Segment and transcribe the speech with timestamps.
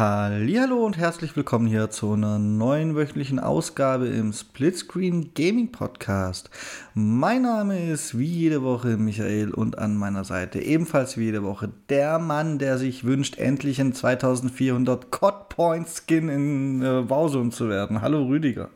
[0.00, 6.48] Hallo und herzlich willkommen hier zu einer neuen wöchentlichen Ausgabe im Splitscreen Gaming Podcast.
[6.94, 11.70] Mein Name ist wie jede Woche Michael und an meiner Seite ebenfalls wie jede Woche
[11.90, 17.68] der Mann, der sich wünscht, endlich ein 2400 Cod Point Skin in äh, Warzone zu
[17.68, 18.00] werden.
[18.00, 18.70] Hallo Rüdiger.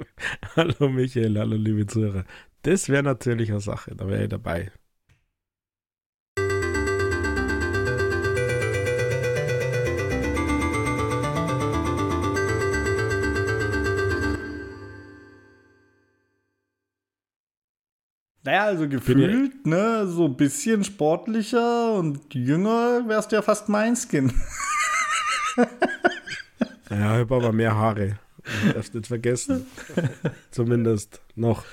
[0.54, 2.22] hallo Michael, hallo liebe Zuhörer.
[2.62, 4.70] Das wäre natürlich eine Sache, da wäre ich dabei.
[18.48, 23.94] Naja, also gefühlt, ne, so ein bisschen sportlicher und jünger wärst du ja fast mein
[23.94, 24.32] Skin.
[25.58, 25.66] ja,
[26.88, 28.18] ich habe aber mehr Haare.
[28.66, 29.66] Ich darf nicht vergessen.
[30.50, 31.66] Zumindest noch.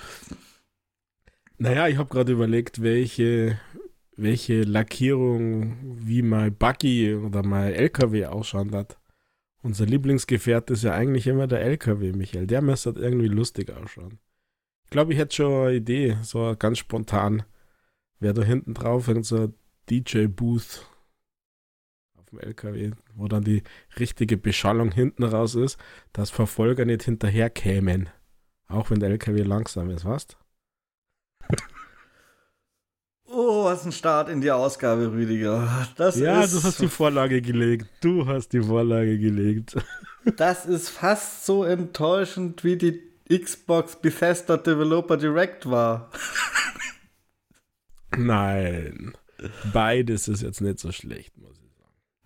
[1.57, 3.57] Naja, ich habe gerade überlegt, welche,
[4.17, 8.97] welche Lackierung wie mein Buggy oder mein LKW ausschauen hat.
[9.63, 12.47] Unser Lieblingsgefährt ist ja eigentlich immer der LKW, Michael.
[12.47, 14.19] Der müsste irgendwie lustig ausschauen.
[14.95, 17.43] Ich glaube, ich hätte schon eine Idee, so ganz spontan.
[18.21, 19.53] Wäre da hinten drauf irgend so
[19.89, 20.87] DJ-Booth
[22.17, 23.63] auf dem LKW, wo dann die
[23.99, 25.77] richtige Beschallung hinten raus ist,
[26.13, 28.07] dass Verfolger nicht hinterher kämen.
[28.69, 30.27] Auch wenn der LKW langsam ist, was?
[33.27, 35.89] Oh, was ein Start in die Ausgabe, Rüdiger.
[35.97, 37.87] Das ja, ist, du hast die Vorlage gelegt.
[37.99, 39.75] Du hast die Vorlage gelegt.
[40.37, 46.11] Das ist fast so enttäuschend wie die Xbox Bethesda Developer Direct war.
[48.17, 49.13] Nein.
[49.73, 51.64] Beides ist jetzt nicht so schlecht, muss ich.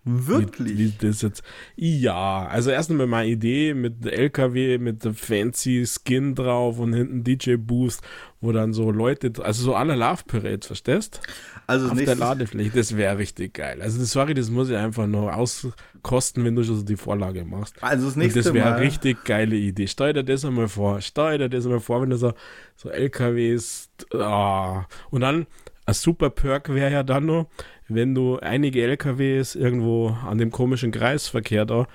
[0.04, 0.78] Wirklich?
[0.78, 1.42] Wie, wie das jetzt,
[1.76, 7.22] ja, also erst einmal meine Idee mit LKW, mit der fancy Skin drauf und hinten
[7.22, 7.98] DJ-Booth,
[8.40, 11.20] wo dann so Leute, also so alle Love Parade, verstehst?
[11.66, 13.82] Also Auf der Ladefläche, das wäre richtig geil.
[13.82, 17.74] Also sorry, das muss ich einfach noch auskosten, wenn du schon so die Vorlage machst.
[17.82, 19.86] Also das nächste und das wäre eine richtig geile Idee.
[19.86, 21.02] Stell dir das einmal vor.
[21.02, 22.32] Stell dir das einmal vor, wenn du so,
[22.74, 24.80] so LKWs, oh.
[25.10, 25.46] und dann
[25.84, 27.48] ein super Perk wäre ja dann noch,
[27.94, 31.86] wenn du einige LKWs irgendwo an dem komischen Kreisverkehr da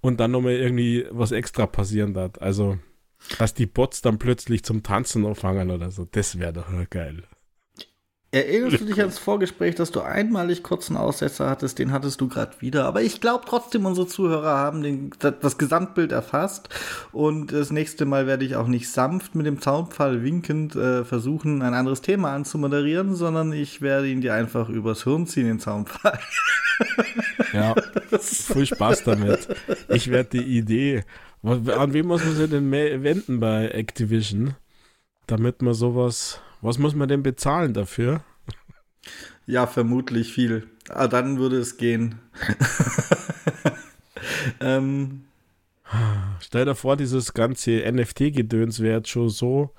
[0.00, 2.40] und dann nochmal irgendwie was extra passieren hat.
[2.42, 2.78] Also
[3.38, 6.04] dass die Bots dann plötzlich zum Tanzen anfangen oder so.
[6.04, 7.24] Das wäre doch geil.
[8.30, 11.78] Erinnerst du dich ans Vorgespräch, dass du einmalig kurzen Aussetzer hattest?
[11.78, 12.84] Den hattest du gerade wieder.
[12.84, 16.68] Aber ich glaube trotzdem, unsere Zuhörer haben den, das Gesamtbild erfasst.
[17.12, 21.62] Und das nächste Mal werde ich auch nicht sanft mit dem Zaunpfahl winkend äh, versuchen,
[21.62, 26.18] ein anderes Thema anzumoderieren, sondern ich werde ihn dir einfach übers Hirn ziehen, den Zaunpfahl.
[27.52, 27.74] Ja,
[28.20, 29.48] viel Spaß damit.
[29.88, 31.02] Ich werde die Idee
[31.42, 34.54] an wen muss man sich denn wenden bei Activision,
[35.26, 36.40] damit man sowas.
[36.60, 38.22] Was muss man denn bezahlen dafür?
[39.46, 40.68] Ja, vermutlich viel.
[40.88, 42.18] Ah, dann würde es gehen.
[44.60, 45.24] ähm.
[46.40, 49.70] Stell dir vor, dieses ganze NFT-Gedöns wäre jetzt schon so,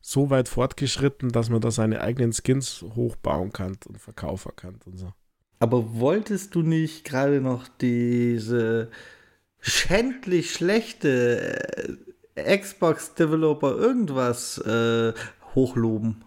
[0.00, 4.98] so weit fortgeschritten, dass man da seine eigenen Skins hochbauen kann und verkaufen kann und
[4.98, 5.12] so.
[5.58, 8.90] Aber wolltest du nicht gerade noch diese
[9.58, 11.96] schändlich schlechte
[12.36, 15.12] äh, Xbox-Developer irgendwas äh,
[15.56, 16.24] hochloben.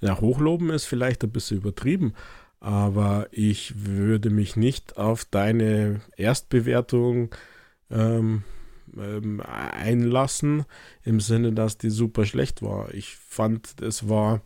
[0.00, 2.14] Ja, hochloben ist vielleicht ein bisschen übertrieben,
[2.60, 7.34] aber ich würde mich nicht auf deine Erstbewertung
[7.90, 8.44] ähm,
[8.96, 10.64] ähm, einlassen,
[11.04, 12.94] im Sinne, dass die super schlecht war.
[12.94, 14.42] Ich fand, es war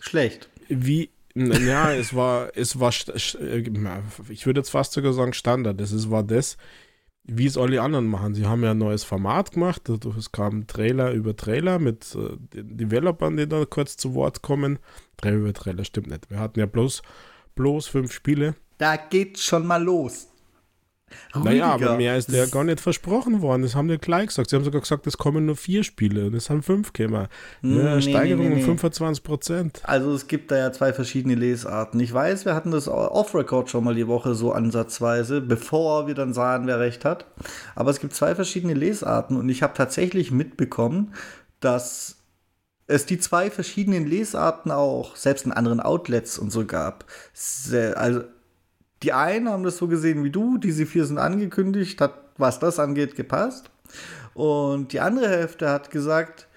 [0.00, 0.48] schlecht.
[0.68, 3.70] Wie ja, es war, es war, äh,
[4.28, 5.80] ich würde jetzt fast sogar sagen Standard.
[5.80, 6.56] Es war das,
[7.28, 8.34] wie es alle anderen machen.
[8.34, 9.88] Sie haben ja ein neues Format gemacht.
[9.88, 14.78] Es kam Trailer über Trailer mit äh, den Developern, die da kurz zu Wort kommen.
[15.18, 16.30] Trailer über Trailer stimmt nicht.
[16.30, 17.02] Wir hatten ja bloß,
[17.54, 18.54] bloß fünf Spiele.
[18.78, 20.28] Da geht's schon mal los.
[21.34, 23.62] Naja, aber mehr ist ja gar nicht versprochen worden.
[23.62, 24.50] Das haben die gleich gesagt.
[24.50, 27.28] Sie haben sogar gesagt, es kommen nur vier Spiele und es haben fünf gekommen.
[27.62, 29.80] Ja, nee, Steigerung nee, nee, um 25 Prozent.
[29.84, 32.00] Also es gibt da ja zwei verschiedene Lesarten.
[32.00, 36.32] Ich weiß, wir hatten das off-Record schon mal die Woche so ansatzweise, bevor wir dann
[36.32, 37.26] sahen, wer recht hat.
[37.74, 41.14] Aber es gibt zwei verschiedene Lesarten und ich habe tatsächlich mitbekommen,
[41.60, 42.16] dass
[42.88, 47.04] es die zwei verschiedenen Lesarten auch selbst in anderen Outlets und so gab.
[47.94, 48.22] Also
[49.02, 52.78] die einen haben das so gesehen wie du, diese vier sind angekündigt, hat, was das
[52.78, 53.70] angeht, gepasst.
[54.34, 56.48] Und die andere Hälfte hat gesagt,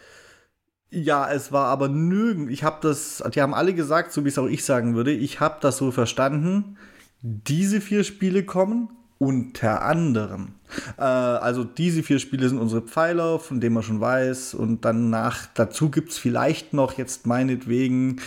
[0.89, 2.51] ja, es war aber nirgend.
[2.51, 5.39] Ich habe das, die haben alle gesagt, so wie es auch ich sagen würde, ich
[5.39, 6.77] habe das so verstanden.
[7.21, 10.55] Diese vier Spiele kommen unter anderem.
[10.97, 14.55] Äh, also diese vier Spiele sind unsere Pfeiler, von denen man schon weiß.
[14.55, 18.19] Und danach, dazu gibt es vielleicht noch jetzt meinetwegen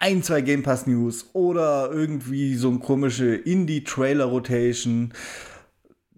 [0.00, 5.12] ein, zwei Game Pass News oder irgendwie so eine komische Indie-Trailer-Rotation.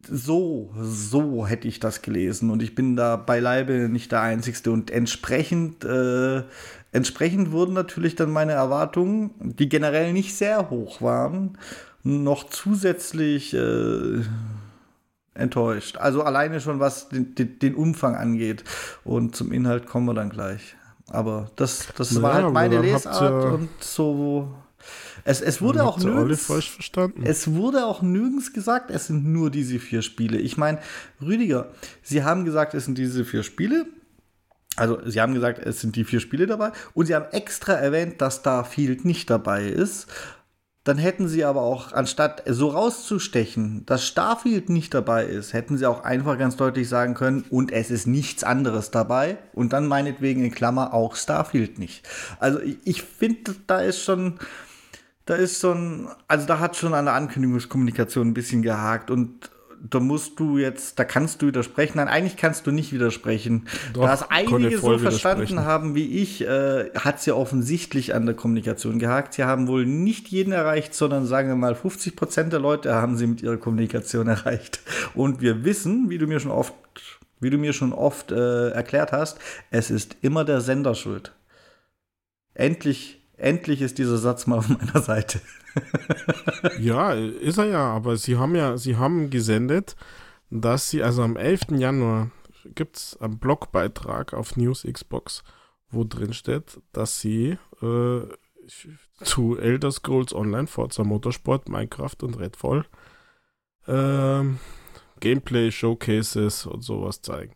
[0.09, 2.51] So, so hätte ich das gelesen.
[2.51, 4.71] Und ich bin da beileibe nicht der Einzige.
[4.71, 6.43] Und entsprechend, äh,
[6.93, 11.57] entsprechend wurden natürlich dann meine Erwartungen, die generell nicht sehr hoch waren,
[12.03, 14.23] noch zusätzlich äh,
[15.35, 15.97] enttäuscht.
[15.97, 18.65] Also alleine schon, was den, den, den, Umfang angeht.
[19.05, 20.77] Und zum Inhalt kommen wir dann gleich.
[21.11, 24.49] Aber das, das naja, war halt meine Lesart und so.
[25.25, 27.23] Es, es wurde auch nirgends, falsch verstanden.
[27.25, 30.39] Es wurde auch nirgends gesagt, es sind nur diese vier Spiele.
[30.39, 30.79] Ich meine,
[31.21, 31.69] Rüdiger,
[32.03, 33.87] Sie haben gesagt, es sind diese vier Spiele.
[34.77, 36.73] Also, Sie haben gesagt, es sind die vier Spiele dabei.
[36.95, 40.07] Und Sie haben extra erwähnt, dass Starfield nicht dabei ist.
[40.85, 45.85] Dann hätten sie aber auch, anstatt so rauszustechen, dass Starfield nicht dabei ist, hätten sie
[45.85, 49.37] auch einfach ganz deutlich sagen können, und es ist nichts anderes dabei.
[49.53, 52.09] Und dann meinetwegen in Klammer auch Starfield nicht.
[52.39, 54.39] Also ich, ich finde, da ist schon,
[55.27, 59.11] da ist schon, also da hat schon an der Ankündigungskommunikation ein bisschen gehakt.
[59.11, 59.51] Und
[59.83, 61.97] da musst du jetzt, da kannst du widersprechen.
[61.97, 63.67] Nein, eigentlich kannst du nicht widersprechen.
[63.95, 68.27] Doch, da es einige so verstanden haben wie ich, äh, hat es ja offensichtlich an
[68.27, 69.35] der Kommunikation gehakt.
[69.35, 73.17] Sie haben wohl nicht jeden erreicht, sondern sagen wir mal 50 Prozent der Leute haben
[73.17, 74.81] sie mit ihrer Kommunikation erreicht.
[75.15, 76.75] Und wir wissen, wie du mir schon oft,
[77.41, 79.39] wie du mir schon oft äh, erklärt hast,
[79.71, 81.33] es ist immer der Sender schuld.
[82.53, 85.41] Endlich, endlich ist dieser Satz mal auf meiner Seite.
[86.79, 89.97] ja, ist er ja, aber sie haben ja, sie haben gesendet,
[90.51, 91.73] dass sie, also am 11.
[91.73, 92.31] Januar
[92.75, 95.43] gibt es einen Blogbeitrag auf News Xbox,
[95.91, 98.21] wo drin steht, dass sie äh,
[99.23, 102.85] zu Elder Scrolls Online, Forza Motorsport, Minecraft und Redfall
[103.87, 104.45] äh,
[105.21, 107.55] Gameplay, Showcases und sowas zeigen.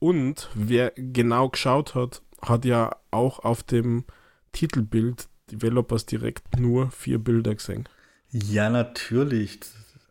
[0.00, 4.04] Und wer genau geschaut hat, hat ja auch auf dem
[4.52, 7.88] Titelbild Developers direkt nur vier Bilder gesehen.
[8.30, 9.60] Ja, natürlich.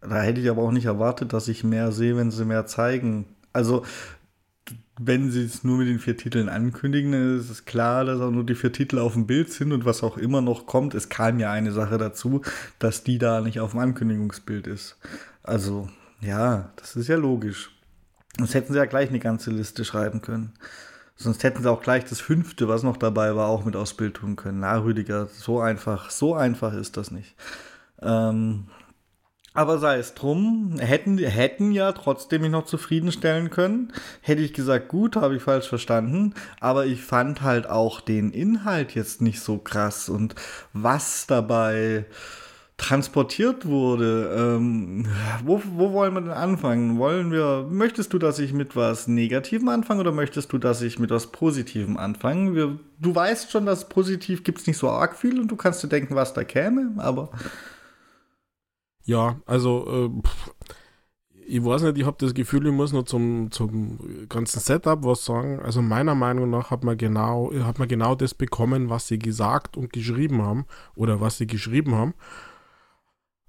[0.01, 3.25] Da hätte ich aber auch nicht erwartet, dass ich mehr sehe, wenn sie mehr zeigen.
[3.53, 3.85] Also,
[5.00, 8.31] wenn sie es nur mit den vier Titeln ankündigen, dann ist es klar, dass auch
[8.31, 10.94] nur die vier Titel auf dem Bild sind und was auch immer noch kommt.
[10.94, 12.41] Es kam ja eine Sache dazu,
[12.79, 14.97] dass die da nicht auf dem Ankündigungsbild ist.
[15.41, 15.89] Also,
[16.21, 17.71] ja, das ist ja logisch.
[18.38, 20.53] Sonst hätten sie ja gleich eine ganze Liste schreiben können.
[21.15, 24.15] Sonst hätten sie auch gleich das fünfte, was noch dabei war, auch mit aufs Bild
[24.15, 24.62] tun können.
[24.62, 27.36] Na, Rüdiger, so einfach, so einfach ist das nicht.
[28.01, 28.68] Ähm,
[29.54, 33.94] aber sei es drum, hätten, hätten ja trotzdem mich noch zufriedenstellen können.
[34.21, 36.33] Hätte ich gesagt, gut, habe ich falsch verstanden.
[36.60, 40.33] Aber ich fand halt auch den Inhalt jetzt nicht so krass und
[40.74, 42.06] was dabei
[42.83, 44.57] transportiert wurde.
[44.57, 45.06] Ähm,
[45.45, 47.00] wo, wo wollen wir denn anfangen?
[47.00, 51.00] Wollen wir, möchtest du, dass ich mit was Negativem anfange oder möchtest du, dass ich
[51.00, 52.53] mit was Positivem anfange?
[52.56, 55.81] Wir, du weißt schon, dass positiv gibt es nicht so arg viel und du kannst
[55.81, 57.30] dir denken, was da käme, aber.
[59.06, 60.29] Ja, also, äh,
[61.47, 65.24] ich weiß nicht, ich habe das Gefühl, ich muss noch zum, zum ganzen Setup was
[65.24, 65.62] sagen.
[65.62, 69.77] Also meiner Meinung nach hat man genau, hat man genau das bekommen, was sie gesagt
[69.77, 70.65] und geschrieben haben
[70.95, 72.13] oder was sie geschrieben haben.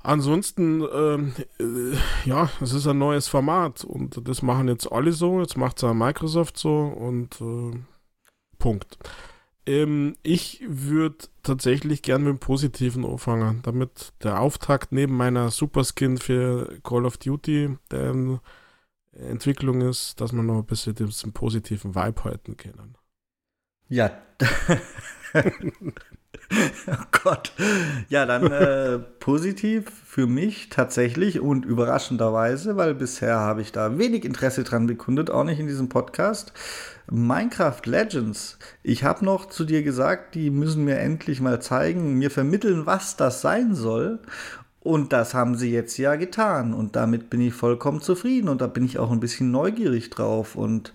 [0.04, 1.96] Ansonsten, ähm, äh,
[2.28, 5.40] ja, es ist ein neues Format und das machen jetzt alle so.
[5.40, 7.78] Jetzt macht es auch Microsoft so und äh,
[8.58, 8.98] Punkt.
[9.64, 16.18] Ähm, ich würde tatsächlich gern mit dem Positiven anfangen, damit der Auftakt neben meiner Superskin
[16.18, 18.40] für Call of Duty der
[19.12, 22.98] Entwicklung ist, dass man noch ein bisschen den positiven Vibe halten können.
[23.88, 24.10] Ja.
[26.86, 27.52] oh Gott.
[28.08, 34.24] Ja, dann äh, positiv für mich tatsächlich und überraschenderweise, weil bisher habe ich da wenig
[34.24, 36.52] Interesse dran bekundet, auch nicht in diesem Podcast.
[37.10, 38.58] Minecraft Legends.
[38.82, 43.16] Ich habe noch zu dir gesagt, die müssen mir endlich mal zeigen, mir vermitteln, was
[43.16, 44.20] das sein soll.
[44.80, 46.74] Und das haben sie jetzt ja getan.
[46.74, 48.48] Und damit bin ich vollkommen zufrieden.
[48.48, 50.56] Und da bin ich auch ein bisschen neugierig drauf.
[50.56, 50.92] Und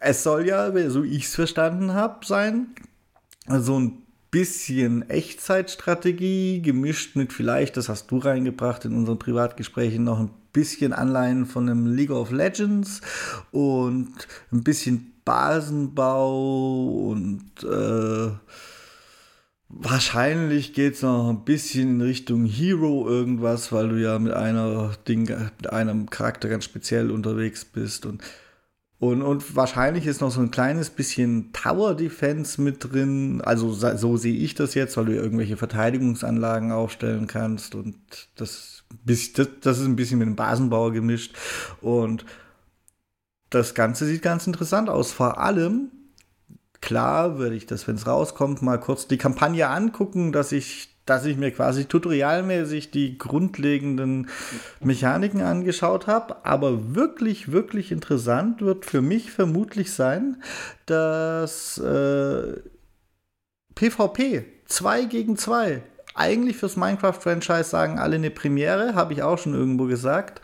[0.00, 2.68] es soll ja, so ich es verstanden habe, sein,
[3.48, 10.20] so ein bisschen Echtzeitstrategie gemischt mit vielleicht, das hast du reingebracht in unseren Privatgesprächen, noch
[10.20, 13.00] ein bisschen Anleihen von einem League of Legends
[13.50, 14.12] und
[14.52, 18.30] ein bisschen Basenbau und äh,
[19.68, 24.92] wahrscheinlich geht es noch ein bisschen in Richtung Hero irgendwas, weil du ja mit einer
[25.06, 28.22] Ding, mit einem Charakter ganz speziell unterwegs bist und
[29.00, 33.40] und, und wahrscheinlich ist noch so ein kleines bisschen Tower Defense mit drin.
[33.42, 37.76] Also so sehe ich das jetzt, weil du irgendwelche Verteidigungsanlagen aufstellen kannst.
[37.76, 37.96] Und
[38.34, 41.36] das, das, ist ein bisschen mit dem Basenbauer gemischt.
[41.80, 42.24] Und
[43.50, 45.12] das Ganze sieht ganz interessant aus.
[45.12, 45.92] Vor allem,
[46.80, 51.24] klar würde ich das, wenn es rauskommt, mal kurz die Kampagne angucken, dass ich, dass
[51.24, 54.28] ich mir quasi tutorialmäßig die grundlegenden
[54.80, 56.44] Mechaniken angeschaut habe.
[56.44, 60.42] Aber wirklich, wirklich interessant wird für mich vermutlich sein,
[60.86, 62.60] dass äh,
[63.74, 65.82] PvP 2 gegen 2
[66.14, 70.42] eigentlich fürs Minecraft-Franchise sagen alle eine Premiere, habe ich auch schon irgendwo gesagt.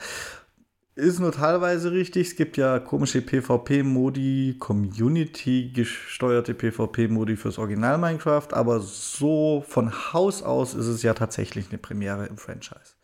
[0.97, 2.29] Ist nur teilweise richtig.
[2.29, 10.75] Es gibt ja komische PvP-Modi, Community-gesteuerte PvP-Modi fürs Original Minecraft, aber so von Haus aus
[10.75, 12.95] ist es ja tatsächlich eine Premiere im Franchise.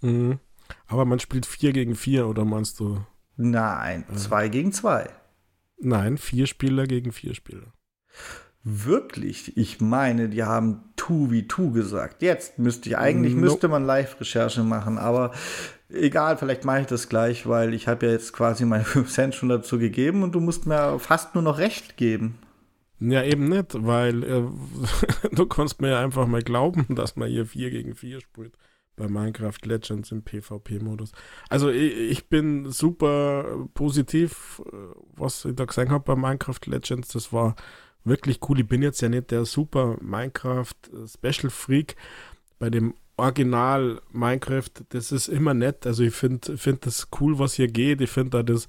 [0.00, 0.38] Mhm.
[0.86, 3.04] Aber man spielt 4 gegen 4, oder meinst du?
[3.36, 4.48] Nein, 2 äh.
[4.48, 5.10] gegen 2.
[5.80, 7.72] Nein, vier Spieler gegen vier Spieler.
[8.64, 9.56] Wirklich?
[9.56, 12.22] Ich meine, die haben 2v2 gesagt.
[12.22, 13.42] Jetzt müsste ich, eigentlich no.
[13.42, 15.32] müsste man Live-Recherche machen, aber
[15.88, 19.34] egal, vielleicht mache ich das gleich, weil ich habe ja jetzt quasi meine 5 Cent
[19.34, 22.38] schon dazu gegeben und du musst mir fast nur noch recht geben.
[23.00, 24.42] Ja, eben nicht, weil äh,
[25.32, 28.54] du kannst mir ja einfach mal glauben, dass man hier 4 gegen 4 spielt
[28.96, 31.12] bei Minecraft Legends im PvP-Modus.
[31.48, 34.76] Also ich, ich, bin super positiv, äh,
[35.14, 37.10] was ich da gesehen habe bei Minecraft Legends.
[37.10, 37.54] Das war
[38.02, 38.58] wirklich cool.
[38.58, 40.74] Ich bin jetzt ja nicht der super Minecraft
[41.06, 41.94] Special Freak.
[42.58, 45.86] Bei dem Original Minecraft, das ist immer nett.
[45.86, 48.00] Also ich finde find das cool, was hier geht.
[48.00, 48.68] Ich finde da das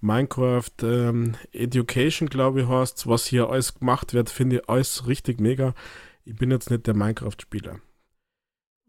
[0.00, 5.40] Minecraft ähm, Education, glaube ich, heißt, was hier alles gemacht wird, finde ich alles richtig
[5.40, 5.74] mega.
[6.24, 7.80] Ich bin jetzt nicht der Minecraft-Spieler.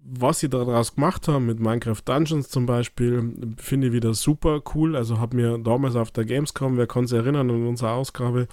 [0.03, 4.95] Was sie daraus gemacht haben mit Minecraft Dungeons zum Beispiel, finde ich wieder super cool.
[4.95, 8.47] Also habe mir damals auf der Gamescom, wer kann sich erinnern an unsere Ausgabe,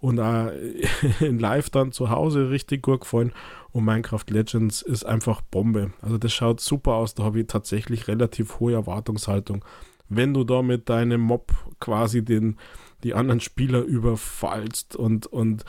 [0.00, 0.50] und auch
[1.20, 3.32] in Live dann zu Hause richtig gut gefallen.
[3.70, 5.92] Und Minecraft Legends ist einfach Bombe.
[6.00, 7.14] Also das schaut super aus.
[7.14, 9.64] Da habe ich tatsächlich relativ hohe Erwartungshaltung.
[10.08, 12.56] Wenn du da mit deinem Mob quasi den,
[13.04, 15.64] die anderen Spieler überfallst und, und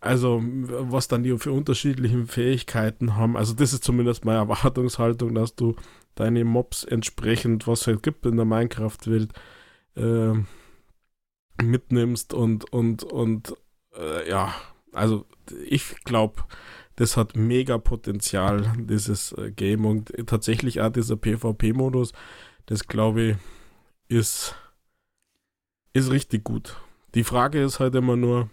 [0.00, 3.36] also was dann die für unterschiedliche Fähigkeiten haben.
[3.36, 5.76] Also das ist zumindest meine Erwartungshaltung, dass du
[6.14, 9.32] deine Mobs entsprechend, was es halt gibt in der Minecraft-Welt,
[9.96, 10.32] äh,
[11.62, 13.54] mitnimmst und, und, und
[13.96, 14.54] äh, ja,
[14.92, 15.26] also
[15.68, 16.42] ich glaube,
[16.96, 22.12] das hat mega Potenzial, dieses äh, Game und tatsächlich auch dieser PvP-Modus,
[22.66, 23.36] das glaube ich,
[24.08, 24.54] ist,
[25.92, 26.76] ist richtig gut.
[27.14, 28.48] Die Frage ist halt immer nur,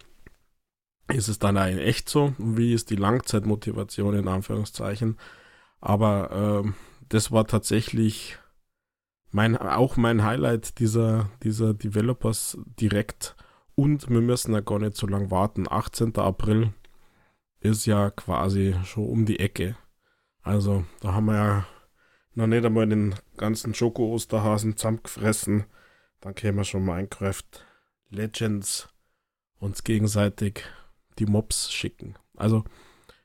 [1.07, 2.33] ist es dann eigentlich echt so?
[2.37, 5.17] Wie ist die Langzeitmotivation in Anführungszeichen?
[5.81, 6.71] Aber äh,
[7.09, 8.37] das war tatsächlich
[9.31, 13.35] mein, auch mein Highlight dieser, dieser Developers direkt
[13.75, 15.65] und wir müssen ja gar nicht so lange warten.
[15.69, 16.15] 18.
[16.17, 16.73] April
[17.59, 19.75] ist ja quasi schon um die Ecke.
[20.41, 21.67] Also, da haben wir ja
[22.33, 25.65] noch nicht einmal den ganzen Schoko-Osterhasen zusammengefressen.
[26.21, 27.43] Dann können wir schon Minecraft
[28.09, 28.89] Legends
[29.59, 30.63] uns gegenseitig
[31.19, 32.15] die Mobs schicken.
[32.35, 32.63] Also,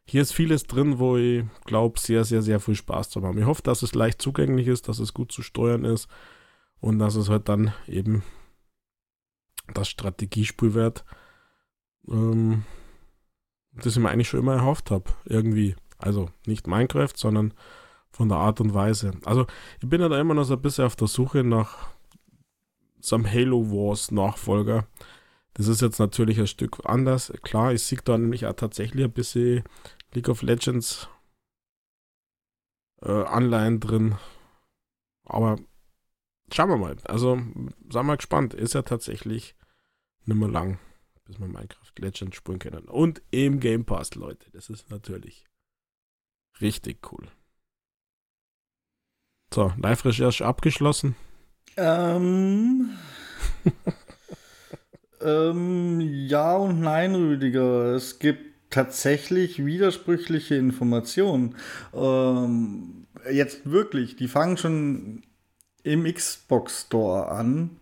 [0.04, 3.38] hier ist vieles drin, wo ich glaube, sehr, sehr, sehr viel Spaß zu haben.
[3.38, 6.08] Ich hoffe, dass es leicht zugänglich ist, dass es gut zu steuern ist
[6.80, 8.22] und dass es halt dann eben
[9.72, 11.04] das Strategiespiel wird,
[12.08, 12.64] ähm,
[13.76, 15.76] das ich mir eigentlich schon immer erhofft habe, irgendwie.
[15.99, 17.54] Also nicht Minecraft, sondern
[18.11, 19.12] von der Art und Weise.
[19.25, 19.47] Also
[19.81, 21.88] ich bin ja da immer noch so ein bisschen auf der Suche nach
[23.00, 24.87] so einem Halo Wars Nachfolger.
[25.54, 27.33] Das ist jetzt natürlich ein Stück anders.
[27.43, 29.62] Klar, ich sehe da nämlich auch tatsächlich ein bisschen
[30.12, 31.09] League of Legends
[33.02, 34.16] äh, Anleihen drin.
[35.25, 35.59] Aber
[36.52, 36.97] schauen wir mal.
[37.04, 37.40] Also,
[37.88, 38.54] sei mal gespannt.
[38.54, 39.54] Ist ja tatsächlich
[40.25, 40.78] nicht mehr lang,
[41.25, 42.84] bis wir Minecraft Legends spielen können.
[42.84, 44.50] Und im Game Pass, Leute.
[44.52, 45.46] Das ist natürlich
[46.60, 47.28] richtig cool.
[49.52, 51.16] So, Live-Recherche abgeschlossen.
[51.76, 52.90] Ähm.
[55.20, 57.94] ähm, ja und nein, Rüdiger.
[57.94, 61.54] Es gibt tatsächlich widersprüchliche Informationen.
[61.92, 65.22] Ähm, jetzt wirklich, die fangen schon
[65.84, 67.78] im Xbox Store an.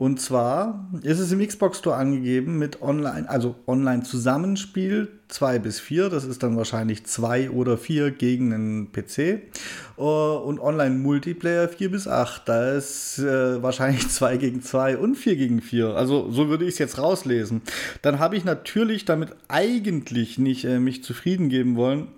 [0.00, 6.08] Und zwar ist es im Xbox Store angegeben mit Online, also Online-Zusammenspiel 2 bis 4.
[6.08, 9.18] Das ist dann wahrscheinlich 2 oder 4 gegen einen PC.
[9.18, 9.40] Äh,
[9.98, 12.48] und Online-Multiplayer 4 bis 8.
[12.48, 15.88] Da ist äh, wahrscheinlich 2 gegen 2 und 4 gegen 4.
[15.88, 17.60] Also so würde ich es jetzt rauslesen.
[18.00, 22.08] Dann habe ich natürlich damit eigentlich nicht äh, mich zufrieden geben wollen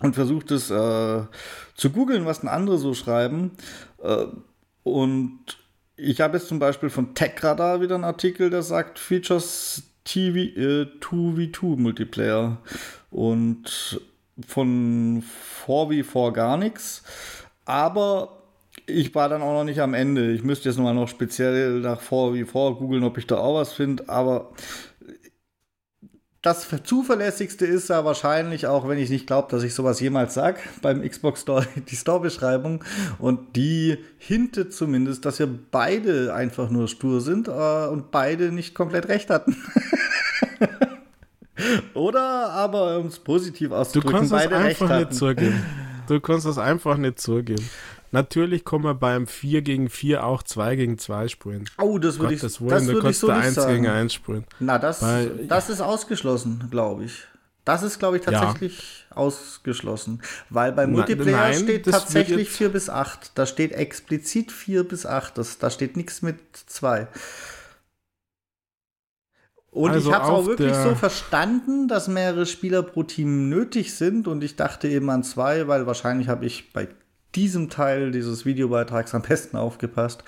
[0.00, 1.22] und versucht es äh,
[1.74, 3.52] zu googeln, was denn andere so schreiben.
[4.02, 4.26] Äh,
[4.82, 5.63] und
[5.96, 10.86] ich habe jetzt zum Beispiel von TechRadar wieder einen Artikel, der sagt, Features TV, äh,
[11.00, 12.58] 2v2 Multiplayer
[13.10, 14.00] und
[14.46, 15.22] von
[15.66, 17.02] 4v4 gar nichts.
[17.64, 18.42] Aber
[18.86, 20.32] ich war dann auch noch nicht am Ende.
[20.32, 24.08] Ich müsste jetzt mal noch speziell nach 4v4 googeln, ob ich da auch was finde.
[24.08, 24.50] Aber
[26.44, 30.58] das zuverlässigste ist ja wahrscheinlich, auch wenn ich nicht glaube, dass ich sowas jemals sage,
[30.82, 32.84] beim Xbox Store die Store-Beschreibung.
[33.18, 38.74] Und die hintet zumindest, dass wir beide einfach nur stur sind äh, und beide nicht
[38.74, 39.56] komplett recht hatten.
[41.94, 45.08] Oder aber, um es positiv auszudrücken, du kannst beide das recht einfach hatten.
[45.08, 45.62] nicht zugeben.
[46.08, 47.64] Du kannst das einfach nicht zugeben.
[48.14, 51.68] Natürlich kann man beim 4 gegen 4 auch 2 gegen 2 spielen.
[51.78, 53.72] Oh, das würde ich, das Willen, du würd ich so da nicht 1 sagen.
[53.74, 54.44] gegen 1 spielen.
[54.60, 57.24] Na, das, Weil- das ist ausgeschlossen, glaube ich.
[57.64, 58.32] Das ist, glaube ich, Ja.
[58.32, 60.22] tatsächlich ausgeschlossen.
[60.50, 63.32] Weil beim Multiplayer nein, steht tatsächlich jetzt- 4 bis 8.
[63.36, 65.36] Da steht explizit 4 bis 8.
[65.38, 67.08] Das, da steht nichts mit 2.
[69.70, 73.94] Und Also ich habe es auch wirklich so verstanden, dass mehrere Spieler pro Team nötig
[73.94, 74.28] sind.
[74.28, 76.86] Und ich dachte eben an zwei, weil wahrscheinlich habe ich bei
[77.34, 80.24] diesem Teil dieses Videobeitrags am besten aufgepasst,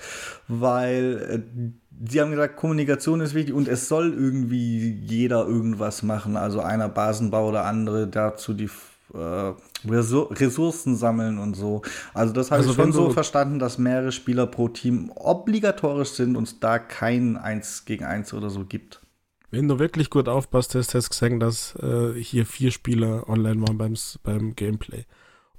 [0.47, 6.37] weil äh, sie haben gesagt, Kommunikation ist wichtig und es soll irgendwie jeder irgendwas machen.
[6.37, 8.69] Also einer Basenbau oder andere dazu die
[9.13, 9.53] äh,
[9.87, 11.81] Ressour- Ressourcen sammeln und so.
[12.13, 16.35] Also das habe Also ich schon so verstanden, dass mehrere Spieler pro Team obligatorisch sind
[16.35, 19.01] und es da kein 1 gegen 1 oder so gibt.
[19.49, 23.77] Wenn du wirklich gut aufpasst, hast du gesehen, dass äh, hier vier Spieler online waren
[23.77, 25.05] beim, beim Gameplay.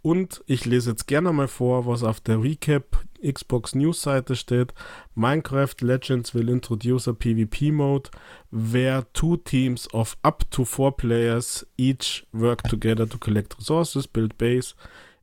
[0.03, 4.73] Und ich lese jetzt gerne mal vor, was auf der Recap Xbox News Seite steht.
[5.15, 8.11] Minecraft Legends will introduce a PvP mode
[8.51, 14.39] where two teams of up to four players each work together to collect resources, build
[14.39, 14.75] base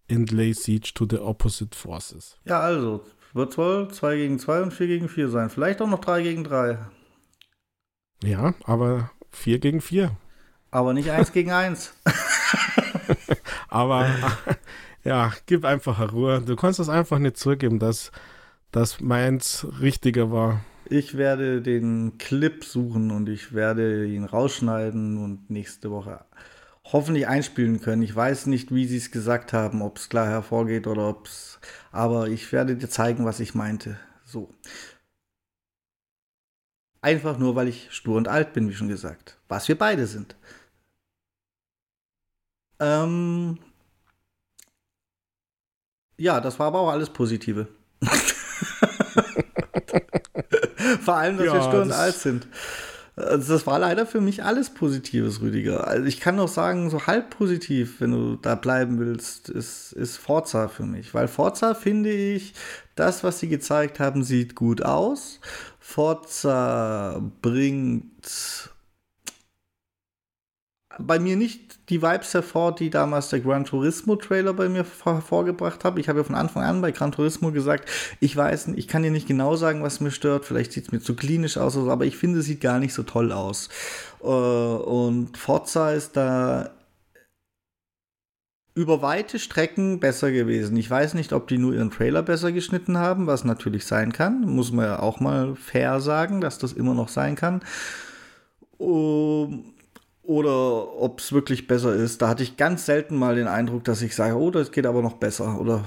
[0.10, 2.38] and lay siege to the opposite forces.
[2.46, 3.02] Ja, also,
[3.34, 5.50] wird wohl 2 gegen 2 und 4 gegen 4 sein.
[5.50, 6.78] Vielleicht auch noch 3 gegen 3.
[8.24, 10.16] Ja, aber 4 gegen 4.
[10.72, 11.94] Aber nicht 1 gegen 1.
[13.76, 14.08] Aber
[15.04, 16.42] ja, gib einfach Ruhe.
[16.42, 18.14] Du kannst das einfach nicht zugeben, dass,
[18.72, 20.62] dass meins richtiger war.
[20.86, 26.24] Ich werde den Clip suchen und ich werde ihn rausschneiden und nächste Woche
[26.86, 28.04] hoffentlich einspielen können.
[28.04, 31.60] Ich weiß nicht, wie sie es gesagt haben, ob es klar hervorgeht oder ob es.
[31.92, 34.00] Aber ich werde dir zeigen, was ich meinte.
[34.24, 34.54] So.
[37.02, 39.38] Einfach nur, weil ich stur und alt bin, wie schon gesagt.
[39.50, 40.38] Was wir beide sind.
[42.80, 43.60] Ähm.
[46.18, 47.68] Ja, das war aber auch alles Positive.
[51.02, 52.48] Vor allem, dass Ja, wir stur und das- alt sind.
[53.18, 55.88] Also das war leider für mich alles Positives, Rüdiger.
[55.88, 60.18] Also ich kann noch sagen, so halb positiv, wenn du da bleiben willst, ist, ist
[60.18, 61.14] Forza für mich.
[61.14, 62.54] Weil Forza finde ich,
[62.96, 65.40] das, was sie gezeigt haben, sieht gut aus.
[65.80, 68.70] Forza bringt
[71.00, 75.84] bei mir nicht die Vibes hervor, die damals der Gran Turismo Trailer bei mir hervorgebracht
[75.84, 75.98] hat.
[76.00, 79.12] Ich habe ja von Anfang an bei Gran Turismo gesagt, ich weiß ich kann dir
[79.12, 80.46] nicht genau sagen, was mir stört.
[80.46, 83.04] Vielleicht sieht es mir zu klinisch aus, aber ich finde, es sieht gar nicht so
[83.04, 83.70] toll aus.
[84.22, 86.72] Äh, Und Forza ist da
[88.76, 90.76] über weite Strecken besser gewesen.
[90.78, 94.42] Ich weiß nicht, ob die nur ihren Trailer besser geschnitten haben, was natürlich sein kann.
[94.42, 97.62] Muss man ja auch mal fair sagen, dass das immer noch sein kann.
[98.78, 99.75] Um,
[100.28, 102.22] oder ob es wirklich besser ist.
[102.22, 105.02] Da hatte ich ganz selten mal den Eindruck, dass ich sage, oh, das geht aber
[105.02, 105.84] noch besser oder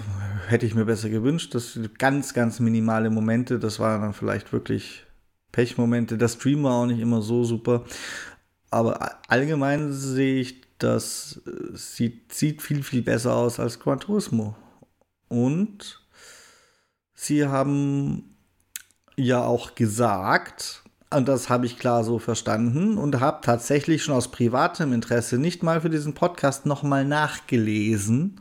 [0.49, 1.55] hätte ich mir besser gewünscht.
[1.55, 3.59] Das sind ganz, ganz minimale Momente.
[3.59, 5.05] Das waren dann vielleicht wirklich
[5.53, 6.19] Pechmomente.
[6.19, 7.85] Der Stream war auch nicht immer so super.
[8.71, 14.57] Aber allgemein sehe ich, das äh, sieht, sieht viel, viel besser aus als Gran Turismo.
[15.29, 16.01] Und
[17.15, 18.37] sie haben
[19.17, 24.31] ja auch gesagt, und das habe ich klar so verstanden und habe tatsächlich schon aus
[24.31, 28.41] privatem Interesse nicht mal für diesen Podcast nochmal nachgelesen.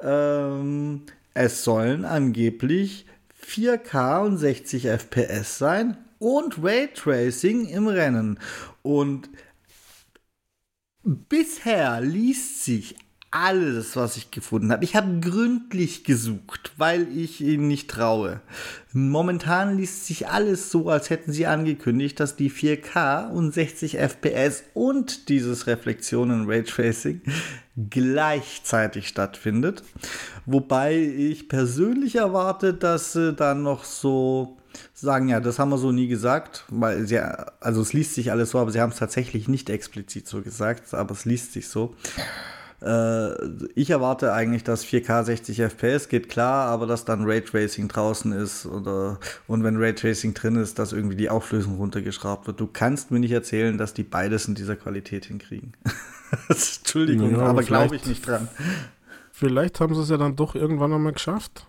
[0.00, 3.06] Ähm, es sollen angeblich
[3.42, 8.38] 4K und 60 FPS sein und Raytracing im Rennen.
[8.82, 9.30] Und
[11.02, 12.96] bisher liest sich
[13.30, 14.84] alles, was ich gefunden habe.
[14.84, 18.40] Ich habe gründlich gesucht, weil ich ihnen nicht traue.
[18.92, 24.64] Momentan liest sich alles so, als hätten sie angekündigt, dass die 4K und 60 FPS
[24.74, 27.20] und dieses Reflexionen Raytracing
[27.88, 29.84] gleichzeitig stattfindet.
[30.44, 34.58] Wobei ich persönlich erwarte, dass sie dann noch so
[34.92, 37.20] sagen, ja, das haben wir so nie gesagt, weil sie,
[37.60, 40.94] also es liest sich alles so, aber sie haben es tatsächlich nicht explizit so gesagt,
[40.94, 41.94] aber es liest sich so.
[42.82, 43.34] Äh,
[43.74, 48.64] ich erwarte eigentlich, dass 4K 60 FPS geht klar, aber dass dann Raytracing draußen ist
[48.66, 52.58] oder und wenn Raytracing drin ist, dass irgendwie die Auflösung runtergeschraubt wird.
[52.60, 55.72] Du kannst mir nicht erzählen, dass die beides in dieser Qualität hinkriegen.
[56.48, 58.48] Entschuldigung, Ja, aber glaube ich nicht dran.
[59.32, 61.66] Vielleicht haben sie es ja dann doch irgendwann einmal geschafft.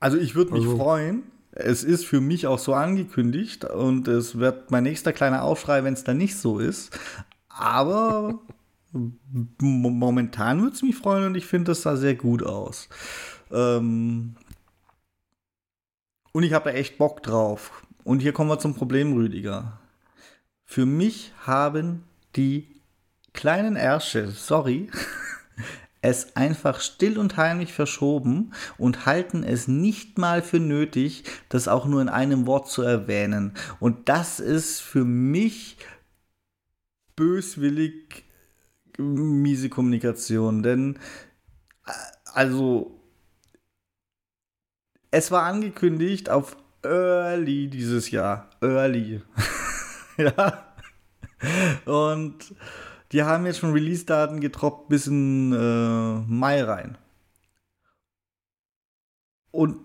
[0.00, 1.22] Also ich würde mich Also- freuen.
[1.56, 5.94] Es ist für mich auch so angekündigt und es wird mein nächster kleiner Aufschrei, wenn
[5.94, 6.98] es dann nicht so ist.
[7.48, 8.40] Aber
[9.60, 12.88] momentan würde es mich freuen und ich finde, das sah sehr gut aus.
[13.50, 14.36] Ähm
[16.32, 17.84] und ich habe echt Bock drauf.
[18.02, 19.78] Und hier kommen wir zum Problem, Rüdiger.
[20.64, 22.04] Für mich haben
[22.36, 22.66] die
[23.32, 24.90] kleinen Ärsche, sorry,
[26.00, 31.86] es einfach still und heimlich verschoben und halten es nicht mal für nötig, das auch
[31.86, 33.54] nur in einem Wort zu erwähnen.
[33.80, 35.78] Und das ist für mich
[37.16, 38.23] böswillig
[38.98, 40.98] miese Kommunikation, denn
[41.86, 41.92] äh,
[42.32, 43.00] also
[45.10, 48.50] es war angekündigt auf Early dieses Jahr.
[48.60, 49.22] Early.
[50.16, 50.74] ja.
[51.84, 52.54] Und
[53.12, 56.98] die haben jetzt schon Release-Daten getroppt bis in äh, Mai rein.
[59.50, 59.76] Und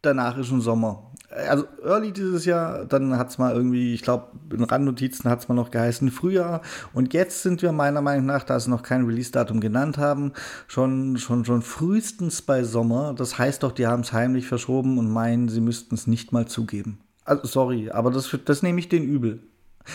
[0.00, 1.07] danach ist schon Sommer.
[1.46, 5.48] Also early dieses Jahr, dann hat es mal irgendwie, ich glaube, in Randnotizen hat es
[5.48, 6.62] mal noch geheißen Frühjahr.
[6.92, 10.32] Und jetzt sind wir meiner Meinung nach, da sie noch kein Release-Datum genannt haben,
[10.66, 13.14] schon, schon, schon frühestens bei Sommer.
[13.14, 16.46] Das heißt doch, die haben es heimlich verschoben und meinen, sie müssten es nicht mal
[16.46, 16.98] zugeben.
[17.24, 19.40] Also sorry, aber das, das nehme ich den übel.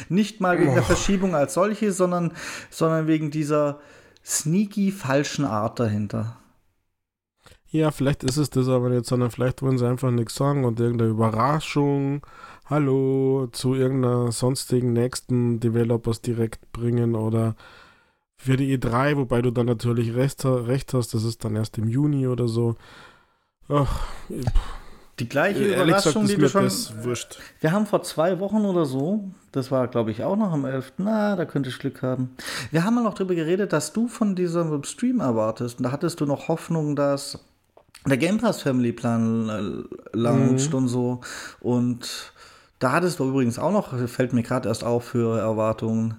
[0.09, 0.75] Nicht mal wegen oh.
[0.75, 2.31] der Verschiebung als solche, sondern,
[2.69, 3.79] sondern wegen dieser
[4.23, 6.37] sneaky falschen Art dahinter.
[7.73, 10.79] Ja, vielleicht ist es das aber nicht, sondern vielleicht wollen sie einfach nichts sagen und
[10.79, 12.21] irgendeine Überraschung,
[12.65, 17.55] hallo, zu irgendeiner sonstigen nächsten Developers direkt bringen oder
[18.37, 21.87] für die E3, wobei du dann natürlich recht, recht hast, das ist dann erst im
[21.87, 22.75] Juni oder so.
[23.67, 24.05] Ach,
[25.17, 27.03] die gleiche äh, Überraschung, gesagt, die du schon.
[27.03, 27.39] Wurscht.
[27.59, 30.93] Wir haben vor zwei Wochen oder so, das war glaube ich auch noch am 11.
[30.99, 32.35] Na, da könnte ich Glück haben.
[32.69, 35.79] Wir haben mal noch darüber geredet, dass du von diesem Stream erwartest.
[35.79, 37.43] Und da hattest du noch Hoffnung, dass
[38.05, 40.77] der Game Pass Family Plan äh, launcht mhm.
[40.77, 41.21] und so.
[41.59, 42.33] Und
[42.79, 46.15] da hattest du übrigens auch noch, fällt mir gerade erst auf für Erwartungen.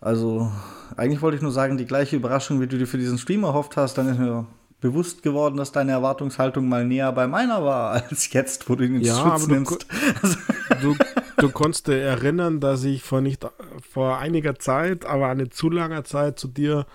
[0.00, 0.50] Also,
[0.96, 3.76] eigentlich wollte ich nur sagen, die gleiche Überraschung, wie du dir für diesen Stream erhofft
[3.76, 4.46] hast, dann ist mir
[4.80, 8.96] bewusst geworden, dass deine Erwartungshaltung mal näher bei meiner war, als jetzt, wo du ihn
[8.96, 9.86] ins ja, Schutz nimmst.
[10.80, 10.96] Du, du,
[11.36, 13.46] du konntest dir erinnern, dass ich vor nicht
[13.90, 16.86] vor einiger Zeit, aber eine zu langer Zeit zu dir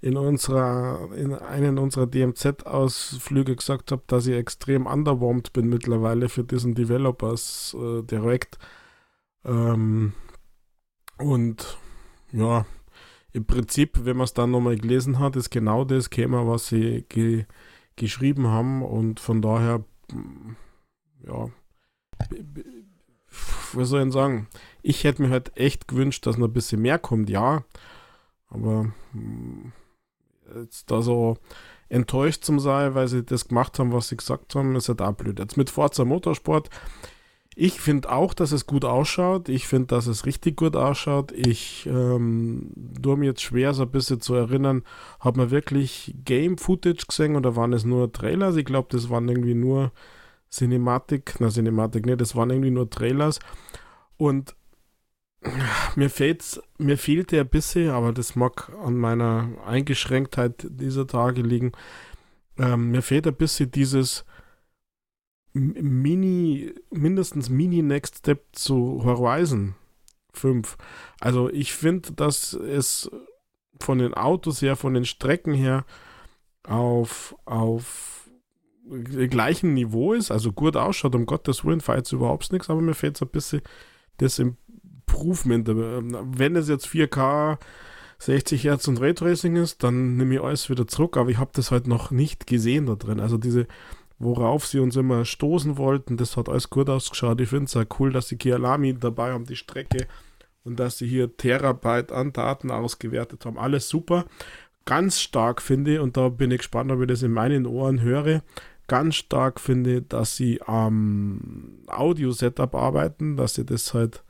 [0.00, 6.44] in unserer, in einen unserer DMZ-Ausflüge gesagt habe, dass ich extrem underwhelmed bin mittlerweile für
[6.44, 8.58] diesen Developers äh, Direct.
[9.44, 10.12] Ähm,
[11.18, 11.78] und
[12.32, 12.66] ja,
[13.32, 17.04] im Prinzip, wenn man es dann nochmal gelesen hat, ist genau das Thema, was sie
[17.08, 17.46] ge
[17.96, 19.82] geschrieben haben und von daher,
[21.26, 21.48] ja,
[23.72, 24.48] was soll ich sagen?
[24.82, 27.64] Ich hätte mir halt echt gewünscht, dass noch ein bisschen mehr kommt, ja,
[28.48, 28.92] aber
[30.54, 31.36] jetzt da so
[31.88, 35.12] enttäuscht zum sein, weil sie das gemacht haben, was sie gesagt haben, ist halt auch
[35.12, 35.38] blöd.
[35.38, 36.70] Jetzt mit Forza Motorsport
[37.58, 39.48] ich finde auch, dass es gut ausschaut.
[39.48, 41.32] Ich finde, dass es richtig gut ausschaut.
[41.32, 42.70] Ich ähm,
[43.02, 44.82] tue mir jetzt schwer, so ein bisschen zu erinnern,
[45.20, 48.56] hat man wirklich Game-Footage gesehen oder waren es nur Trailers?
[48.56, 49.90] Ich glaube, das waren irgendwie nur
[50.50, 53.40] Cinematik, na Cinematik nicht, das waren irgendwie nur Trailers.
[54.18, 54.54] Und
[55.96, 61.72] mir fehlt's, mir fehlte ein bisschen, aber das mag an meiner Eingeschränktheit dieser Tage liegen.
[62.58, 64.24] Ähm, mir fehlt ein bisschen dieses
[65.52, 69.74] Mini, mindestens Mini Next Step zu Horizon
[70.34, 70.76] 5.
[71.20, 73.10] Also ich finde, dass es
[73.80, 75.84] von den Autos her, von den Strecken her
[76.62, 78.28] auf, auf
[78.88, 83.16] gleichem Niveau ist, also gut ausschaut, um Gottes Willen, fahrt überhaupt nichts, aber mir fehlt
[83.16, 83.62] so ein bisschen
[84.18, 84.40] das
[85.06, 85.68] Improvement.
[85.68, 87.58] Wenn es jetzt 4K
[88.18, 91.70] 60 Hertz und Raytracing ist, dann nehme ich alles wieder zurück, aber ich habe das
[91.70, 93.20] halt noch nicht gesehen da drin.
[93.20, 93.66] Also diese
[94.18, 96.16] worauf sie uns immer stoßen wollten.
[96.16, 97.40] Das hat alles gut ausgeschaut.
[97.40, 100.06] Ich finde es auch cool, dass sie Kialami dabei haben, die Strecke
[100.64, 103.58] und dass sie hier Terabyte an Daten ausgewertet haben.
[103.58, 104.24] Alles super.
[104.84, 108.00] Ganz stark finde ich, und da bin ich gespannt, ob ich das in meinen Ohren
[108.00, 108.42] höre,
[108.86, 114.22] ganz stark finde, dass sie am Audio-Setup arbeiten, dass sie das halt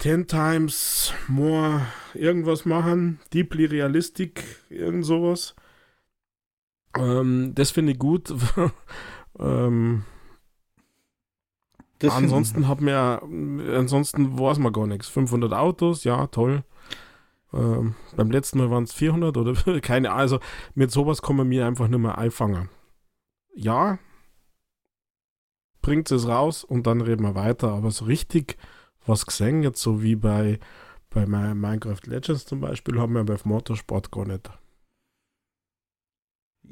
[0.00, 5.54] 10 times more irgendwas machen, deeply realistic, irgend sowas.
[6.96, 8.34] Ähm, das finde ich gut.
[9.38, 10.04] ähm,
[12.02, 15.08] ansonsten hat mir, ansonsten weiß man gar nichts.
[15.08, 16.64] 500 Autos, ja, toll.
[17.52, 20.20] Ähm, beim letzten Mal waren es 400 oder keine Ahnung.
[20.20, 20.40] Also
[20.74, 22.70] mit sowas kommen mir einfach nicht mehr einfangen.
[23.54, 23.98] Ja,
[25.82, 27.72] bringt es raus und dann reden wir weiter.
[27.72, 28.56] Aber so richtig
[29.10, 30.58] was gesehen, jetzt so wie bei,
[31.10, 34.50] bei Minecraft Legends zum Beispiel, haben wir bei Motorsport gar nicht.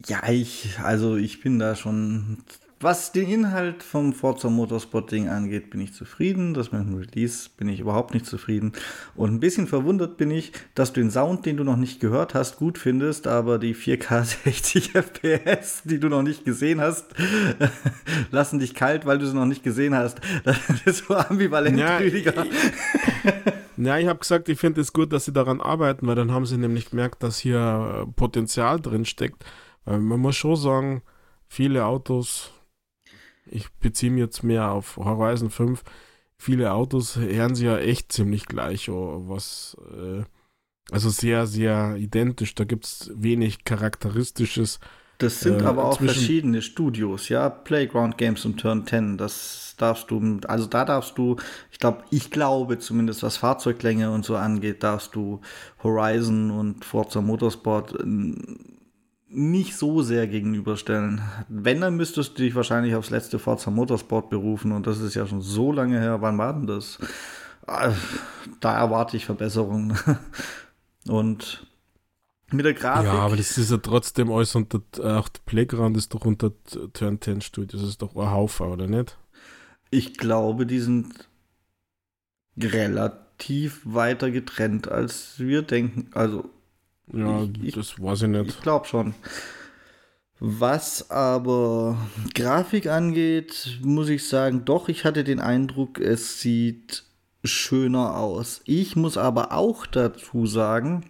[0.07, 2.44] Ja, ich, also ich bin da schon
[2.81, 6.55] was den Inhalt vom Forza Motorsport Ding angeht, bin ich zufrieden.
[6.55, 8.73] Das mit dem Release bin ich überhaupt nicht zufrieden.
[9.17, 12.35] Und ein bisschen verwundert bin ich, dass du den Sound, den du noch nicht gehört
[12.35, 17.07] hast, gut findest, aber die 4K 60 FPS, die du noch nicht gesehen hast,
[18.31, 20.21] lassen dich kalt, weil du sie noch nicht gesehen hast.
[20.45, 22.47] Das ist so ambivalent, Ja, Rüdiger.
[23.77, 26.47] Ja, ich habe gesagt, ich finde es gut, dass sie daran arbeiten, weil dann haben
[26.47, 29.45] sie nämlich gemerkt, dass hier äh, Potenzial drin steckt.
[29.85, 31.03] Man muss schon sagen,
[31.49, 32.53] viele Autos,
[33.51, 35.83] ich beziehe mich jetzt mehr auf Horizon 5,
[36.37, 40.23] viele Autos hören sie ja echt ziemlich gleich, was, äh,
[40.91, 42.55] also sehr, sehr identisch.
[42.55, 44.79] Da gibt es wenig Charakteristisches.
[45.19, 47.49] Das sind Äh, aber auch verschiedene Studios, ja.
[47.51, 51.37] Playground Games und Turn 10, das darfst du, also da darfst du,
[51.73, 55.41] ich glaube, ich glaube zumindest, was Fahrzeuglänge und so angeht, darfst du
[55.83, 58.35] Horizon und Forza Motorsport äh,
[59.31, 61.21] nicht so sehr gegenüberstellen.
[61.49, 65.27] Wenn, dann müsstest du dich wahrscheinlich aufs letzte Forza Motorsport berufen und das ist ja
[65.27, 66.23] schon so lange her.
[66.23, 66.99] Wann war denn das?
[67.67, 67.93] Ah,
[68.61, 69.99] Da erwarte ich Verbesserungen.
[71.07, 71.67] Und
[72.51, 73.05] mit der Grafik.
[73.05, 74.81] Ja, aber das ist ja trotzdem alles unter,
[75.19, 76.53] auch der Playground ist doch unter
[76.95, 79.19] Turn 10 Studios, das ist doch ein Haufen, oder nicht?
[79.91, 81.29] Ich glaube, die sind
[82.59, 86.09] relativ weiter getrennt, als wir denken.
[86.14, 86.51] Also,
[87.12, 88.49] Ja, Ich- das weiß ich nicht.
[88.49, 89.14] ich glaube schon.
[90.40, 91.97] Was aber
[92.35, 97.05] Grafik angeht, muss ich sagen, doch, ich hatte den Eindruck, es sieht
[97.42, 98.61] schöner aus.
[98.64, 101.05] Ich muss aber auch dazu sagen,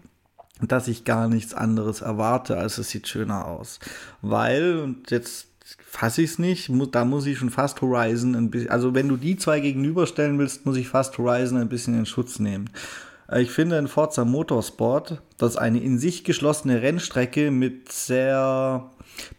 [0.63, 3.81] dass ich gar nichts anderes erwarte, als es sieht schöner aus.
[4.23, 5.49] Weil, und jetzt
[5.85, 9.09] fasse ich es nicht, mu da muss ich schon fast Horizon ein bisschen, also wenn
[9.09, 12.71] du die zwei gegenüberstellen willst, muss ich fast Horizon ein bisschen in Schutz nehmen.
[13.31, 18.91] Äh, Ich finde in Forza Motorsport, dass eine in sich geschlossene Rennstrecke mit sehr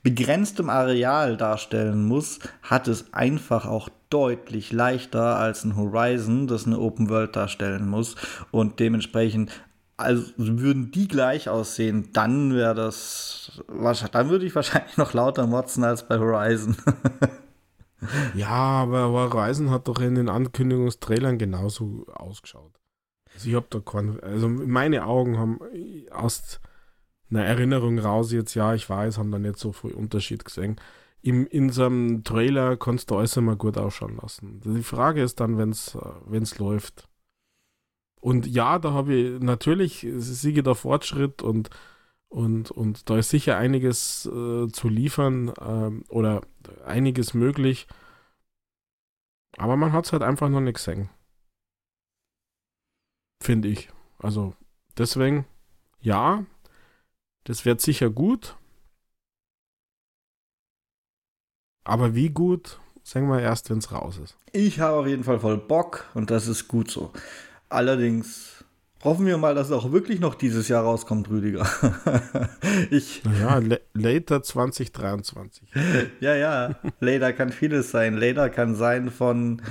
[0.03, 6.79] begrenztem Areal darstellen muss, hat es einfach auch deutlich leichter als ein Horizon, das eine
[6.79, 8.15] Open World darstellen muss.
[8.51, 9.51] Und dementsprechend,
[9.97, 13.61] also würden die gleich aussehen, dann wäre das,
[14.11, 16.75] dann würde ich wahrscheinlich noch lauter motzen als bei Horizon.
[18.33, 22.78] Ja, aber Horizon hat doch in den Ankündigungstrailern genauso ausgeschaut.
[23.39, 25.61] Also ich habe da keinen, also meine Augen haben
[26.11, 26.59] aus
[27.29, 30.75] einer Erinnerung raus jetzt, ja, ich weiß, haben da nicht so viel Unterschied gesehen.
[31.21, 34.59] Im, in so einem Trailer kannst du alles immer gut ausschauen lassen.
[34.65, 37.07] Die Frage ist dann, wenn es läuft.
[38.19, 41.69] Und ja, da habe ich natürlich, siege der Fortschritt und,
[42.27, 46.41] und, und da ist sicher einiges äh, zu liefern ähm, oder
[46.85, 47.87] einiges möglich.
[49.55, 51.09] Aber man hat es halt einfach noch nicht gesehen.
[53.41, 53.89] Finde ich.
[54.17, 54.53] Also
[54.97, 55.45] deswegen,
[56.01, 56.45] ja,
[57.45, 58.55] das wird sicher gut.
[61.83, 64.35] Aber wie gut, sagen wir erst, wenn es raus ist.
[64.51, 67.11] Ich habe auf jeden Fall voll Bock und das ist gut so.
[67.69, 68.58] Allerdings
[69.03, 71.67] hoffen wir mal, dass es auch wirklich noch dieses Jahr rauskommt, Rüdiger.
[72.91, 75.69] ich, Naja, la- later 2023.
[76.19, 78.17] ja, ja, Later kann vieles sein.
[78.17, 79.61] Later kann sein von,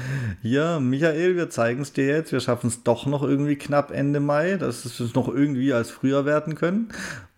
[0.42, 4.20] hier, Michael, wir zeigen es dir jetzt, wir schaffen es doch noch irgendwie knapp Ende
[4.20, 6.88] Mai, dass es uns noch irgendwie als früher werden können.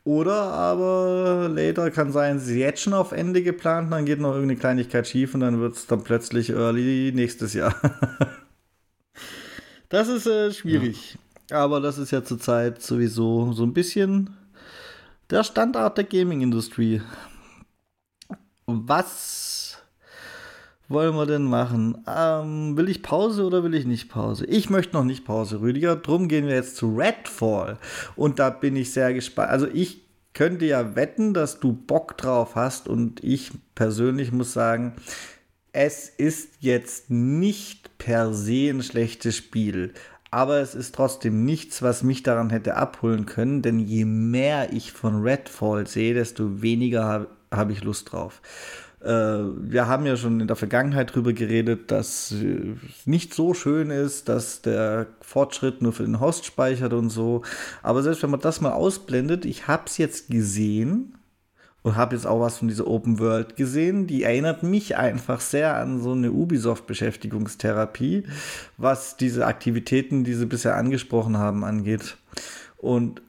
[0.04, 4.32] Oder aber later kann sein, es ist jetzt schon auf Ende geplant, dann geht noch
[4.32, 7.74] irgendeine Kleinigkeit schief und dann wird es dann plötzlich early nächstes Jahr.
[9.90, 11.18] das ist äh, schwierig.
[11.50, 14.36] Aber das ist ja zurzeit sowieso so ein bisschen
[15.30, 17.02] der Standard der Gaming-Industrie.
[18.66, 19.78] Was
[20.88, 22.04] wollen wir denn machen?
[22.06, 24.44] Ähm, will ich Pause oder will ich nicht Pause?
[24.46, 25.96] Ich möchte noch nicht Pause, Rüdiger.
[25.96, 27.78] Drum gehen wir jetzt zu Redfall.
[28.16, 29.50] Und da bin ich sehr gespannt.
[29.50, 30.02] Also ich
[30.34, 32.88] könnte ja wetten, dass du Bock drauf hast.
[32.88, 34.94] Und ich persönlich muss sagen,
[35.72, 39.94] es ist jetzt nicht per se ein schlechtes Spiel.
[40.30, 44.92] Aber es ist trotzdem nichts, was mich daran hätte abholen können, denn je mehr ich
[44.92, 48.40] von Redfall sehe, desto weniger habe hab ich Lust drauf.
[49.02, 53.54] Äh, wir haben ja schon in der Vergangenheit drüber geredet, dass äh, es nicht so
[53.54, 57.42] schön ist, dass der Fortschritt nur für den Host speichert und so.
[57.82, 61.14] Aber selbst wenn man das mal ausblendet, ich habe es jetzt gesehen
[61.82, 64.06] und habe jetzt auch was von dieser Open World gesehen.
[64.06, 68.24] Die erinnert mich einfach sehr an so eine Ubisoft-Beschäftigungstherapie,
[68.76, 72.16] was diese Aktivitäten, die sie bisher angesprochen haben, angeht.
[72.76, 73.22] Und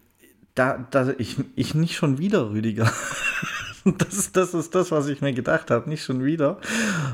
[0.55, 2.91] da, da ich, ich nicht schon wieder, Rüdiger.
[3.97, 6.59] Das das ist das, was ich mir gedacht habe, nicht schon wieder.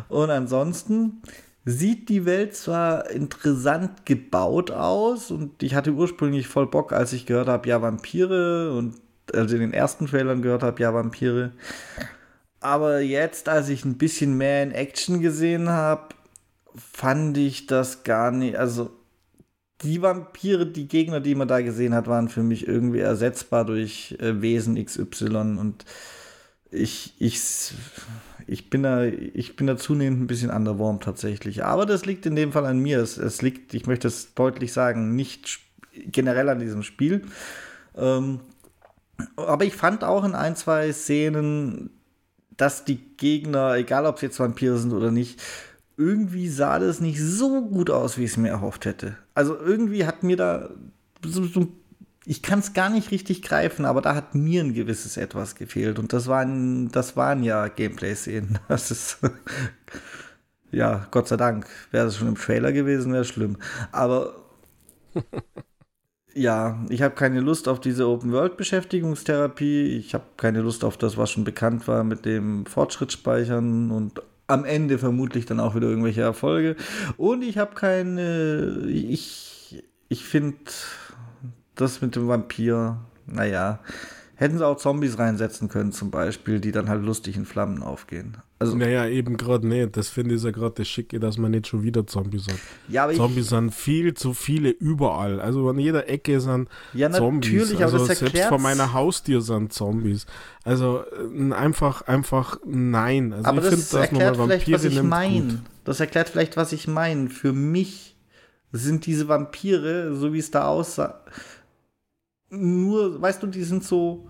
[0.09, 1.21] Und ansonsten
[1.63, 7.25] sieht die Welt zwar interessant gebaut aus und ich hatte ursprünglich voll Bock, als ich
[7.25, 8.95] gehört habe, ja, Vampire und
[9.33, 11.51] also in den ersten Trailern gehört habe, ja, Vampire.
[12.59, 16.15] Aber jetzt, als ich ein bisschen mehr in Action gesehen habe,
[16.75, 18.57] fand ich das gar nicht.
[18.57, 18.91] Also,
[19.81, 24.17] die Vampire, die Gegner, die man da gesehen hat, waren für mich irgendwie ersetzbar durch
[24.19, 25.57] äh, Wesen XY.
[25.59, 25.85] Und
[26.71, 27.39] ich, ich,
[28.47, 31.63] ich, bin da, ich bin da zunehmend ein bisschen underwarm tatsächlich.
[31.63, 32.99] Aber das liegt in dem Fall an mir.
[32.99, 35.59] Es, es liegt, ich möchte es deutlich sagen, nicht
[36.05, 37.23] generell an diesem Spiel.
[37.95, 38.39] Ähm,
[39.35, 41.89] aber ich fand auch in ein, zwei Szenen,
[42.55, 45.41] dass die Gegner, egal ob sie jetzt Vampire sind oder nicht,
[45.97, 49.17] irgendwie sah das nicht so gut aus, wie ich es mir erhofft hätte.
[49.33, 50.69] Also irgendwie hat mir da
[51.23, 51.67] so, so
[52.27, 55.97] ich kann es gar nicht richtig greifen, aber da hat mir ein gewisses Etwas gefehlt.
[55.97, 58.59] Und das waren, das waren ja Gameplay-Szenen.
[58.67, 59.19] Das ist.
[60.71, 61.67] ja, Gott sei Dank.
[61.91, 63.57] Wäre es schon im Trailer gewesen, wäre schlimm.
[63.91, 64.35] Aber.
[66.37, 69.97] ja, ich habe keine Lust auf diese Open-World-Beschäftigungstherapie.
[69.97, 74.63] Ich habe keine Lust auf das, was schon bekannt war mit dem Fortschrittsspeichern und am
[74.63, 76.75] Ende vermutlich dann auch wieder irgendwelche Erfolge.
[77.17, 78.85] Und ich habe keine.
[78.87, 80.57] Ich, ich finde
[81.75, 83.79] das mit dem Vampir, naja,
[84.37, 88.37] hätten sie auch Zombies reinsetzen können, zum Beispiel, die dann halt lustig in Flammen aufgehen.
[88.59, 89.97] Also, naja, eben gerade nicht.
[89.97, 92.59] Das finde ich ja gerade das Schicke, dass man nicht schon wieder Zombies hat.
[92.87, 95.41] Ja, Zombies ich, sind viel zu viele überall.
[95.41, 97.51] Also an jeder Ecke sind ja, Zombies.
[97.51, 100.27] Natürlich, also aber das selbst vor meiner Haustür sind Zombies.
[100.63, 101.03] Also
[101.51, 103.33] einfach, einfach nein.
[103.33, 105.63] Also aber ich das find, erklärt vielleicht, was ich meine.
[105.83, 107.29] Das erklärt vielleicht, was ich meine.
[107.29, 108.15] Für mich
[108.71, 111.21] sind diese Vampire, so wie es da aussah,
[112.49, 114.27] nur, weißt du, die sind so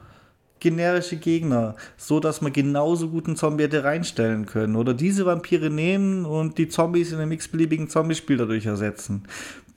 [0.60, 4.76] generische Gegner, so dass man genauso gut einen Zombie hätte reinstellen können.
[4.76, 9.28] Oder diese Vampire nehmen und die Zombies in einem x-beliebigen Zombiespiel dadurch ersetzen.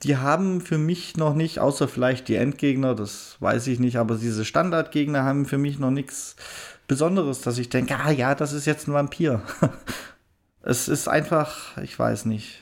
[0.03, 4.15] Die haben für mich noch nicht, außer vielleicht die Endgegner, das weiß ich nicht, aber
[4.15, 6.35] diese Standardgegner haben für mich noch nichts
[6.87, 9.41] Besonderes, dass ich denke, ah ja, das ist jetzt ein Vampir.
[10.63, 12.60] es ist einfach, ich weiß nicht.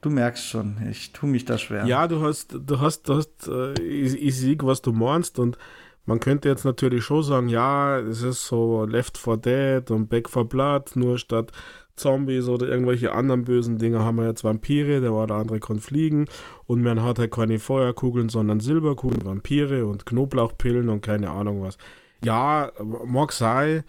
[0.00, 1.84] Du merkst schon, ich tue mich da schwer.
[1.84, 5.58] Ja, du hast, du hast, du hast, äh, ich, ich sehe, was du meinst und
[6.06, 10.30] man könnte jetzt natürlich schon sagen, ja, es ist so Left 4 Dead und Back
[10.30, 11.52] 4 Blood, nur statt
[11.96, 15.80] Zombies oder irgendwelche anderen bösen Dinge haben wir jetzt Vampire, der war der andere kann
[15.80, 16.26] fliegen
[16.64, 21.76] und man hat halt keine Feuerkugeln, sondern Silberkugeln, Vampire und Knoblauchpillen und keine Ahnung was.
[22.24, 22.72] Ja,
[23.04, 23.84] mag sein.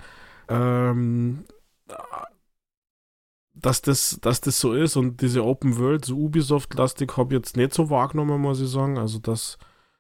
[0.50, 1.46] Ähm,
[3.62, 7.58] dass das, dass das so ist und diese Open World, so Ubisoft-lastig, habe ich jetzt
[7.58, 8.98] nicht so wahrgenommen, muss ich sagen.
[8.98, 9.58] Also, dass,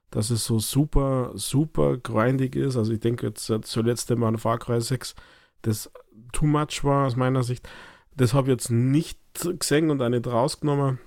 [0.09, 2.77] dass es so super, super grindig ist.
[2.77, 5.15] Also, ich denke jetzt zuletzt immer an Far Cry 6,
[5.61, 5.91] das
[6.31, 7.67] too much war aus meiner Sicht.
[8.15, 10.99] Das habe ich jetzt nicht gesehen und auch nicht rausgenommen.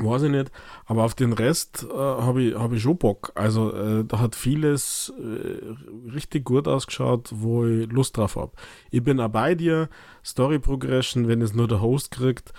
[0.00, 0.50] Weiß ich nicht,
[0.86, 3.32] aber auf den Rest äh, habe ich, hab ich schon Bock.
[3.34, 8.52] Also äh, da hat vieles äh, richtig gut ausgeschaut, wo ich Lust drauf habe.
[8.90, 9.88] Ich bin auch bei dir.
[10.24, 12.52] Story Progression, wenn es nur der Host kriegt,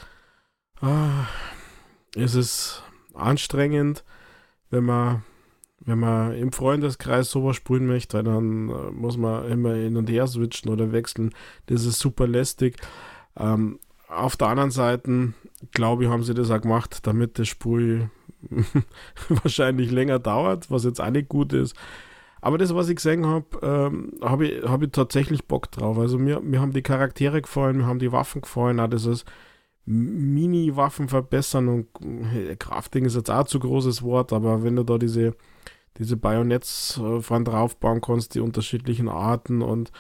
[0.81, 1.27] ah,
[2.15, 4.03] ist es anstrengend,
[4.69, 5.23] wenn man,
[5.79, 10.09] wenn man im Freundeskreis sowas spielen möchte, weil dann äh, muss man immer hin und
[10.09, 11.33] her switchen oder wechseln.
[11.67, 12.77] Das ist super lästig.
[13.37, 15.33] Ähm, auf der anderen Seite,
[15.71, 18.09] glaube ich, haben sie das auch gemacht, damit das Spiel
[19.29, 21.75] wahrscheinlich länger dauert, was jetzt auch nicht gut ist.
[22.41, 25.97] Aber das, was ich gesehen habe, ähm, habe ich, hab ich tatsächlich Bock drauf.
[25.97, 29.25] Also mir, mir haben die Charaktere gefallen, mir haben die Waffen gefallen, auch dieses
[29.85, 31.87] Mini-Waffen verbessern und
[32.31, 35.35] hey, Crafting ist jetzt auch zu großes Wort, aber wenn du da diese,
[35.97, 39.91] diese Bayonets äh, von draufbauen kannst, die unterschiedlichen Arten und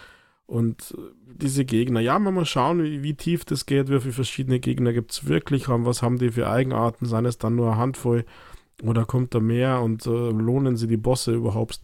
[0.49, 4.93] und diese Gegner, ja, muss schauen, wie, wie, tief das geht, wie viele verschiedene Gegner
[4.93, 8.25] gibt es wirklich, was haben die für Eigenarten, seien es dann nur eine Handvoll
[8.81, 11.81] oder kommt da mehr und äh, lohnen sie die Bosse überhaupt?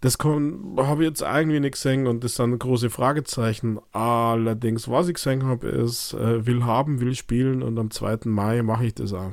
[0.00, 3.78] Das habe ich jetzt irgendwie nicht gesehen und das sind große Fragezeichen.
[3.92, 8.20] Allerdings, was ich gesehen habe, ist, äh, will haben, will spielen und am 2.
[8.24, 9.32] Mai mache ich das auch.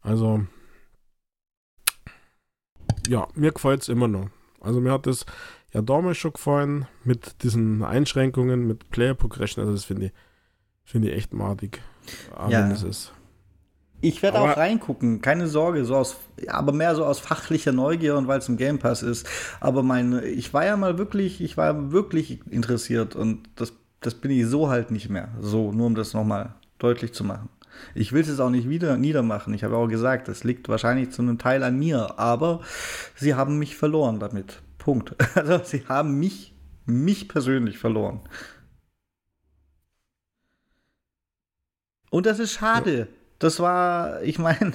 [0.00, 0.46] Also,
[3.08, 4.30] ja, mir gefällt es immer noch.
[4.60, 5.26] Also mir hat das
[5.72, 9.62] ja damals schon gefallen mit diesen Einschränkungen, mit Player Progression.
[9.62, 10.12] Also das finde ich,
[10.84, 11.82] finde ich echt madig.
[12.34, 12.70] Aber ja.
[12.70, 13.12] es ist.
[14.00, 18.28] Ich werde auch reingucken, keine Sorge, so aus, aber mehr so aus fachlicher Neugier und
[18.28, 19.28] weil es im Game Pass ist.
[19.58, 24.30] Aber mein, ich war ja mal wirklich, ich war wirklich interessiert und das, das bin
[24.30, 25.30] ich so halt nicht mehr.
[25.40, 27.48] So, nur um das nochmal deutlich zu machen.
[27.94, 29.52] Ich will es auch nicht wieder niedermachen.
[29.52, 32.60] Ich habe auch gesagt, das liegt wahrscheinlich zu einem Teil an mir, aber
[33.16, 34.62] sie haben mich verloren damit.
[34.88, 35.14] Punkt.
[35.34, 36.54] Also sie haben mich,
[36.86, 38.20] mich persönlich verloren.
[42.08, 42.98] Und das ist schade.
[42.98, 43.06] Ja.
[43.38, 44.72] Das war, ich meine,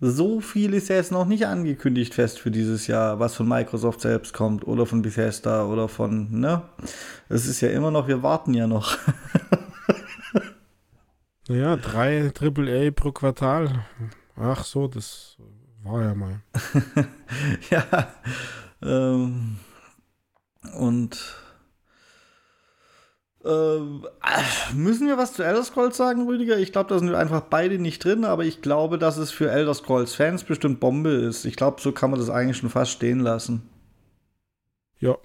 [0.00, 4.00] so viel ist ja jetzt noch nicht angekündigt fest für dieses Jahr, was von Microsoft
[4.00, 6.62] selbst kommt oder von Bethesda oder von, ne?
[7.28, 8.98] Es ist ja immer noch, wir warten ja noch.
[11.48, 13.86] naja, drei AAA pro Quartal.
[14.34, 15.38] Ach so, das
[15.88, 16.40] war ja mal.
[17.70, 18.08] ja.
[18.82, 19.56] Ähm,
[20.78, 21.36] und
[23.44, 23.78] äh,
[24.74, 26.58] müssen wir was zu Elder Scrolls sagen, Rüdiger?
[26.58, 29.50] Ich glaube, da sind wir einfach beide nicht drin, aber ich glaube, dass es für
[29.50, 31.44] Elder Scrolls-Fans bestimmt Bombe ist.
[31.44, 33.68] Ich glaube, so kann man das eigentlich schon fast stehen lassen.
[34.98, 35.16] Ja,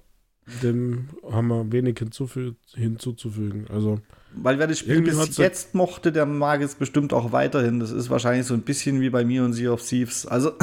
[0.62, 3.66] dem haben wir wenig hinzuzufügen.
[3.70, 4.00] Also,
[4.34, 7.80] Weil wer das Spiel bis jetzt mochte, der mag es bestimmt auch weiterhin.
[7.80, 10.26] Das ist wahrscheinlich so ein bisschen wie bei mir und Sea of Thieves.
[10.26, 10.52] Also.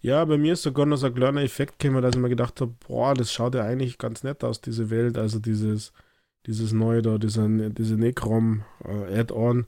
[0.00, 2.60] Ja, bei mir ist sogar noch so ein kleiner Effekt gekommen, dass ich mir gedacht
[2.60, 5.18] habe, boah, das schaut ja eigentlich ganz nett aus, diese Welt.
[5.18, 5.92] Also dieses,
[6.46, 9.66] dieses neue da, dieser, diese Necrom-Add-on.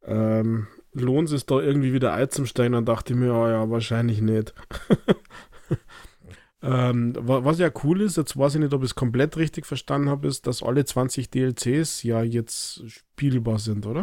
[0.00, 2.72] Äh, ähm, lohnt es da irgendwie wieder einzusteigen?
[2.72, 4.54] Dann dachte ich mir, oh ja, wahrscheinlich nicht.
[6.62, 10.08] ähm, was ja cool ist, jetzt weiß ich nicht, ob ich es komplett richtig verstanden
[10.08, 14.02] habe, ist, dass alle 20 DLCs ja jetzt spielbar sind, oder?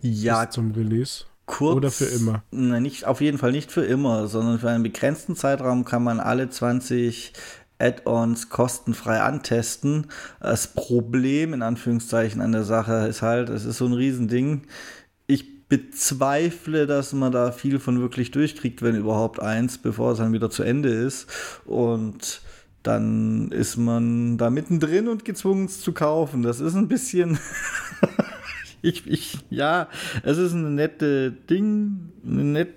[0.00, 0.44] Ja.
[0.44, 1.24] Bis zum Release.
[1.46, 2.44] Kurz, Oder für immer?
[2.52, 6.20] Nein, nicht, auf jeden Fall nicht für immer, sondern für einen begrenzten Zeitraum kann man
[6.20, 7.32] alle 20
[7.80, 10.06] Add-ons kostenfrei antesten.
[10.38, 14.62] Das Problem in Anführungszeichen an der Sache ist halt, es ist so ein Riesending.
[15.26, 20.34] Ich bezweifle, dass man da viel von wirklich durchkriegt, wenn überhaupt eins, bevor es dann
[20.34, 21.26] wieder zu Ende ist.
[21.64, 22.42] Und
[22.82, 26.42] dann ist man da mittendrin und gezwungen es zu kaufen.
[26.42, 27.38] Das ist ein bisschen.
[28.82, 29.88] ich, ich, ja,
[30.24, 32.74] es ist eine nette Ding, eine, net,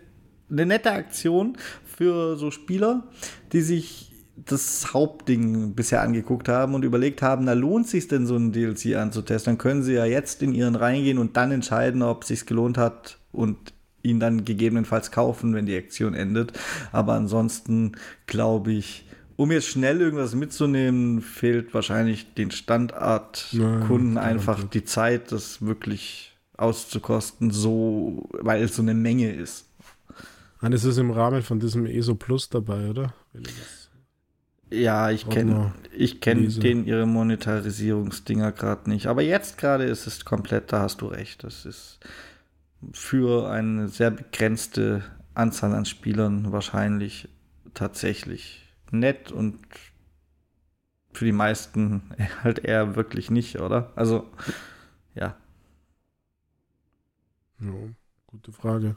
[0.51, 3.07] eine nette Aktion für so Spieler,
[3.53, 8.35] die sich das Hauptding bisher angeguckt haben und überlegt haben, na lohnt sich denn so
[8.35, 9.51] ein DLC anzutesten?
[9.51, 12.77] Dann können sie ja jetzt in ihren reingehen und dann entscheiden, ob es sich gelohnt
[12.77, 16.53] hat und ihn dann gegebenenfalls kaufen, wenn die Aktion endet.
[16.91, 17.93] Aber ansonsten
[18.25, 19.05] glaube ich,
[19.35, 27.51] um jetzt schnell irgendwas mitzunehmen, fehlt wahrscheinlich den Standardkunden einfach die Zeit, das wirklich auszukosten,
[27.51, 29.65] so, weil es so eine Menge ist.
[30.61, 33.13] Und es ist im Rahmen von diesem ESO Plus dabei, oder?
[34.73, 39.05] Ja, ich kenne ich kenn den ihre Monetarisierungsdinger gerade nicht.
[39.05, 41.43] Aber jetzt gerade ist es komplett, da hast du recht.
[41.43, 41.99] Das ist
[42.91, 45.03] für eine sehr begrenzte
[45.35, 47.29] Anzahl an Spielern wahrscheinlich
[47.73, 48.61] tatsächlich
[48.91, 49.59] nett und
[51.13, 52.11] für die meisten
[52.43, 53.91] halt eher wirklich nicht, oder?
[53.95, 54.25] Also,
[55.13, 55.35] ja.
[57.59, 57.71] Ja,
[58.25, 58.95] gute Frage.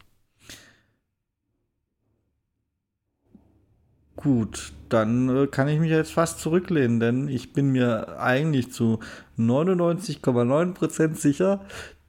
[4.17, 9.01] Gut, dann äh, kann ich mich jetzt fast zurücklehnen, denn ich bin mir eigentlich zu
[9.39, 11.61] 99,9% sicher,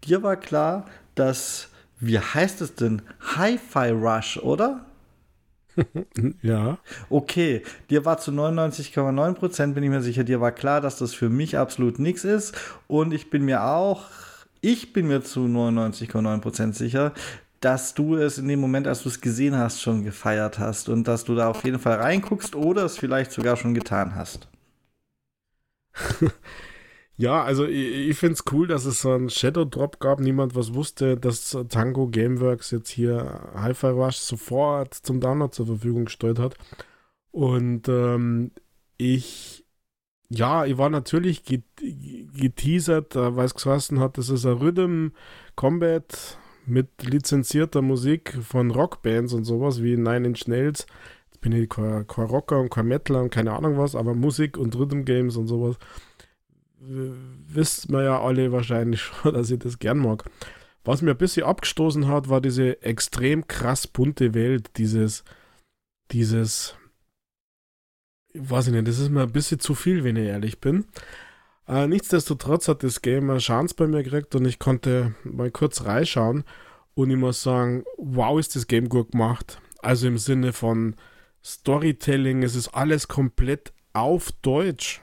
[0.06, 0.86] dir war klar,
[1.16, 3.02] dass, wie heißt es denn,
[3.36, 4.86] Hi-Fi Rush, oder?
[6.42, 6.78] ja.
[7.10, 11.30] Okay, dir war zu 99,9% bin ich mir sicher, dir war klar, dass das für
[11.30, 12.56] mich absolut nichts ist.
[12.88, 14.06] Und ich bin mir auch,
[14.62, 17.14] ich bin mir zu 99,9% sicher,
[17.60, 21.08] dass du es in dem Moment, als du es gesehen hast, schon gefeiert hast und
[21.08, 24.48] dass du da auf jeden Fall reinguckst oder es vielleicht sogar schon getan hast.
[27.20, 30.20] Ja, also ich, ich finde es cool, dass es so einen Shadow Drop gab.
[30.20, 36.06] Niemand was wusste, dass Tango Gameworks jetzt hier Hi-Fi Rush sofort zum Download zur Verfügung
[36.06, 36.56] gestellt hat.
[37.32, 38.52] Und ähm,
[38.98, 39.66] ich,
[40.30, 45.10] ja, ich war natürlich geteasert, weil es geheißen hat, das ist ein Rhythm
[45.56, 46.38] Combat
[46.68, 50.86] mit lizenzierter Musik von Rockbands und sowas wie Nine Inch Nails.
[51.28, 54.58] Jetzt bin ich kein, kein Rocker und kein Metaler und keine Ahnung was, aber Musik
[54.58, 55.78] und Rhythm Games und sowas
[56.80, 60.24] wisst man ja alle wahrscheinlich schon, dass ich das gern mag.
[60.84, 65.24] Was mir ein bisschen abgestoßen hat, war diese extrem krass bunte Welt, dieses,
[66.12, 66.76] dieses,
[68.32, 70.86] ich weiß ich nicht, das ist mir ein bisschen zu viel, wenn ich ehrlich bin.
[71.68, 75.84] Äh, nichtsdestotrotz hat das Game eine Chance bei mir gekriegt und ich konnte mal kurz
[75.84, 76.46] reinschauen
[76.94, 79.60] und ich muss sagen, wow, ist das Game gut gemacht.
[79.80, 80.96] Also im Sinne von
[81.44, 85.02] Storytelling, es ist alles komplett auf Deutsch.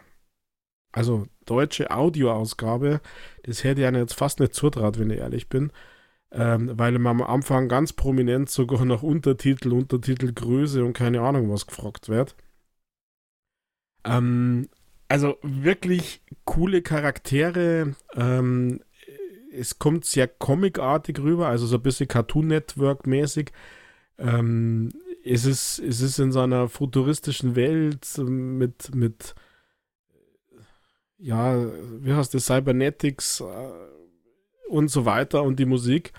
[0.92, 3.00] Also deutsche Audioausgabe,
[3.42, 5.72] das hätte ich ja jetzt fast nicht zutraut, wenn ich ehrlich bin.
[6.30, 11.66] Ähm, weil man am Anfang ganz prominent sogar nach Untertitel, Untertitelgröße und keine Ahnung was
[11.66, 12.34] gefragt wird.
[14.04, 14.68] Ähm,
[15.08, 17.94] also wirklich coole Charaktere.
[18.14, 18.80] Ähm,
[19.52, 23.52] es kommt sehr comicartig rüber, also so ein bisschen Cartoon Network mäßig.
[24.18, 24.90] Ähm,
[25.24, 29.34] es, ist, es ist in so einer futuristischen Welt mit, mit
[31.18, 31.56] ja,
[32.00, 36.12] wie heißt das, Cybernetics äh, und so weiter und die Musik.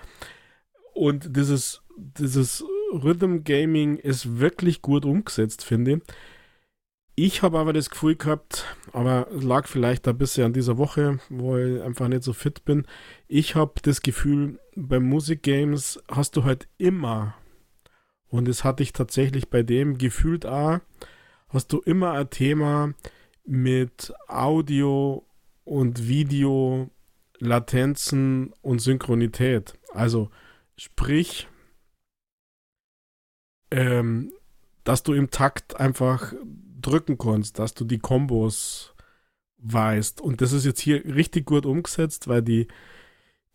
[0.94, 6.02] Und dieses dieses Rhythm Gaming ist wirklich gut umgesetzt, finde ich.
[7.18, 11.56] Ich habe aber das Gefühl gehabt, aber lag vielleicht ein bisschen an dieser Woche, wo
[11.56, 12.86] ich einfach nicht so fit bin.
[13.26, 17.34] Ich habe das Gefühl, bei Musikgames hast du halt immer,
[18.28, 20.80] und das hatte ich tatsächlich bei dem gefühlt auch,
[21.48, 22.92] hast du immer ein Thema
[23.46, 25.26] mit Audio
[25.64, 26.90] und Video,
[27.38, 29.78] Latenzen und Synchronität.
[29.90, 30.28] Also
[30.76, 31.48] sprich,
[33.70, 34.34] ähm,
[34.84, 36.34] dass du im Takt einfach
[36.86, 38.94] drücken kannst, dass du die Kombos
[39.58, 40.20] weißt.
[40.20, 42.68] Und das ist jetzt hier richtig gut umgesetzt, weil die,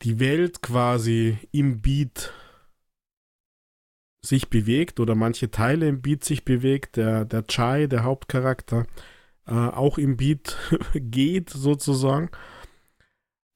[0.01, 2.33] die Welt quasi im Beat
[4.23, 6.97] sich bewegt oder manche Teile im Beat sich bewegt.
[6.97, 8.85] Der, der Chai, der Hauptcharakter,
[9.47, 10.57] äh, auch im Beat
[10.93, 12.29] geht sozusagen.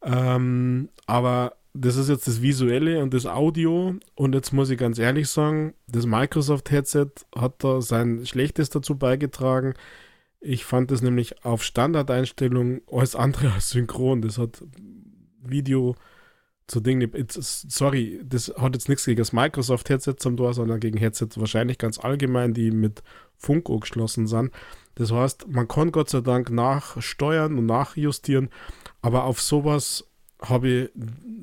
[0.03, 3.95] Ähm, aber das ist jetzt das Visuelle und das Audio.
[4.15, 9.73] Und jetzt muss ich ganz ehrlich sagen, das Microsoft-Headset hat da sein Schlechtes dazu beigetragen.
[10.39, 14.21] Ich fand das nämlich auf Standardeinstellung alles andere als synchron.
[14.21, 14.63] Das hat
[15.41, 15.95] Video
[16.67, 17.11] zu Dingen.
[17.28, 21.99] Sorry, das hat jetzt nichts gegen das Microsoft-Headset zum Tor, sondern gegen Headsets wahrscheinlich ganz
[21.99, 23.03] allgemein, die mit
[23.38, 24.51] Funk geschlossen sind.
[24.95, 28.49] Das heißt, man kann Gott sei Dank nachsteuern und nachjustieren,
[29.01, 30.05] aber auf sowas
[30.41, 30.91] habe ich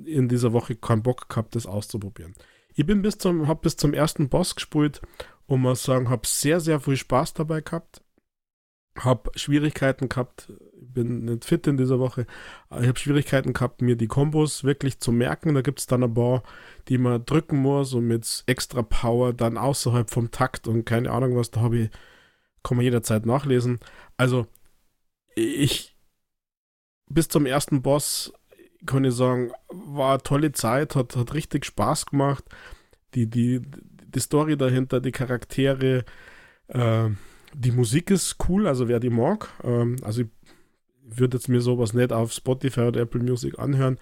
[0.06, 2.34] in dieser Woche keinen Bock gehabt, das auszuprobieren.
[2.74, 5.00] Ich bin bis zum, habe bis zum ersten Boss gespielt
[5.46, 8.02] und muss sagen, habe sehr, sehr viel Spaß dabei gehabt.
[8.98, 12.26] Habe Schwierigkeiten gehabt, bin nicht fit in dieser Woche.
[12.70, 15.54] Ich habe Schwierigkeiten gehabt, mir die Kombos wirklich zu merken.
[15.54, 16.42] Da gibt es dann ein paar,
[16.88, 21.36] die man drücken muss und mit extra Power dann außerhalb vom Takt und keine Ahnung
[21.36, 21.50] was.
[21.50, 21.90] Da habe ich,
[22.62, 23.80] kann man jederzeit nachlesen.
[24.18, 24.46] Also,
[25.34, 25.96] ich
[27.08, 28.32] bis zum ersten Boss
[28.86, 32.44] kann ich sagen, war eine tolle Zeit, hat, hat richtig Spaß gemacht.
[33.14, 33.60] Die, die,
[34.14, 36.04] die Story dahinter, die Charaktere,
[36.68, 37.08] äh,
[37.54, 39.48] die Musik ist cool, also wer die mag.
[39.62, 40.28] Ähm, also ich
[41.04, 43.98] würde jetzt mir sowas nicht auf Spotify oder Apple Music anhören,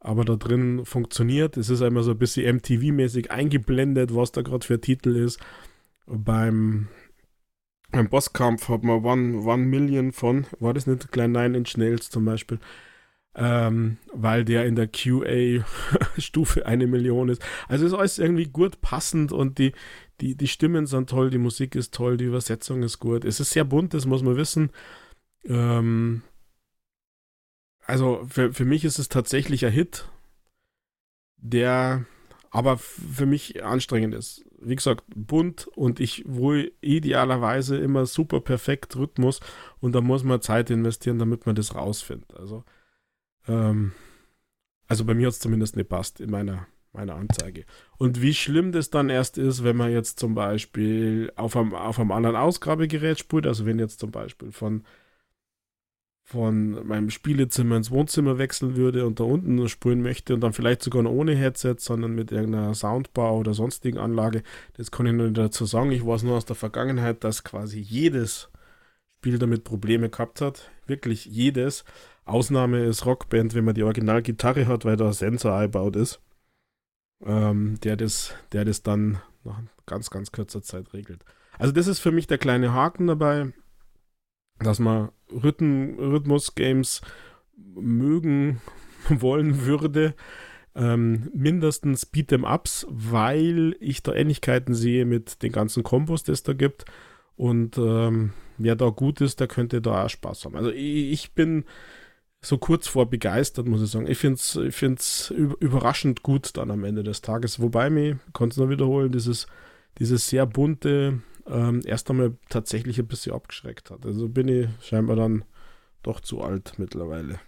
[0.00, 1.56] aber da drin funktioniert.
[1.56, 5.40] Es ist einmal so ein bisschen MTV-mäßig eingeblendet, was da gerade für Titel ist.
[6.06, 6.88] Beim,
[7.90, 12.10] beim Bosskampf hat man One, One Million von, war das nicht Klein Nine Inch Nails
[12.10, 12.58] zum Beispiel?
[13.34, 17.42] Ähm, weil der in der QA-Stufe eine Million ist.
[17.68, 19.72] Also ist alles irgendwie gut passend und die,
[20.20, 23.24] die, die Stimmen sind toll, die Musik ist toll, die Übersetzung ist gut.
[23.24, 24.70] Es ist sehr bunt, das muss man wissen.
[25.44, 26.22] Ähm,
[27.86, 30.08] also für, für mich ist es tatsächlich ein Hit,
[31.36, 32.04] der
[32.50, 34.44] aber für mich anstrengend ist.
[34.60, 39.40] Wie gesagt, bunt und ich wohl idealerweise immer super perfekt Rhythmus
[39.80, 42.34] und da muss man Zeit investieren, damit man das rausfindet.
[42.34, 42.62] Also
[43.48, 43.92] ähm,
[44.88, 47.64] also bei mir hat es zumindest nicht passt in meiner, meiner Anzeige.
[47.96, 51.98] Und wie schlimm das dann erst ist, wenn man jetzt zum Beispiel auf einem, auf
[51.98, 54.84] einem anderen Ausgabegerät spielt, also wenn jetzt zum Beispiel von,
[56.24, 60.52] von meinem Spielezimmer ins Wohnzimmer wechseln würde und da unten nur spielen möchte und dann
[60.52, 64.42] vielleicht sogar ohne Headset, sondern mit irgendeiner Soundbar oder sonstigen Anlage,
[64.74, 65.90] das kann ich nur dazu sagen.
[65.90, 68.50] Ich weiß nur aus der Vergangenheit, dass quasi jedes
[69.18, 70.70] Spiel damit Probleme gehabt hat.
[70.86, 71.84] Wirklich jedes.
[72.24, 76.20] Ausnahme ist Rockband, wenn man die Originalgitarre hat, weil da Sensor eingebaut ist,
[77.24, 81.24] ähm, der, das, der das dann nach ganz, ganz kurzer Zeit regelt.
[81.58, 83.52] Also das ist für mich der kleine Haken dabei,
[84.58, 87.00] dass man Rhythm, Rhythmus-Games
[87.56, 88.60] mögen
[89.08, 90.14] wollen würde.
[90.74, 96.54] Ähm, mindestens Beat'em-Ups, weil ich da Ähnlichkeiten sehe mit den ganzen Kombos, die es da
[96.54, 96.86] gibt.
[97.36, 100.56] Und ähm, wer da gut ist, der könnte da auch Spaß haben.
[100.56, 101.64] Also ich, ich bin
[102.44, 104.08] so kurz vor begeistert, muss ich sagen.
[104.08, 107.60] Ich finde es ich find's überraschend gut dann am Ende des Tages.
[107.60, 109.46] Wobei mir, konnte es noch wiederholen, dieses,
[109.98, 114.04] dieses sehr bunte ähm, erst einmal tatsächlich ein bisschen abgeschreckt hat.
[114.04, 115.44] Also bin ich scheinbar dann
[116.02, 117.38] doch zu alt mittlerweile.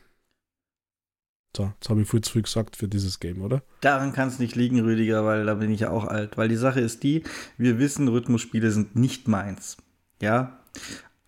[1.56, 3.62] So, jetzt habe ich viel zu früh gesagt für dieses Game, oder?
[3.80, 6.36] Daran kann es nicht liegen, Rüdiger, weil da bin ich ja auch alt.
[6.36, 7.22] Weil die Sache ist die,
[7.58, 9.76] wir wissen, Rhythmusspiele sind nicht meins.
[10.20, 10.58] Ja.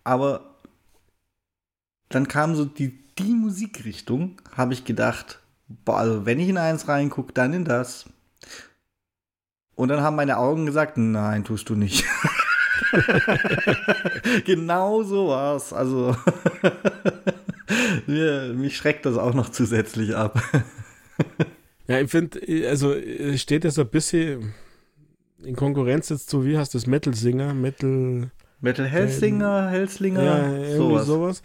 [0.03, 0.56] Aber
[2.09, 6.87] dann kam so die die Musikrichtung habe ich gedacht, boah, also wenn ich in eins
[6.87, 8.05] reingucke, dann in das.
[9.75, 12.03] Und dann haben meine Augen gesagt, nein, tust du nicht.
[14.45, 15.73] genau so war's.
[15.73, 16.15] Also
[18.07, 20.41] mir, mich schreckt das auch noch zusätzlich ab.
[21.87, 22.95] ja, ich finde, also
[23.35, 24.53] steht ja so ein bisschen
[25.43, 28.31] in Konkurrenz jetzt zu, wie heißt das, Metal-Singer, Metal...
[28.59, 31.05] Metal Hellsinger, Hellslinger, ja, sowas.
[31.05, 31.43] sowas.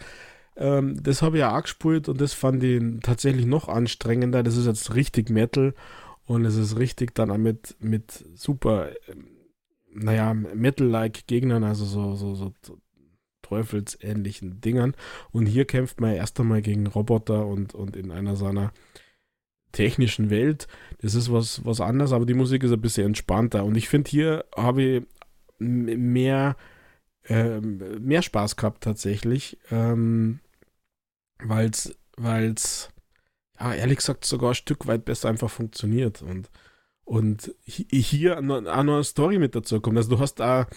[0.55, 4.43] Ähm, das habe ich ja auch gespielt und das fand ich tatsächlich noch anstrengender.
[4.43, 5.73] Das ist jetzt richtig Metal.
[6.25, 9.27] Und es ist richtig dann mit, mit super, ähm,
[9.93, 12.53] naja, Metal-like Gegnern, also so, so, so
[13.41, 14.95] teufelsähnlichen Dingern.
[15.31, 18.71] Und hier kämpft man erst einmal gegen Roboter und, und in einer seiner
[19.71, 20.67] technischen Welt.
[21.01, 23.65] Das ist was, was anderes, aber die Musik ist ein bisschen entspannter.
[23.65, 25.03] Und ich finde, hier habe ich
[25.59, 26.55] mehr,
[27.23, 30.39] äh, mehr Spaß gehabt tatsächlich, ähm,
[31.43, 32.89] weil es,
[33.59, 36.21] ja, ehrlich gesagt, sogar ein Stück weit besser einfach funktioniert.
[36.21, 36.49] Und,
[37.03, 39.97] und hier auch noch eine Story mit dazu kommt.
[39.97, 40.67] Also du hast da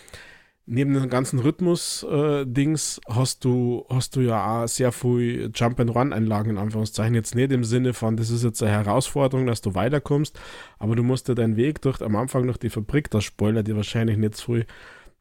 [0.66, 6.58] neben den ganzen Rhythmus-Dings äh, hast du, hast du ja auch sehr viel Jump-and-Run-Einlagen in
[6.58, 7.14] Anführungszeichen.
[7.14, 10.38] Jetzt nicht im Sinne von, das ist jetzt eine Herausforderung, dass du weiterkommst,
[10.78, 13.76] aber du musst dir deinen Weg durch am Anfang durch die Fabrik, das spoilert dir
[13.76, 14.64] wahrscheinlich nicht zu früh,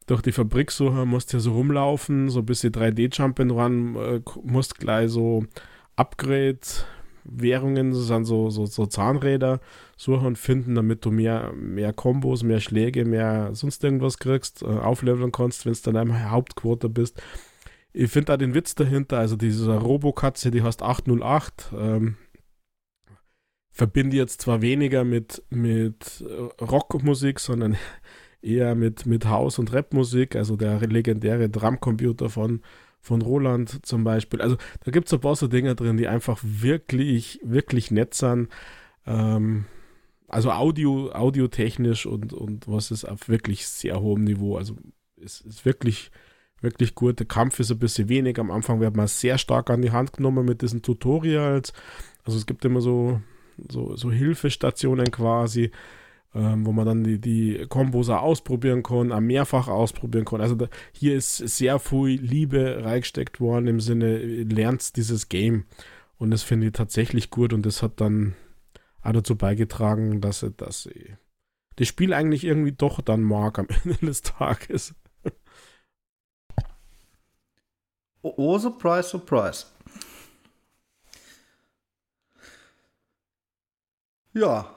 [0.06, 5.10] durch die Fabrik suchen, musst ja so rumlaufen, so ein bisschen 3D-Jump-and-Run, äh, musst gleich
[5.10, 5.44] so
[5.96, 6.60] Upgrade
[7.28, 9.60] Währungen, das sind so, so, so Zahnräder,
[9.96, 14.66] suchen und finden, damit du mehr, mehr Kombos, mehr Schläge, mehr sonst irgendwas kriegst, äh,
[14.66, 17.20] aufleveln kannst, wenn es dann einmal Hauptquote bist.
[17.92, 22.16] Ich finde da den Witz dahinter, also diese Robokatze, die hast 808, ähm,
[23.72, 26.24] verbinde jetzt zwar weniger mit, mit
[26.60, 27.76] Rockmusik, sondern
[28.42, 32.60] eher mit, mit House- und Rapmusik, also der legendäre Drumcomputer von
[33.06, 34.42] von Roland zum Beispiel.
[34.42, 38.48] Also da gibt es ein paar so Dinge drin, die einfach wirklich, wirklich nett sind.
[39.06, 39.64] Ähm,
[40.28, 44.56] also Audio, audiotechnisch und, und was ist auf wirklich sehr hohem Niveau.
[44.56, 44.76] Also
[45.22, 46.10] es ist wirklich,
[46.60, 47.20] wirklich gut.
[47.20, 48.40] Der Kampf ist ein bisschen wenig.
[48.40, 51.72] Am Anfang wird man sehr stark an die Hand genommen mit diesen Tutorials.
[52.24, 53.20] Also es gibt immer so,
[53.70, 55.70] so, so Hilfestationen quasi
[56.36, 60.42] ähm, wo man dann die, die Kombos auch ausprobieren kann, auch mehrfach ausprobieren kann.
[60.42, 65.64] Also da, hier ist sehr viel Liebe reingesteckt worden im Sinne, lernt dieses Game.
[66.18, 68.34] Und das finde ich tatsächlich gut und das hat dann
[69.02, 71.12] auch dazu beigetragen, dass, dass ich
[71.76, 74.94] das Spiel eigentlich irgendwie doch dann mag am Ende des Tages.
[78.20, 79.66] Oh, oh surprise, surprise.
[84.34, 84.75] Ja,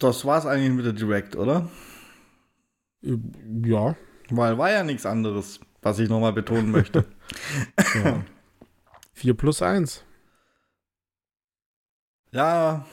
[0.00, 1.68] das war's eigentlich mit der Direct, oder?
[3.02, 3.96] Ja.
[4.30, 7.04] Weil war ja nichts anderes, was ich nochmal betonen möchte.
[8.04, 8.24] ja.
[9.14, 10.04] 4 plus 1.
[12.32, 12.84] Ja.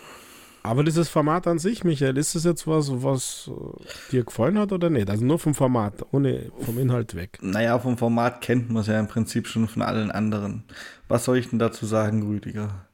[0.64, 4.72] Aber dieses Format an sich, Michael, ist es jetzt was, was äh, dir gefallen hat
[4.72, 5.10] oder nicht?
[5.12, 7.38] Also nur vom Format, ohne vom Inhalt weg.
[7.42, 10.64] Naja, vom Format kennt man es ja im Prinzip schon von allen anderen.
[11.08, 12.88] Was soll ich denn dazu sagen, Rüdiger?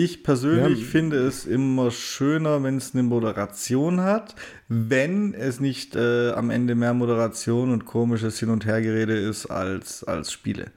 [0.00, 0.86] Ich persönlich ja.
[0.86, 4.36] finde es immer schöner, wenn es eine Moderation hat,
[4.68, 10.04] wenn es nicht äh, am Ende mehr Moderation und komisches Hin- und Hergerede ist als,
[10.04, 10.70] als Spiele.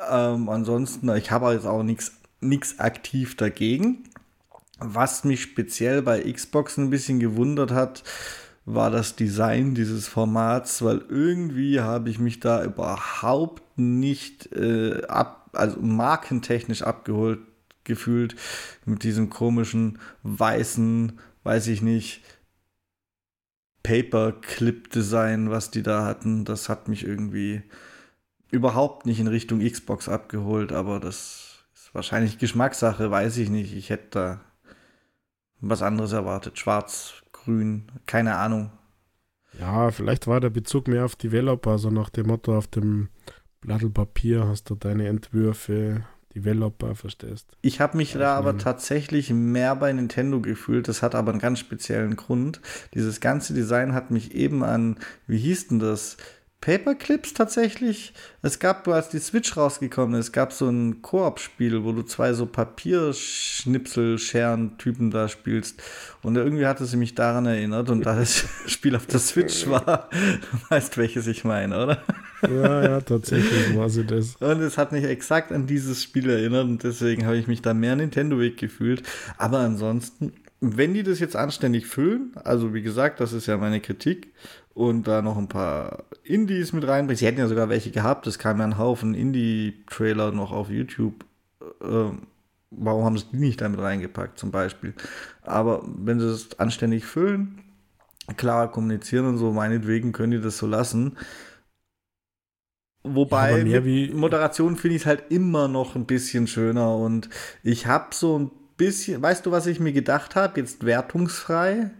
[0.00, 4.02] Ähm, ansonsten, ich habe jetzt auch nichts aktiv dagegen.
[4.80, 8.02] Was mich speziell bei Xbox ein bisschen gewundert hat,
[8.64, 15.50] war das Design dieses Formats, weil irgendwie habe ich mich da überhaupt nicht äh, ab,
[15.52, 17.38] also markentechnisch abgeholt
[17.84, 18.36] gefühlt
[18.84, 22.22] mit diesem komischen weißen, weiß ich nicht,
[23.82, 26.44] Paperclip-Design, was die da hatten.
[26.44, 27.62] Das hat mich irgendwie
[28.50, 33.74] überhaupt nicht in Richtung Xbox abgeholt, aber das ist wahrscheinlich Geschmackssache, weiß ich nicht.
[33.74, 34.40] Ich hätte da
[35.60, 36.58] was anderes erwartet.
[36.58, 38.70] Schwarz, grün, keine Ahnung.
[39.58, 43.08] Ja, vielleicht war der Bezug mehr auf Developer, so nach dem Motto auf dem
[43.60, 46.04] Blatt Papier hast du deine Entwürfe,
[46.34, 47.48] Developer, verstehst.
[47.60, 50.86] Ich habe mich da aber tatsächlich mehr bei Nintendo gefühlt.
[50.86, 52.60] Das hat aber einen ganz speziellen Grund.
[52.94, 56.16] Dieses ganze Design hat mich eben an, wie hieß denn das?
[56.60, 58.12] Paperclips tatsächlich.
[58.42, 62.44] Es gab, als die Switch rausgekommen ist, gab so ein Koop-Spiel, wo du zwei so
[62.44, 65.82] Papierschnipsel-Scheren-Typen da spielst.
[66.22, 67.88] Und irgendwie hatte sie mich daran erinnert.
[67.88, 70.10] Und da das Spiel auf der Switch war,
[70.68, 72.04] weißt welches ich meine, oder?
[72.42, 74.36] Ja, ja, tatsächlich war sie das.
[74.36, 76.64] Und es hat mich exakt an dieses Spiel erinnert.
[76.64, 79.02] Und deswegen habe ich mich da mehr Nintendo-Weg gefühlt.
[79.38, 83.80] Aber ansonsten, wenn die das jetzt anständig füllen, also wie gesagt, das ist ja meine
[83.80, 84.32] Kritik,
[84.74, 87.18] und da noch ein paar Indies mit reinbringen.
[87.18, 91.24] Sie hätten ja sogar welche gehabt, es kam ja ein Haufen Indie-Trailer noch auf YouTube.
[91.82, 92.22] Ähm,
[92.70, 94.94] warum haben sie die nicht damit reingepackt, zum Beispiel?
[95.42, 97.58] Aber wenn sie es anständig füllen,
[98.36, 101.16] klar kommunizieren und so, meinetwegen können die das so lassen.
[103.02, 103.80] Wobei ja,
[104.12, 107.30] Moderation finde ich es halt immer noch ein bisschen schöner und
[107.62, 111.90] ich habe so ein bisschen, weißt du, was ich mir gedacht habe, jetzt wertungsfrei?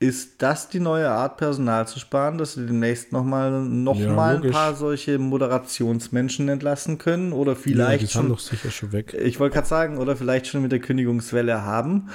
[0.00, 4.36] ist das die neue Art, Personal zu sparen, dass sie demnächst nochmal noch Ja, mal
[4.36, 4.46] ein logisch.
[4.46, 7.32] paar solche Moderationsmenschen entlassen können?
[7.32, 9.18] Oder ja, die vielleicht sind schon, doch sicher schon weg.
[9.18, 12.08] ich wollte gerade sagen, oder vielleicht schon mit der Kündigungswelle haben?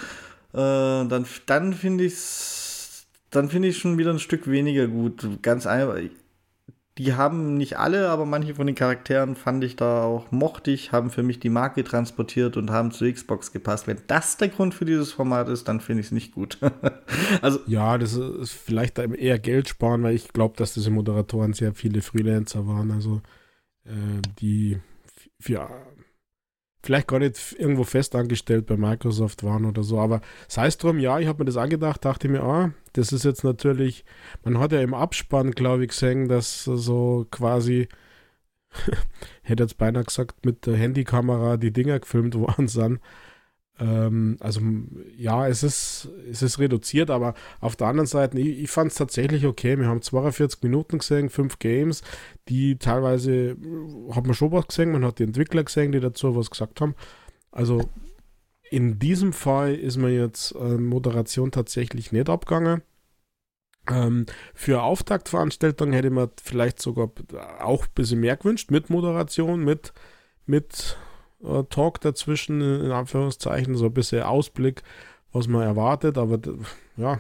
[0.53, 5.28] Äh, dann dann finde ich es dann finde ich schon wieder ein Stück weniger gut.
[5.43, 5.97] Ganz einfach.
[7.00, 10.91] Die haben nicht alle, aber manche von den Charakteren fand ich da auch mochte ich,
[10.91, 13.88] haben für mich die Marke transportiert und haben zu Xbox gepasst.
[13.88, 16.58] Wenn das der Grund für dieses Format ist, dann finde ich es nicht gut.
[17.41, 21.74] also Ja, das ist vielleicht eher Geld sparen, weil ich glaube, dass diese Moderatoren sehr
[21.74, 23.22] viele Freelancer waren, also
[23.86, 24.82] äh, die
[25.39, 25.70] für
[26.84, 31.20] vielleicht gar nicht irgendwo festangestellt bei Microsoft waren oder so, aber sei es drum, ja,
[31.20, 34.05] ich habe mir das angedacht, dachte mir, ah, das ist jetzt natürlich,
[34.43, 37.87] man hat ja im Abspann, glaube ich, gesehen, dass so quasi,
[39.43, 42.99] hätte jetzt beinahe gesagt, mit der Handykamera die Dinger gefilmt worden sind.
[43.79, 44.61] Ähm, also
[45.17, 48.97] ja, es ist, es ist reduziert, aber auf der anderen Seite, ich, ich fand es
[48.97, 49.77] tatsächlich okay.
[49.79, 52.03] Wir haben 42 Minuten gesehen, fünf Games,
[52.49, 53.55] die teilweise äh,
[54.11, 56.95] hat man schon was gesehen, man hat die Entwickler gesehen, die dazu was gesagt haben.
[57.51, 57.89] Also
[58.70, 62.82] in diesem Fall ist mir jetzt äh, Moderation tatsächlich nicht abgegangen.
[63.89, 67.11] Ähm, für Auftaktveranstaltungen hätte man vielleicht sogar
[67.59, 69.93] auch ein bisschen mehr gewünscht, mit Moderation, mit,
[70.45, 70.97] mit
[71.43, 74.84] äh, Talk dazwischen, in Anführungszeichen, so ein bisschen Ausblick,
[75.32, 76.39] was man erwartet, aber
[76.97, 77.20] ja,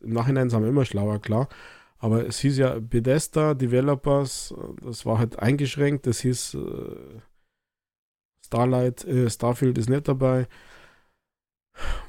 [0.00, 1.48] im Nachhinein sind wir immer schlauer, klar.
[1.98, 7.20] Aber es hieß ja Bethesda, Developers, äh, das war halt eingeschränkt, das hieß äh,
[8.48, 10.46] Starlight, äh, Starfield ist nicht dabei.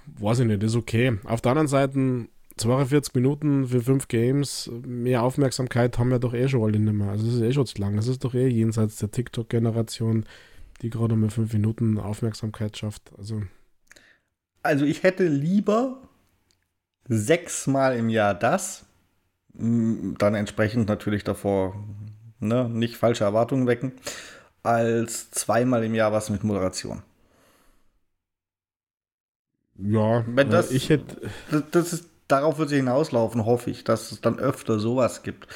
[0.06, 1.18] Weiß ich nicht, ist okay.
[1.26, 6.48] Auf der anderen Seite 42 Minuten für fünf Games, mehr Aufmerksamkeit haben wir doch eh
[6.48, 7.10] schon alle nicht mehr.
[7.10, 7.96] Also das ist eh schon zu lang.
[7.98, 10.26] Das ist doch eh jenseits der TikTok-Generation,
[10.82, 13.12] die gerade mal fünf Minuten Aufmerksamkeit schafft.
[13.18, 13.44] Also
[14.64, 16.02] Also ich hätte lieber
[17.08, 18.86] sechsmal im Jahr das,
[19.54, 21.76] dann entsprechend natürlich davor
[22.40, 23.92] ne, nicht falsche Erwartungen wecken,
[24.64, 27.04] als zweimal im Jahr was mit Moderation.
[29.78, 33.84] ja, Wenn das- äh, ich hätte Das, das ist, darauf wird es hinauslaufen, hoffe ich,
[33.84, 35.48] dass es dann öfter sowas gibt.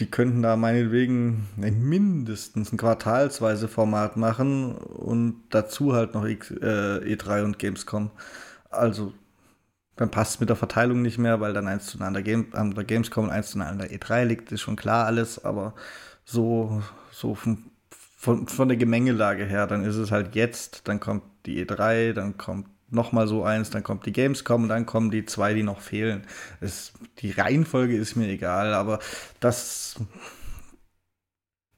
[0.00, 6.50] Die könnten da meinetwegen ne, mindestens ein quartalsweise Format machen und dazu halt noch X,
[6.50, 8.10] äh, E3 und Gamescom.
[8.70, 9.14] Also
[9.96, 12.72] dann passt es mit der Verteilung nicht mehr, weil dann eins zu der, Game, an
[12.74, 15.74] der Gamescom und eins zu nah an der E3 liegt, ist schon klar alles, aber
[16.24, 17.34] so, so
[18.24, 22.36] von, von der Gemengelage her, dann ist es halt jetzt, dann kommt die E3, dann
[22.38, 25.62] kommt noch mal so eins, dann kommt die Gamescom und dann kommen die zwei, die
[25.62, 26.26] noch fehlen.
[26.60, 29.00] Es, die Reihenfolge ist mir egal, aber
[29.40, 29.96] das,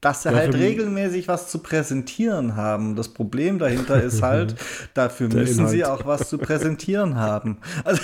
[0.00, 2.96] dass sie Ja, halt regelmäßig was zu präsentieren haben.
[2.96, 4.54] Das Problem dahinter ist halt,
[4.94, 5.84] dafür Der müssen sie Inhalt.
[5.84, 7.58] auch was zu präsentieren haben.
[7.84, 8.02] Also,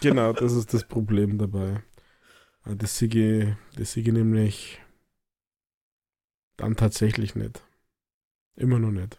[0.00, 1.82] Genau, das ist das Problem dabei.
[2.66, 4.80] Äh, Das Sigi, das Sigi nämlich
[6.58, 7.62] dann tatsächlich nicht.
[8.56, 9.18] Immer noch nicht.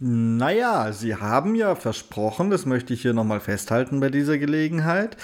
[0.00, 5.16] Naja, sie haben ja versprochen, das möchte ich hier nochmal festhalten bei dieser Gelegenheit,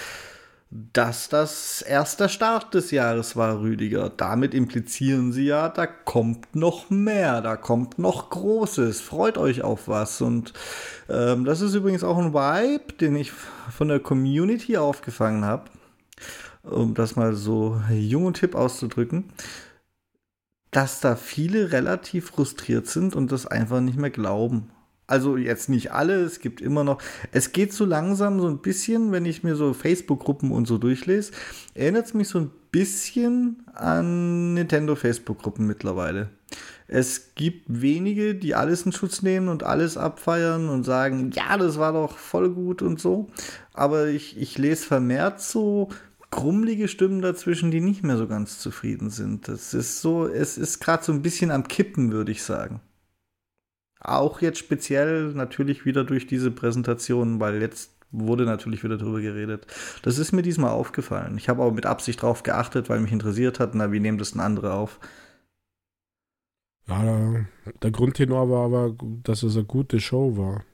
[0.71, 4.09] dass das erster Start des Jahres war, Rüdiger.
[4.09, 9.01] Damit implizieren sie ja, da kommt noch mehr, da kommt noch Großes.
[9.01, 10.21] Freut euch auf was.
[10.21, 10.53] Und
[11.09, 15.65] ähm, das ist übrigens auch ein Vibe, den ich von der Community aufgefangen habe,
[16.63, 19.33] um das mal so jung und hip auszudrücken
[20.71, 24.71] dass da viele relativ frustriert sind und das einfach nicht mehr glauben.
[25.07, 27.03] Also jetzt nicht alle, es gibt immer noch,
[27.33, 31.33] es geht so langsam so ein bisschen, wenn ich mir so Facebook-Gruppen und so durchlese,
[31.75, 36.31] erinnert es mich so ein bisschen an Nintendo Facebook-Gruppen mittlerweile.
[36.87, 41.79] Es gibt wenige, die alles in Schutz nehmen und alles abfeiern und sagen, ja, das
[41.79, 43.29] war doch voll gut und so.
[43.73, 45.89] Aber ich, ich lese vermehrt so
[46.31, 49.49] krummelige Stimmen dazwischen, die nicht mehr so ganz zufrieden sind.
[49.49, 52.81] Das ist so, es ist gerade so ein bisschen am Kippen, würde ich sagen.
[54.01, 59.67] Auch jetzt speziell natürlich wieder durch diese Präsentation, weil jetzt wurde natürlich wieder drüber geredet.
[60.03, 61.37] Das ist mir diesmal aufgefallen.
[61.37, 64.33] Ich habe auch mit Absicht drauf geachtet, weil mich interessiert hat, na, wie nehmen das
[64.33, 64.99] denn andere auf?
[66.89, 67.47] Ja, der,
[67.83, 70.65] der Grundtenor war aber, dass es eine gute Show war.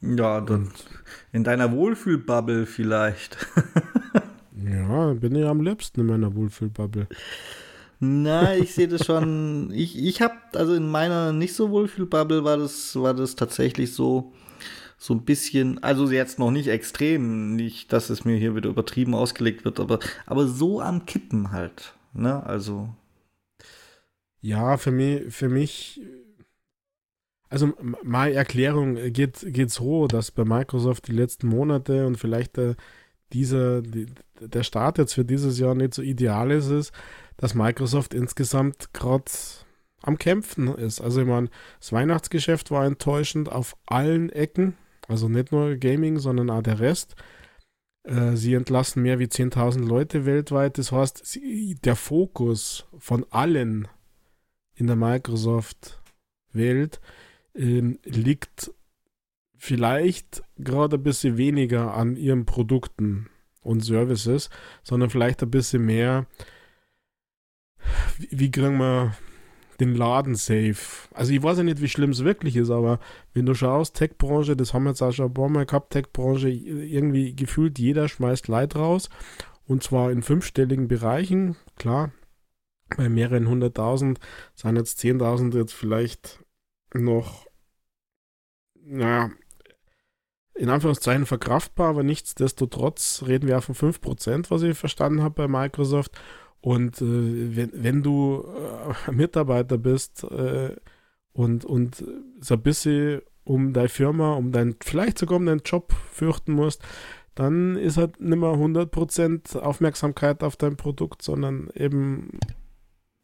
[0.00, 0.72] Ja, dann
[1.32, 3.36] in deiner Wohlfühlbubble vielleicht.
[4.70, 7.08] Ja, bin ich am liebsten in meiner Wohlfühlbubble.
[7.98, 9.70] Na, ich sehe das schon.
[9.72, 14.32] Ich, ich habe, also in meiner nicht so Wohlfühlbubble war das, war das tatsächlich so,
[14.96, 19.14] so ein bisschen, also jetzt noch nicht extrem, nicht, dass es mir hier wieder übertrieben
[19.14, 21.94] ausgelegt wird, aber, aber so am Kippen halt.
[22.12, 22.88] Ne, also.
[24.40, 26.00] Ja, für mich, für mich,
[27.50, 32.76] also meine Erklärung geht, geht so, dass bei Microsoft die letzten Monate und vielleicht der,
[33.32, 34.06] dieser, die,
[34.40, 36.92] der Start jetzt für dieses Jahr nicht so ideal ist, ist,
[37.36, 39.30] dass Microsoft insgesamt gerade
[40.02, 41.00] am Kämpfen ist.
[41.00, 44.76] Also ich meine, das Weihnachtsgeschäft war enttäuschend auf allen Ecken,
[45.08, 47.16] also nicht nur Gaming, sondern auch der Rest.
[48.04, 50.78] Äh, sie entlassen mehr wie 10.000 Leute weltweit.
[50.78, 51.38] Das heißt,
[51.84, 53.88] der Fokus von allen
[54.74, 57.00] in der Microsoft-Welt
[57.54, 58.72] ähm, liegt
[59.56, 63.29] vielleicht gerade ein bisschen weniger an ihren Produkten
[63.62, 64.50] und Services,
[64.82, 66.26] sondern vielleicht ein bisschen mehr,
[68.18, 69.14] wie, wie kriegen wir
[69.80, 71.08] den Laden safe.
[71.12, 73.00] Also ich weiß ja nicht, wie schlimm es wirklich ist, aber
[73.32, 76.50] wenn du schaust, Tech-Branche, das haben wir jetzt auch schon ein paar Mal gehabt, Tech-Branche,
[76.50, 79.08] irgendwie gefühlt jeder schmeißt Leid raus
[79.66, 82.12] und zwar in fünfstelligen Bereichen, klar,
[82.96, 84.20] bei mehreren hunderttausend
[84.54, 86.44] sind jetzt zehntausend jetzt vielleicht
[86.92, 87.46] noch,
[88.74, 89.30] naja,
[90.54, 96.20] in Anführungszeichen verkraftbar, aber nichtsdestotrotz reden wir von 5%, was ich verstanden habe bei Microsoft.
[96.60, 98.44] Und äh, wenn, wenn du
[99.06, 100.76] äh, Mitarbeiter bist äh,
[101.32, 102.04] und, und
[102.40, 106.82] so ein bisschen um deine Firma, um dein, vielleicht sogar um deinen Job fürchten musst,
[107.34, 112.38] dann ist halt nicht mehr 100% Aufmerksamkeit auf dein Produkt, sondern eben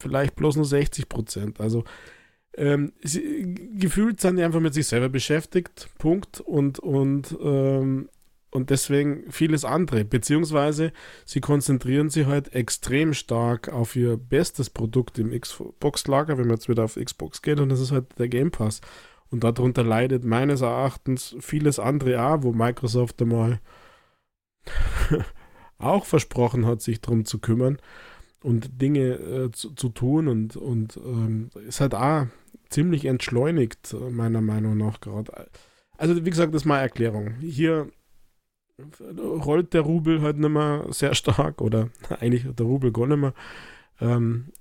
[0.01, 1.61] vielleicht bloß nur 60%.
[1.61, 1.85] Also
[2.57, 6.41] ähm, sie, gefühlt sind die einfach mit sich selber beschäftigt, Punkt.
[6.41, 8.09] Und, und ähm,
[8.57, 10.05] und deswegen vieles andere.
[10.05, 10.93] Beziehungsweise
[11.27, 16.69] sie konzentrieren sich halt extrem stark auf ihr bestes Produkt im Xbox-Lager, wenn man jetzt
[16.69, 18.81] wieder auf Xbox geht, und das ist halt der Game Pass.
[19.31, 23.61] Und darunter leidet meines Erachtens vieles andere auch, wo Microsoft einmal
[25.79, 27.79] auch versprochen hat, sich darum zu kümmern
[28.43, 32.27] und Dinge äh, zu, zu, tun und, und ähm, ist halt auch
[32.71, 35.49] ziemlich entschleunigt, meiner Meinung nach gerade.
[35.99, 37.35] Also, wie gesagt, das ist meine Erklärung.
[37.41, 37.91] Hier
[39.19, 41.89] rollt der Rubel halt nicht mehr sehr stark oder
[42.21, 43.35] eigentlich der Rubel gar nicht mehr.
[44.01, 44.53] Ähm,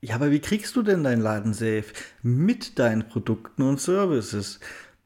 [0.00, 1.92] ja, aber wie kriegst du denn dein Laden safe?
[2.22, 4.58] Mit deinen Produkten und Services.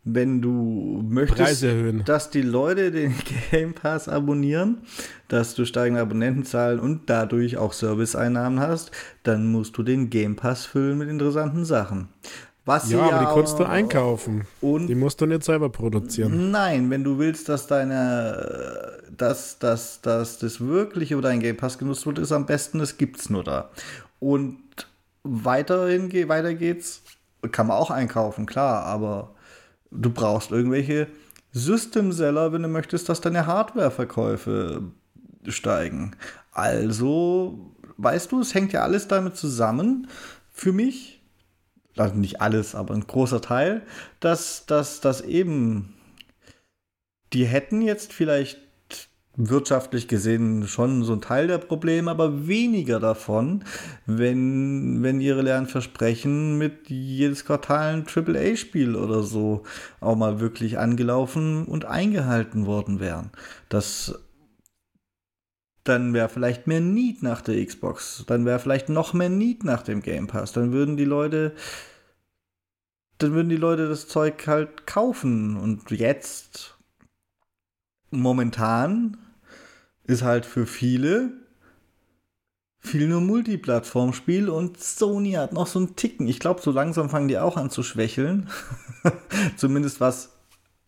[0.08, 1.66] Wenn du möchtest,
[2.04, 3.12] dass die Leute den
[3.50, 4.78] Game Pass abonnieren,
[5.26, 8.92] dass du steigende Abonnentenzahlen und dadurch auch Serviceeinnahmen hast,
[9.24, 12.08] dann musst du den Game Pass füllen mit interessanten Sachen.
[12.64, 14.44] Was ja, aber die kannst du einkaufen.
[14.60, 16.52] Und die musst du nicht selber produzieren.
[16.52, 21.78] Nein, wenn du willst, dass deine, dass, dass, dass das wirklich über deinen Game Pass
[21.78, 23.70] genutzt wird, ist am besten, das gibt's nur da.
[24.20, 24.58] Und
[25.24, 27.02] weiterhin, weiter geht's,
[27.50, 29.35] kann man auch einkaufen, klar, aber
[29.90, 31.08] du brauchst irgendwelche
[31.52, 34.82] System-Seller, wenn du möchtest, dass deine Hardware-Verkäufe
[35.46, 36.16] steigen.
[36.52, 40.08] Also, weißt du, es hängt ja alles damit zusammen.
[40.50, 41.16] Für mich
[41.96, 43.82] also nicht alles, aber ein großer Teil,
[44.20, 45.94] dass, dass, dass eben
[47.32, 48.58] die hätten jetzt vielleicht
[49.36, 53.64] wirtschaftlich gesehen schon so ein Teil der Probleme, aber weniger davon,
[54.06, 59.62] wenn, wenn ihre leeren Versprechen mit jedes Quartal ein AAA-Spiel oder so
[60.00, 63.30] auch mal wirklich angelaufen und eingehalten worden wären.
[63.68, 64.18] Das
[65.84, 68.24] dann wäre vielleicht mehr Need nach der Xbox.
[68.26, 70.52] Dann wäre vielleicht noch mehr Need nach dem Game Pass.
[70.52, 71.54] Dann würden die Leute,
[73.18, 75.56] dann würden die Leute das Zeug halt kaufen.
[75.56, 76.76] Und jetzt,
[78.10, 79.16] momentan,
[80.06, 81.32] ist halt für viele
[82.86, 86.28] viel nur Multiplattform-Spiel und Sony hat noch so einen Ticken.
[86.28, 88.48] Ich glaube, so langsam fangen die auch an zu schwächeln.
[89.56, 90.30] Zumindest was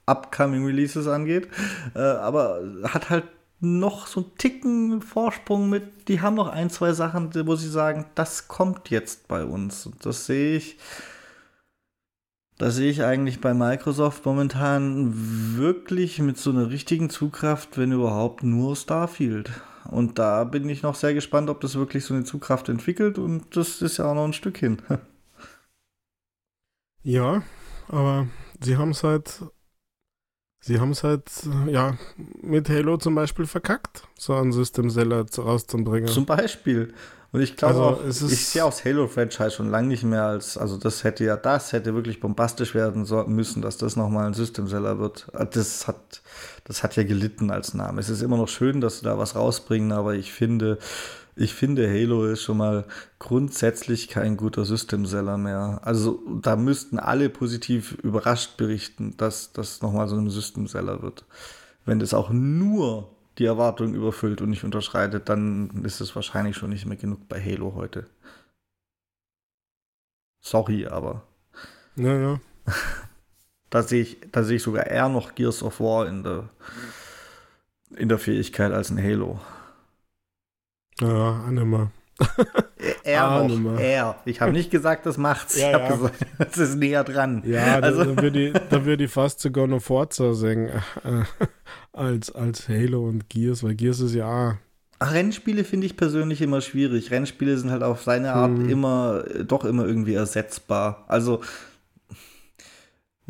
[0.06, 1.48] upcoming Releases angeht.
[1.94, 3.24] Äh, aber hat halt
[3.60, 8.06] noch so einen Ticken Vorsprung mit, die haben noch ein, zwei Sachen, wo sie sagen,
[8.14, 9.86] das kommt jetzt bei uns.
[9.86, 10.78] Und das sehe ich,
[12.58, 18.42] das sehe ich eigentlich bei Microsoft momentan wirklich mit so einer richtigen Zugkraft, wenn überhaupt
[18.42, 19.50] nur Starfield.
[19.88, 23.56] Und da bin ich noch sehr gespannt, ob das wirklich so eine Zugkraft entwickelt und
[23.56, 24.78] das ist ja auch noch ein Stück hin.
[27.04, 27.42] Ja,
[27.86, 28.26] aber
[28.60, 29.40] sie haben es halt
[30.60, 31.30] Sie haben es halt,
[31.68, 31.96] ja,
[32.42, 36.08] mit Halo zum Beispiel verkackt, so einen System Seller rauszubringen.
[36.08, 36.94] Zum Beispiel.
[37.30, 40.56] Und ich glaube also, auch, ich sehe auch das Halo-Franchise schon lange nicht mehr als,
[40.56, 44.98] also das hätte ja, das hätte wirklich bombastisch werden müssen, dass das nochmal ein System-Seller
[44.98, 45.28] wird.
[45.34, 46.22] Ah, das hat,
[46.64, 48.00] das hat ja gelitten als Name.
[48.00, 50.78] Es ist immer noch schön, dass sie da was rausbringen, aber ich finde,
[51.36, 52.86] ich finde, Halo ist schon mal
[53.18, 55.80] grundsätzlich kein guter System-Seller mehr.
[55.84, 61.26] Also da müssten alle positiv überrascht berichten, dass das nochmal so ein System-Seller wird.
[61.84, 66.70] Wenn das auch nur die Erwartungen überfüllt und nicht unterschreitet, dann ist es wahrscheinlich schon
[66.70, 68.08] nicht mehr genug bei Halo heute.
[70.40, 71.22] Sorry, aber.
[71.94, 72.40] Naja,
[73.70, 76.48] da sehe ich, da sehe ich sogar eher noch Gears of War in der,
[77.96, 79.40] in der Fähigkeit als ein Halo.
[81.00, 81.92] Ja, Anima.
[83.04, 84.16] Er ah, noch, er.
[84.24, 85.58] Ich habe nicht gesagt, das macht's.
[85.58, 85.90] Ja, ich habe ja.
[85.90, 86.16] gesagt,
[86.52, 87.42] es ist näher dran.
[87.46, 88.04] Ja, also.
[88.04, 90.80] da, da würde ich, würd ich fast sogar noch Forza äh,
[91.92, 94.58] als, als Halo und Gears, weil Gears ist ja
[95.00, 97.10] Rennspiele finde ich persönlich immer schwierig.
[97.10, 98.68] Rennspiele sind halt auf seine Art hm.
[98.68, 101.04] immer, doch immer irgendwie ersetzbar.
[101.06, 101.40] Also,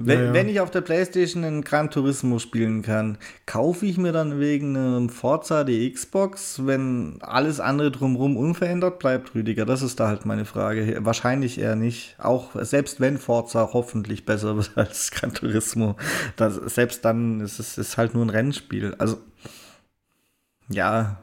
[0.01, 4.13] wenn, ja, wenn ich auf der Playstation einen Gran Turismo spielen kann, kaufe ich mir
[4.13, 9.67] dann wegen einem Forza die Xbox, wenn alles andere drumherum unverändert bleibt, Rüdiger?
[9.67, 11.05] Das ist da halt meine Frage.
[11.05, 12.15] Wahrscheinlich eher nicht.
[12.19, 15.97] Auch selbst wenn Forza hoffentlich besser wird als Gran Turismo,
[16.37, 18.95] das, selbst dann ist es ist halt nur ein Rennspiel.
[18.99, 19.19] Also,
[20.69, 21.19] ja,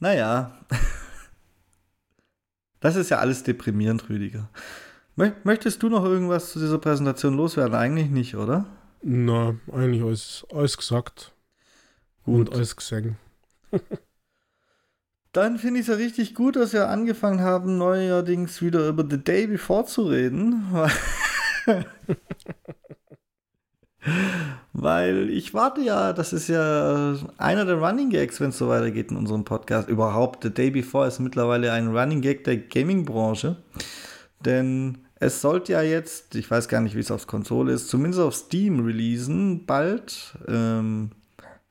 [0.00, 0.58] naja.
[2.80, 4.48] Das ist ja alles deprimierend, Rüdiger.
[5.16, 7.74] Möchtest du noch irgendwas zu dieser Präsentation loswerden?
[7.74, 8.66] Eigentlich nicht, oder?
[9.02, 11.32] Na, eigentlich alles, alles gesagt.
[12.24, 12.48] Gut.
[12.48, 13.16] Und alles gesehen.
[15.32, 19.16] Dann finde ich es ja richtig gut, dass wir angefangen haben, neuerdings wieder über The
[19.16, 20.66] Day Before zu reden.
[24.72, 29.10] Weil ich warte ja, das ist ja einer der Running Gags, wenn es so weitergeht
[29.10, 29.88] in unserem Podcast.
[29.88, 33.56] Überhaupt, The Day Before ist mittlerweile ein Running Gag der Gaming-Branche.
[34.44, 38.20] Denn es sollte ja jetzt, ich weiß gar nicht, wie es auf Konsole ist, zumindest
[38.20, 40.36] auf Steam releasen, bald.
[40.48, 41.10] Ähm,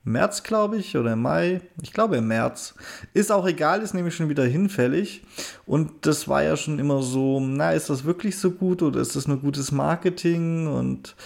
[0.06, 1.62] März, glaube ich, oder Mai.
[1.82, 2.76] Ich glaube im März.
[3.14, 5.24] Ist auch egal, ist nämlich schon wieder hinfällig.
[5.66, 9.18] Und das war ja schon immer so, na, ist das wirklich so gut oder ist
[9.18, 10.68] das nur gutes Marketing?
[10.68, 11.18] Und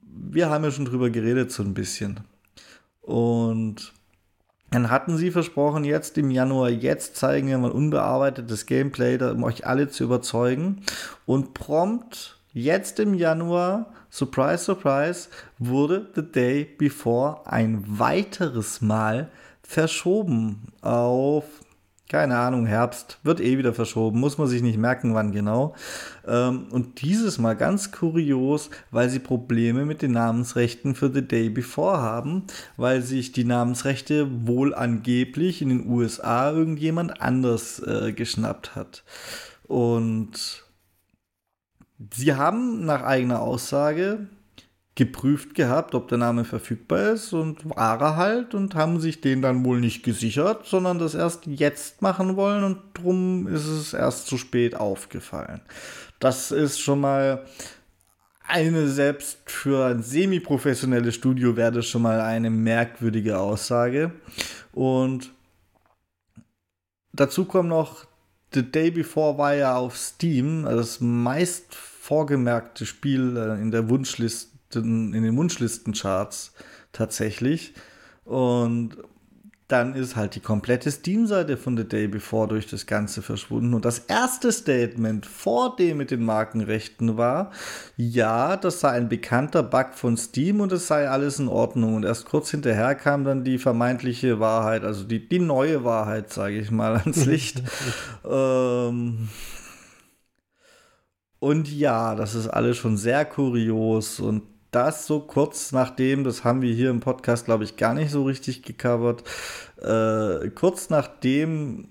[0.00, 2.20] wir haben ja schon drüber geredet, so ein bisschen.
[3.02, 3.92] Und
[4.76, 9.66] dann hatten sie versprochen, jetzt im Januar, jetzt zeigen wir mal unbearbeitetes Gameplay, um euch
[9.66, 10.82] alle zu überzeugen.
[11.24, 19.30] Und prompt, jetzt im Januar, surprise, surprise, wurde The Day Before ein weiteres Mal
[19.62, 21.55] verschoben auf
[22.08, 25.74] keine Ahnung, Herbst, wird eh wieder verschoben, muss man sich nicht merken, wann genau.
[26.26, 31.48] Ähm, und dieses Mal ganz kurios, weil sie Probleme mit den Namensrechten für The Day
[31.48, 32.44] Before haben,
[32.76, 39.02] weil sich die Namensrechte wohl angeblich in den USA irgendjemand anders äh, geschnappt hat.
[39.64, 40.64] Und
[42.14, 44.28] sie haben nach eigener Aussage
[44.96, 49.42] geprüft gehabt, ob der Name verfügbar ist und war er halt und haben sich den
[49.42, 54.26] dann wohl nicht gesichert, sondern das erst jetzt machen wollen und drum ist es erst
[54.26, 55.60] zu spät aufgefallen.
[56.18, 57.44] Das ist schon mal
[58.48, 64.12] eine selbst für ein semi-professionelles Studio wäre das schon mal eine merkwürdige Aussage.
[64.72, 65.30] Und
[67.12, 68.06] dazu kommt noch,
[68.54, 73.90] The Day Before war ja auf Steam, also das meist vorgemerkte Spiel äh, in der
[73.90, 76.52] Wunschliste in den Wunschlistencharts
[76.92, 77.74] tatsächlich.
[78.24, 78.96] Und
[79.68, 83.74] dann ist halt die komplette Steam-Seite von The Day Before durch das Ganze verschwunden.
[83.74, 87.50] Und das erste Statement vor dem mit den Markenrechten war,
[87.96, 91.96] ja, das sei ein bekannter Bug von Steam und es sei alles in Ordnung.
[91.96, 96.58] Und erst kurz hinterher kam dann die vermeintliche Wahrheit, also die, die neue Wahrheit, sage
[96.58, 97.62] ich mal, ans Licht.
[98.24, 99.28] ähm,
[101.40, 104.42] und ja, das ist alles schon sehr kurios und
[104.76, 108.24] das so kurz nachdem, das haben wir hier im Podcast, glaube ich, gar nicht so
[108.24, 109.24] richtig gecovert,
[109.80, 111.88] äh, kurz nachdem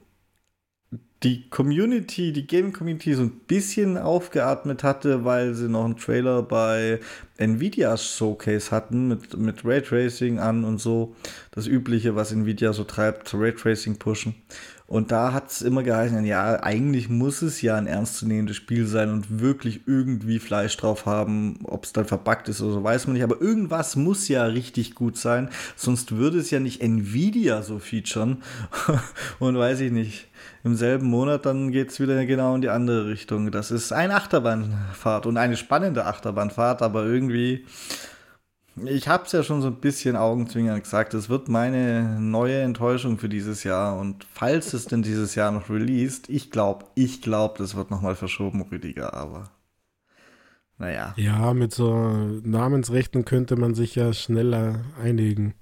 [1.23, 6.99] die Community, die Gaming-Community so ein bisschen aufgeatmet hatte, weil sie noch einen Trailer bei
[7.38, 11.15] Nvidia Showcase hatten mit, mit Raytracing an und so.
[11.49, 14.36] Das Übliche, was Nvidia so treibt, Raytracing pushen.
[14.88, 19.09] Und da hat es immer geheißen, ja, eigentlich muss es ja ein ernstzunehmendes Spiel sein
[19.09, 21.57] und wirklich irgendwie Fleisch drauf haben.
[21.63, 23.23] Ob es dann verbuggt ist oder so, weiß man nicht.
[23.23, 28.43] Aber irgendwas muss ja richtig gut sein, sonst würde es ja nicht Nvidia so featuren.
[29.39, 30.27] und weiß ich nicht.
[30.63, 33.51] Im selben Monat, dann geht es wieder genau in die andere Richtung.
[33.51, 37.65] Das ist eine Achterbahnfahrt und eine spannende Achterbahnfahrt, aber irgendwie
[38.84, 43.17] ich habe es ja schon so ein bisschen augenzwingend gesagt, es wird meine neue Enttäuschung
[43.17, 43.97] für dieses Jahr.
[43.97, 48.15] Und falls es denn dieses Jahr noch released, ich glaube, ich glaube, das wird nochmal
[48.15, 49.51] verschoben, Rüdiger, aber
[50.78, 51.13] naja.
[51.15, 51.93] Ja, mit so
[52.43, 55.55] Namensrechten könnte man sich ja schneller einigen.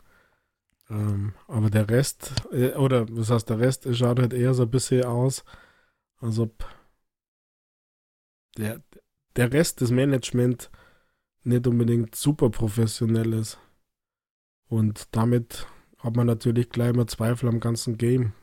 [0.89, 4.71] Ähm, aber der Rest, äh, oder was heißt der Rest, schaut halt eher so ein
[4.71, 5.43] bisschen aus,
[6.19, 6.65] als ob
[8.57, 8.81] der,
[9.35, 10.71] der Rest des Management
[11.43, 13.59] nicht unbedingt super professionell ist.
[14.69, 15.67] Und damit
[15.99, 18.33] hat man natürlich gleich mal Zweifel am ganzen Game.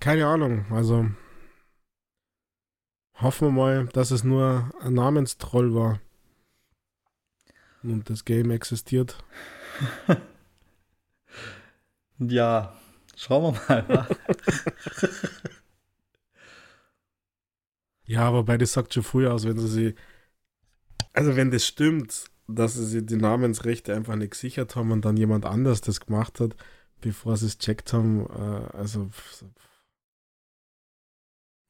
[0.00, 1.06] Keine Ahnung, also
[3.20, 6.00] Hoffen wir mal, dass es nur ein Namenstroll war.
[7.82, 9.24] Und das Game existiert.
[12.18, 12.72] ja,
[13.16, 14.08] schauen wir mal.
[18.08, 19.94] ja, aber beides sagt schon früher aus, wenn sie sie.
[21.12, 25.44] Also, wenn das stimmt, dass sie die Namensrechte einfach nicht gesichert haben und dann jemand
[25.44, 26.56] anders das gemacht hat,
[27.02, 29.10] bevor sie es checkt haben, äh, also.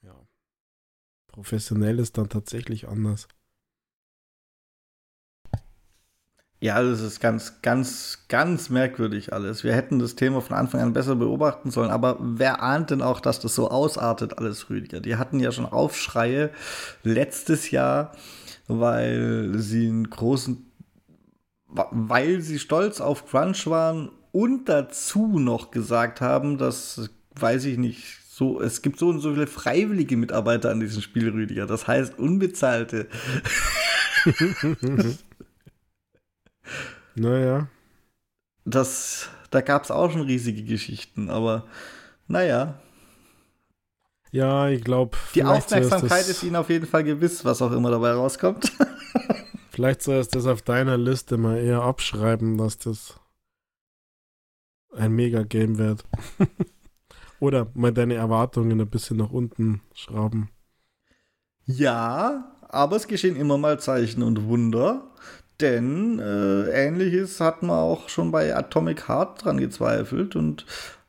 [0.02, 0.14] Ja.
[1.26, 3.26] Professionell ist dann tatsächlich anders.
[6.60, 9.62] Ja, das ist ganz, ganz, ganz merkwürdig alles.
[9.62, 13.20] Wir hätten das Thema von Anfang an besser beobachten sollen, aber wer ahnt denn auch,
[13.20, 14.98] dass das so ausartet, alles Rüdiger?
[15.00, 16.50] Die hatten ja schon Aufschreie
[17.04, 18.10] letztes Jahr,
[18.66, 20.66] weil sie einen großen,
[21.68, 28.18] weil sie stolz auf Crunch waren und dazu noch gesagt haben, dass, weiß ich nicht,
[28.28, 31.66] so, es gibt so und so viele freiwillige Mitarbeiter an diesem Spiel, Rüdiger.
[31.66, 33.06] Das heißt unbezahlte.
[37.18, 37.68] Naja.
[38.64, 41.66] Das, da gab es auch schon riesige Geschichten, aber
[42.26, 42.78] naja.
[44.30, 45.16] Ja, ich glaube.
[45.34, 48.72] Die Aufmerksamkeit ist, ist Ihnen auf jeden Fall gewiss, was auch immer dabei rauskommt.
[49.70, 53.18] vielleicht sollst du das auf deiner Liste mal eher abschreiben, dass das
[54.94, 56.04] ein Mega-Game wird.
[57.40, 60.50] Oder mal deine Erwartungen ein bisschen nach unten schrauben.
[61.64, 65.08] Ja, aber es geschehen immer mal Zeichen und Wunder.
[65.60, 70.64] Denn äh, ähnliches hat man auch schon bei Atomic Heart dran gezweifelt und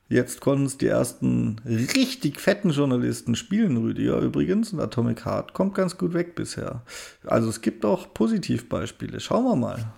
[0.08, 4.74] jetzt konnten es die ersten richtig fetten Journalisten spielen, Rüdiger übrigens.
[4.74, 6.82] Und Atomic Heart kommt ganz gut weg bisher.
[7.26, 9.20] Also es gibt auch Positivbeispiele.
[9.20, 9.94] Schauen wir mal.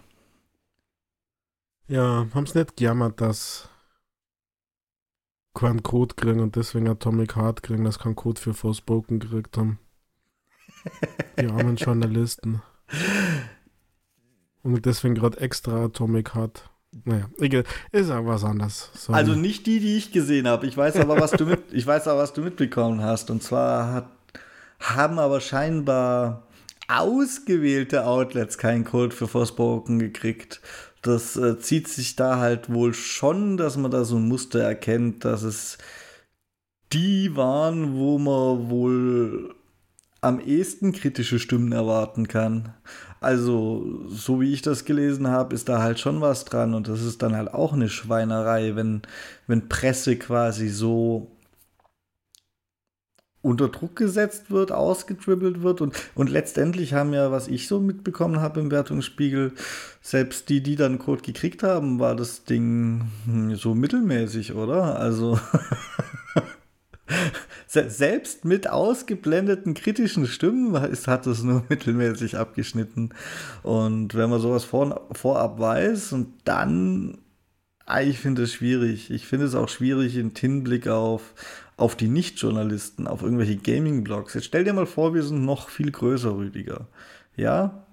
[1.88, 3.70] Ja, haben es nicht gejammert, dass
[5.54, 9.80] keinen Code kriegen und deswegen Atomic Heart kriegen, dass keinen Code für Forspoken gekriegt haben.
[11.40, 12.62] Die armen Journalisten.
[14.64, 16.70] Und deswegen gerade extra Atomic hat.
[17.06, 17.30] Naja,
[17.92, 18.90] ist ja was anderes.
[18.94, 19.18] Sorry.
[19.18, 20.68] Also nicht die, die ich gesehen habe.
[20.68, 23.32] Ich weiß aber, was du mit, ich weiß aber, was du mitbekommen hast.
[23.32, 24.10] Und zwar hat,
[24.80, 26.48] haben aber scheinbar
[26.90, 30.62] ausgewählte Outlets keinen Code für Forspoken gekriegt.
[31.02, 35.24] Das äh, zieht sich da halt wohl schon, dass man da so ein Muster erkennt,
[35.26, 35.78] dass es
[36.94, 39.56] die waren, wo man wohl
[40.20, 42.74] am ehesten kritische Stimmen erwarten kann.
[43.22, 47.04] Also, so wie ich das gelesen habe, ist da halt schon was dran und das
[47.04, 49.04] ist dann halt auch eine Schweinerei, wenn,
[49.46, 51.30] wenn Presse quasi so
[53.44, 58.40] unter Druck gesetzt wird, ausgedribbelt wird und, und letztendlich haben ja, was ich so mitbekommen
[58.40, 59.54] habe im Wertungsspiegel,
[60.02, 65.00] selbst die, die dann Code gekriegt haben, war das Ding hm, so mittelmäßig, oder?
[65.00, 65.40] Also
[67.68, 73.14] selbst mit ausgeblendeten kritischen Stimmen hat es nur mittelmäßig abgeschnitten.
[73.64, 77.18] Und wenn man sowas vor, vorab weiß und dann,
[77.86, 79.12] ah, ich finde es schwierig.
[79.12, 81.34] Ich finde es auch schwierig im Hinblick auf,
[81.78, 84.34] auf die Nicht-Journalisten, auf irgendwelche Gaming-Blogs.
[84.34, 86.88] Jetzt stell dir mal vor, wir sind noch viel größer, Rüdiger.
[87.36, 87.86] Ja,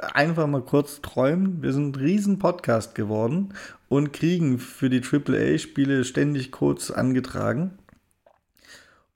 [0.00, 1.62] einfach mal kurz träumen.
[1.62, 3.54] Wir sind ein riesen Podcast geworden
[3.88, 7.78] und kriegen für die AAA-Spiele ständig Codes angetragen.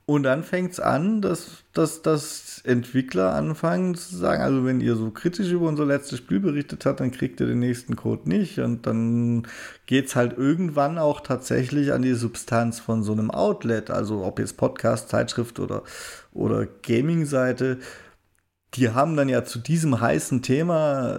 [0.09, 4.95] Und dann fängt es an, dass, dass, dass Entwickler anfangen zu sagen, also wenn ihr
[4.95, 8.61] so kritisch über unser letztes Spiel berichtet habt, dann kriegt ihr den nächsten Code nicht.
[8.61, 9.49] Und dann
[9.87, 14.39] geht es halt irgendwann auch tatsächlich an die Substanz von so einem Outlet, also ob
[14.39, 15.83] jetzt Podcast, Zeitschrift oder,
[16.33, 17.79] oder Gaming-Seite.
[18.75, 21.19] Die haben dann ja zu diesem heißen Thema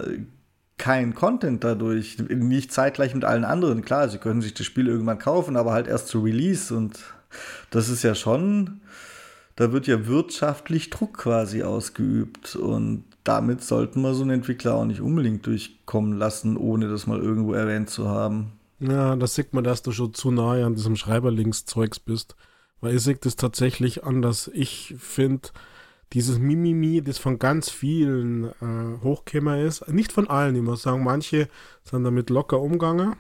[0.78, 3.82] kein Content dadurch, nicht zeitgleich mit allen anderen.
[3.82, 7.17] Klar, sie können sich das Spiel irgendwann kaufen, aber halt erst zu Release und
[7.70, 8.82] das ist ja schon,
[9.56, 14.86] da wird ja wirtschaftlich Druck quasi ausgeübt und damit sollten wir so einen Entwickler auch
[14.86, 18.54] nicht unbedingt durchkommen lassen, ohne das mal irgendwo erwähnt zu haben.
[18.80, 22.36] Ja, da sieht man, dass du schon zu nahe an diesem Schreiberlinks-Zeugs bist.
[22.80, 24.52] Weil ich sehe das tatsächlich anders.
[24.54, 25.50] Ich finde,
[26.14, 31.04] dieses Mimimi, das von ganz vielen äh, Hochkämmer ist, nicht von allen, ich muss sagen,
[31.04, 31.50] manche
[31.84, 33.16] sind damit locker umgegangen.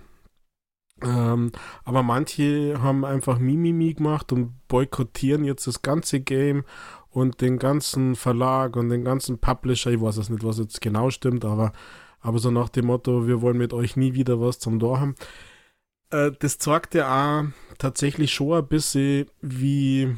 [1.01, 1.51] Ähm,
[1.83, 6.63] aber manche haben einfach Mimimi gemacht und boykottieren jetzt das ganze Game
[7.09, 9.91] und den ganzen Verlag und den ganzen Publisher.
[9.91, 11.71] Ich weiß es nicht, was jetzt genau stimmt, aber,
[12.19, 15.15] aber so nach dem Motto, wir wollen mit euch nie wieder was zum Tor haben.
[16.09, 17.45] Äh, das zeigt ja auch
[17.77, 20.15] tatsächlich schon ein bisschen, wie,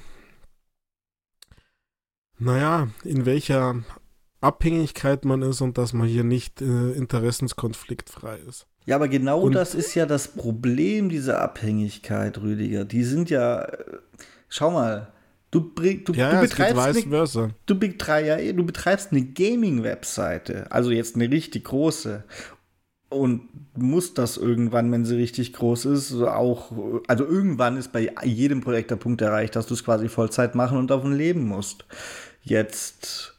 [2.38, 3.84] naja, in welcher
[4.42, 8.68] Abhängigkeit man ist und dass man hier nicht äh, interessenskonfliktfrei ist.
[8.90, 12.86] Ja, aber genau und das ist ja das Problem dieser Abhängigkeit, Rüdiger.
[12.86, 13.68] Die sind ja,
[14.50, 15.10] schau mal,
[15.52, 21.30] Du, du, ja, du, betreibst eine, du, betreib, du betreibst eine Gaming-Webseite, also jetzt eine
[21.32, 22.24] richtig große.
[23.10, 26.72] Und muss das irgendwann, wenn sie richtig groß ist, auch,
[27.08, 30.78] also irgendwann ist bei jedem Projekt der Punkt erreicht, dass du es quasi Vollzeit machen
[30.78, 31.86] und davon leben musst.
[32.44, 33.39] Jetzt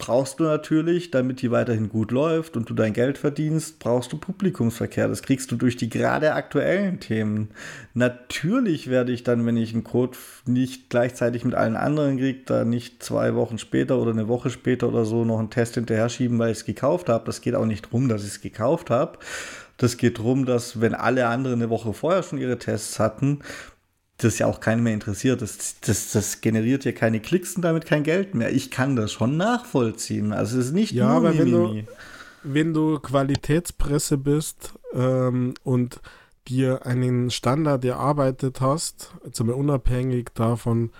[0.00, 4.16] brauchst du natürlich, damit die weiterhin gut läuft und du dein Geld verdienst, brauchst du
[4.16, 5.06] Publikumsverkehr.
[5.06, 7.50] Das kriegst du durch die gerade aktuellen Themen.
[7.94, 10.16] Natürlich werde ich dann, wenn ich einen Code
[10.46, 14.88] nicht gleichzeitig mit allen anderen kriege, da nicht zwei Wochen später oder eine Woche später
[14.88, 17.26] oder so noch einen Test hinterher schieben, weil ich es gekauft habe.
[17.26, 19.18] Das geht auch nicht darum, dass ich es gekauft habe.
[19.76, 23.40] Das geht darum, dass wenn alle anderen eine Woche vorher schon ihre Tests hatten,
[24.24, 25.42] das ja auch keinen mehr interessiert.
[25.42, 28.52] Das, das, das generiert ja keine Klicks und damit kein Geld mehr.
[28.52, 30.32] Ich kann das schon nachvollziehen.
[30.32, 31.82] Also es ist nicht ja, nur aber wenn du,
[32.42, 36.00] wenn du Qualitätspresse bist ähm, und
[36.48, 40.90] dir einen Standard erarbeitet hast, jetzt mal unabhängig davon,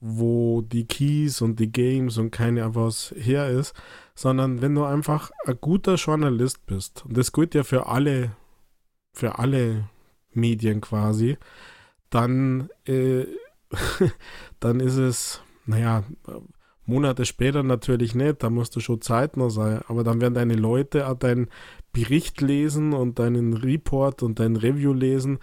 [0.00, 3.74] wo die Keys und die Games und keine was her ist,
[4.14, 8.32] sondern wenn du einfach ein guter Journalist bist, und das gilt ja für alle,
[9.12, 9.88] für alle
[10.32, 11.38] Medien quasi,
[12.12, 13.24] dann, äh,
[14.60, 16.04] dann ist es, naja,
[16.84, 21.08] Monate später natürlich nicht, da musst du schon zeitnah sein, aber dann werden deine Leute
[21.08, 21.48] auch deinen
[21.92, 25.38] Bericht lesen und deinen Report und dein Review lesen,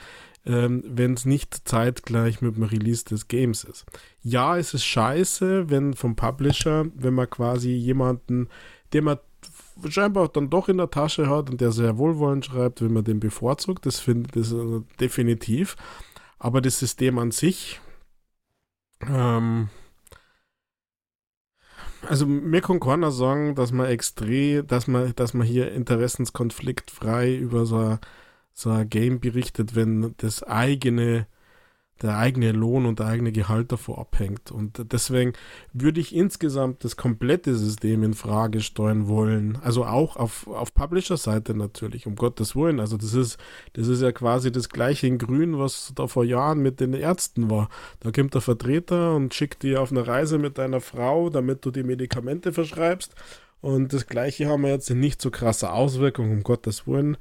[0.45, 3.85] ähm, wenn es nicht zeitgleich mit dem Release des Games ist.
[4.21, 8.49] Ja, es ist scheiße, wenn vom Publisher, wenn man quasi jemanden,
[8.93, 9.17] den man
[9.87, 13.19] scheinbar dann doch in der Tasche hat und der sehr wohlwollend schreibt, wenn man den
[13.19, 15.77] bevorzugt, das finde ich äh, definitiv.
[16.39, 17.79] Aber das System an sich,
[19.01, 19.69] ähm,
[22.07, 27.65] also mir kann keiner sagen, dass man extrem, dass man, dass man hier interessenskonfliktfrei über
[27.65, 27.99] so ein,
[28.53, 31.27] so ein Game berichtet, wenn das eigene
[32.01, 34.51] der eigene Lohn und der eigene Gehalt davor abhängt.
[34.51, 35.33] Und deswegen
[35.73, 39.57] würde ich insgesamt das komplette System in Frage steuern wollen.
[39.61, 42.79] Also auch auf, auf Publisher-Seite natürlich, um Gottes Willen.
[42.79, 43.37] Also das ist,
[43.73, 47.49] das ist ja quasi das gleiche in Grün, was da vor Jahren mit den Ärzten
[47.49, 47.69] war.
[47.99, 51.71] Da kommt der Vertreter und schickt dich auf eine Reise mit deiner Frau, damit du
[51.71, 53.15] die Medikamente verschreibst.
[53.61, 57.17] Und das gleiche haben wir jetzt in nicht so krasser Auswirkung, um Gottes Willen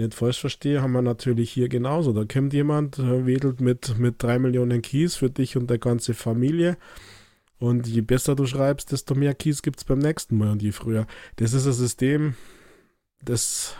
[0.00, 2.12] nicht falsch verstehe, haben wir natürlich hier genauso.
[2.12, 6.14] Da kommt jemand, äh, wedelt mit, mit drei Millionen Keys für dich und deine ganze
[6.14, 6.76] Familie.
[7.58, 10.72] Und je besser du schreibst, desto mehr Keys gibt es beim nächsten Mal und je
[10.72, 11.06] früher.
[11.36, 12.34] Das ist ein System,
[13.22, 13.74] das.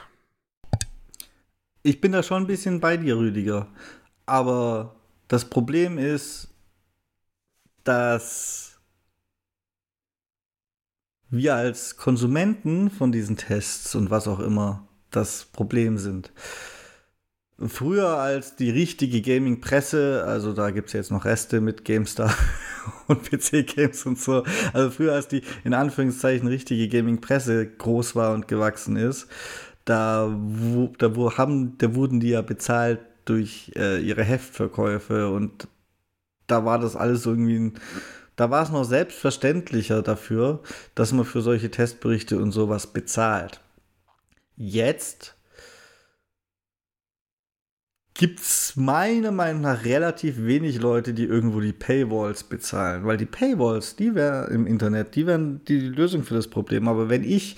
[1.83, 3.69] Ich bin da schon ein bisschen bei dir, Rüdiger.
[4.27, 4.97] Aber
[5.29, 6.49] das Problem ist,
[7.85, 8.79] dass
[11.31, 16.33] wir als Konsumenten von diesen Tests und was auch immer das Problem sind.
[17.69, 22.35] Früher als die richtige Gaming-Presse, also da gibt es jetzt noch Reste mit GameStar
[23.07, 28.49] und PC-Games und so, also früher als die in Anführungszeichen richtige Gaming-Presse groß war und
[28.49, 29.29] gewachsen ist,
[29.85, 35.69] da, wo, da, wo haben, da wurden die ja bezahlt durch äh, ihre Heftverkäufe und
[36.47, 37.75] da war das alles irgendwie ein,
[38.37, 40.61] da war es noch selbstverständlicher dafür,
[40.95, 43.61] dass man für solche Testberichte und sowas bezahlt
[44.61, 45.35] jetzt
[48.13, 53.07] gibt es meiner Meinung nach relativ wenig Leute, die irgendwo die Paywalls bezahlen.
[53.07, 56.87] Weil die Paywalls, die wären im Internet, die wären die Lösung für das Problem.
[56.87, 57.57] Aber wenn ich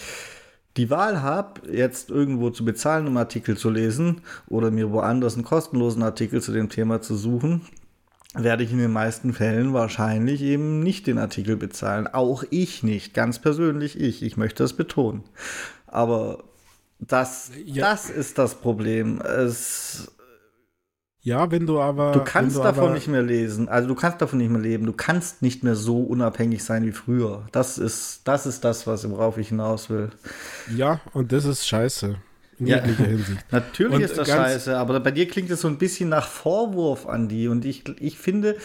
[0.76, 5.44] die Wahl habe, jetzt irgendwo zu bezahlen, um Artikel zu lesen oder mir woanders einen
[5.44, 7.62] kostenlosen Artikel zu dem Thema zu suchen,
[8.34, 12.06] werde ich in den meisten Fällen wahrscheinlich eben nicht den Artikel bezahlen.
[12.06, 14.22] Auch ich nicht, ganz persönlich ich.
[14.22, 15.24] Ich möchte das betonen.
[15.88, 16.44] Aber
[17.06, 17.90] das, ja.
[17.90, 19.20] das ist das Problem.
[19.20, 20.12] Es,
[21.20, 22.12] ja, wenn du aber.
[22.12, 23.68] Du kannst du davon nicht mehr lesen.
[23.68, 24.86] Also du kannst davon nicht mehr leben.
[24.86, 27.46] Du kannst nicht mehr so unabhängig sein wie früher.
[27.50, 30.10] Das ist das, ist das was worauf ich hinaus will.
[30.74, 32.16] Ja, und das ist scheiße.
[32.58, 33.44] In ja, jeglicher Hinsicht.
[33.50, 37.06] Natürlich und ist das scheiße, aber bei dir klingt es so ein bisschen nach Vorwurf
[37.06, 37.48] an die.
[37.48, 38.56] Und ich, ich finde,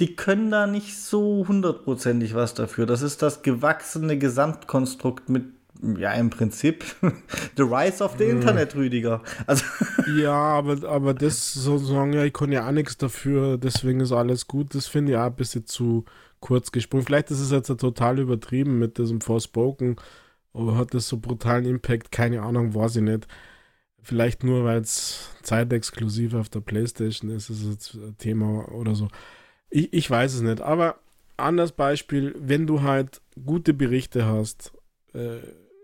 [0.00, 2.86] die können da nicht so hundertprozentig was dafür.
[2.86, 5.44] Das ist das gewachsene Gesamtkonstrukt mit
[5.82, 6.84] ja, im Prinzip
[7.56, 9.22] The Rise of the Internet, Rüdiger.
[9.46, 9.64] Also
[10.16, 14.46] ja, aber, aber das sozusagen, ja, ich kann ja auch nichts dafür, deswegen ist alles
[14.46, 14.74] gut.
[14.74, 16.04] Das finde ich auch ein bisschen zu
[16.40, 17.04] kurz gesprungen.
[17.04, 19.96] Vielleicht ist es jetzt total übertrieben mit diesem Forspoken,
[20.52, 22.12] aber hat das so brutalen Impact?
[22.12, 23.26] Keine Ahnung, weiß ich nicht.
[24.02, 28.94] Vielleicht nur, weil es zeitexklusiv auf der Playstation ist, ist es jetzt ein Thema oder
[28.94, 29.08] so.
[29.70, 30.96] Ich, ich weiß es nicht, aber
[31.36, 34.72] anderes Beispiel, wenn du halt gute Berichte hast,
[35.14, 35.38] äh,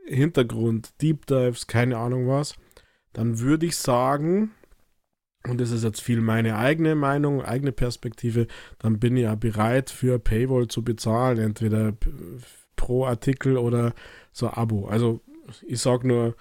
[0.09, 2.55] Hintergrund, Deep Dives, keine Ahnung was,
[3.13, 4.53] dann würde ich sagen,
[5.47, 8.47] und das ist jetzt viel meine eigene Meinung, eigene Perspektive,
[8.79, 11.95] dann bin ich ja bereit für Paywall zu bezahlen, entweder
[12.77, 13.95] pro Artikel oder
[14.33, 14.87] so Abo.
[14.87, 15.21] Also
[15.67, 16.37] ich sage nur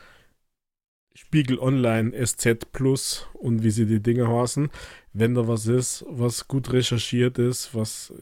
[1.13, 4.69] Spiegel Online, SZ Plus und wie sie die Dinge heißen.
[5.13, 8.13] Wenn da was ist, was gut recherchiert ist, was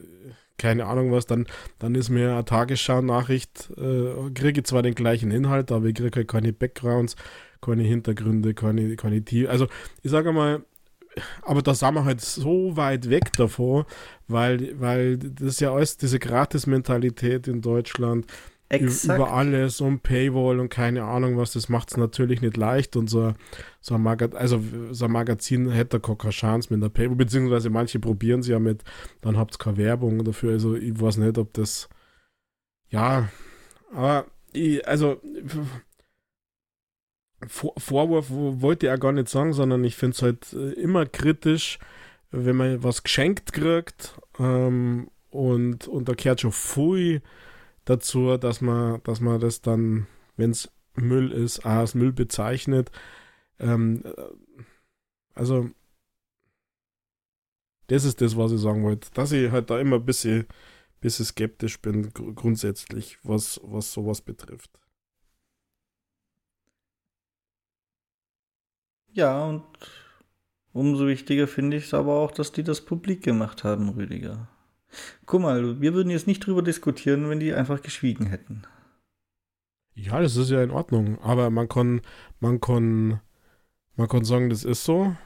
[0.58, 1.46] keine Ahnung was, dann,
[1.78, 6.28] dann ist mir eine Tagesschau-Nachricht, äh, kriege zwar den gleichen Inhalt, aber ich kriege halt
[6.28, 7.16] keine Backgrounds,
[7.60, 9.50] keine Hintergründe, keine, keine Tiefe.
[9.50, 9.66] Also
[10.02, 10.64] ich sage mal,
[11.42, 13.86] aber da sind wir halt so weit weg davor,
[14.28, 18.26] weil, weil das ja alles diese Gratis-Mentalität in Deutschland
[18.68, 19.18] Exakt.
[19.18, 23.08] über alles und Paywall und keine Ahnung was, das macht es natürlich nicht leicht und
[23.08, 23.32] so,
[23.80, 24.60] so, ein also
[24.90, 28.58] so ein Magazin hätte gar keine Chance mit der Paywall, beziehungsweise manche probieren sie ja
[28.58, 28.82] mit,
[29.20, 31.88] dann habt ihr keine Werbung dafür, also ich weiß nicht, ob das,
[32.88, 33.28] ja,
[33.92, 35.20] aber ich, also
[37.46, 41.06] vor Vorwurf wollte ich ja gar nicht sagen, sondern ich finde es halt äh, immer
[41.06, 41.78] kritisch,
[42.30, 47.22] wenn man was geschenkt kriegt ähm, und, und da gehört schon viel
[47.86, 50.06] dazu, dass man, dass man das dann,
[50.36, 52.90] wenn es Müll ist, als Müll bezeichnet.
[53.58, 54.12] Ähm, äh,
[55.34, 55.70] also,
[57.88, 59.10] das ist das, was ich sagen wollte.
[59.14, 60.46] Dass ich halt da immer ein bisschen,
[61.00, 64.70] bisschen skeptisch bin, gr grundsätzlich, was, was sowas betrifft.
[69.12, 69.64] Ja, und
[70.72, 74.48] umso wichtiger finde ich es aber auch, dass die das publik gemacht haben, Rüdiger.
[75.26, 78.62] Guck mal, wir würden jetzt nicht drüber diskutieren, wenn die einfach geschwiegen hätten.
[79.94, 81.18] Ja, das ist ja in Ordnung.
[81.22, 82.02] Aber man kann,
[82.40, 83.20] man kann,
[83.96, 85.16] man kann sagen, das ist so.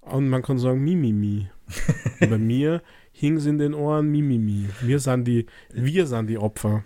[0.00, 1.50] Und man kann sagen, Mimimi.
[2.20, 2.82] bei mir
[3.12, 4.68] hing es in den Ohren Mimimi.
[4.80, 6.84] Wir sind die, wir sind die Opfer.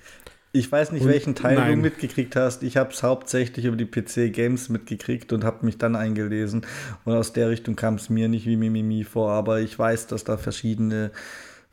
[0.52, 1.76] Ich weiß nicht, und welchen Teil nein.
[1.76, 2.62] du mitgekriegt hast.
[2.62, 6.64] Ich habe es hauptsächlich über die PC Games mitgekriegt und habe mich dann eingelesen.
[7.04, 9.32] Und aus der Richtung kam es mir nicht wie Mimimi vor.
[9.32, 11.10] Aber ich weiß, dass da verschiedene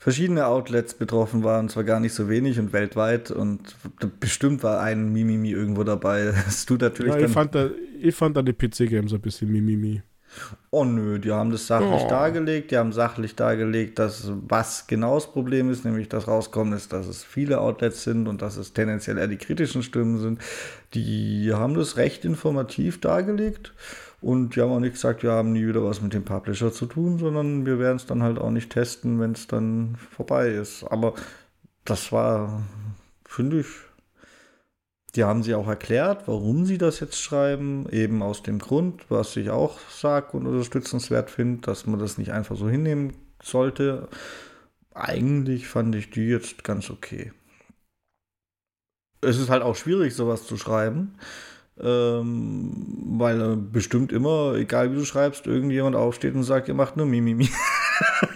[0.02, 3.76] verschiedene Outlets betroffen waren, zwar gar nicht so wenig und weltweit und
[4.20, 6.34] bestimmt war ein Mimimi irgendwo dabei.
[6.46, 7.70] Das tut natürlich ja, ich, fand da,
[8.02, 10.02] ich fand da die PC-Games ein bisschen Mimimi.
[10.72, 12.10] Oh nö, die haben das sachlich oh.
[12.10, 16.94] dargelegt, die haben sachlich dargelegt, dass was genau das Problem ist, nämlich das rauskommen ist,
[16.94, 20.40] dass es viele Outlets sind und dass es tendenziell eher die kritischen Stimmen sind.
[20.96, 23.74] Die haben das recht informativ dargelegt
[24.22, 26.86] und die haben auch nicht gesagt, wir haben nie wieder was mit dem Publisher zu
[26.86, 30.84] tun, sondern wir werden es dann halt auch nicht testen, wenn es dann vorbei ist.
[30.84, 31.16] Aber
[31.86, 32.62] das war,
[33.26, 33.68] finde ich,
[35.16, 39.36] die haben sie auch erklärt, warum sie das jetzt schreiben, eben aus dem Grund, was
[39.36, 44.08] ich auch sage und unterstützenswert finde, dass man das nicht einfach so hinnehmen sollte.
[44.94, 47.34] Eigentlich fand ich die jetzt ganz okay.
[49.22, 51.16] Es ist halt auch schwierig, sowas zu schreiben.
[51.84, 52.72] Ähm,
[53.18, 57.50] weil bestimmt immer, egal wie du schreibst, irgendjemand aufsteht und sagt, ihr macht nur Mimimi.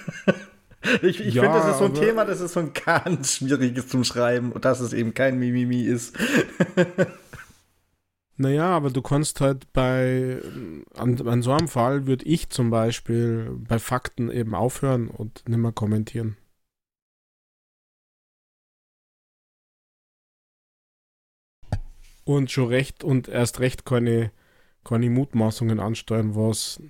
[1.01, 3.87] ich ich ja, finde, das ist so ein Thema, das ist so ein ganz schwieriges
[3.87, 6.17] zum Schreiben und dass es eben kein Mimimi ist.
[8.37, 10.41] Naja, aber du kannst halt bei,
[10.93, 15.57] an, an so einem Fall würde ich zum Beispiel bei Fakten eben aufhören und nicht
[15.57, 16.35] mehr kommentieren.
[22.25, 24.31] Und schon recht und erst recht keine,
[24.83, 26.81] keine Mutmaßungen ansteuern, was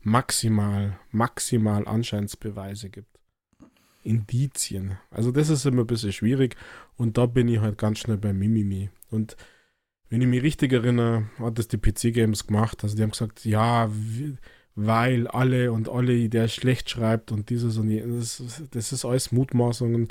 [0.00, 3.20] maximal, maximal Anscheinsbeweise gibt.
[4.02, 4.98] Indizien.
[5.10, 6.56] Also das ist immer ein bisschen schwierig
[6.96, 8.90] und da bin ich halt ganz schnell bei Mimimi.
[9.10, 9.36] Und
[10.08, 12.82] wenn ich mich richtig erinnere, hat das die PC Games gemacht.
[12.82, 13.88] Also die haben gesagt, ja,
[14.74, 18.42] weil alle und alle, der schlecht schreibt und dieses und jenes,
[18.72, 20.08] das ist alles Mutmaßungen.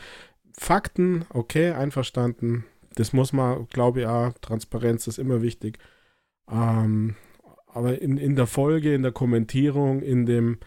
[0.53, 2.65] Fakten, okay, einverstanden,
[2.95, 5.80] das muss man, glaube ich, auch, Transparenz ist immer wichtig.
[6.49, 7.15] Ähm,
[7.68, 10.59] aber in, in der Folge, in der Kommentierung, in dem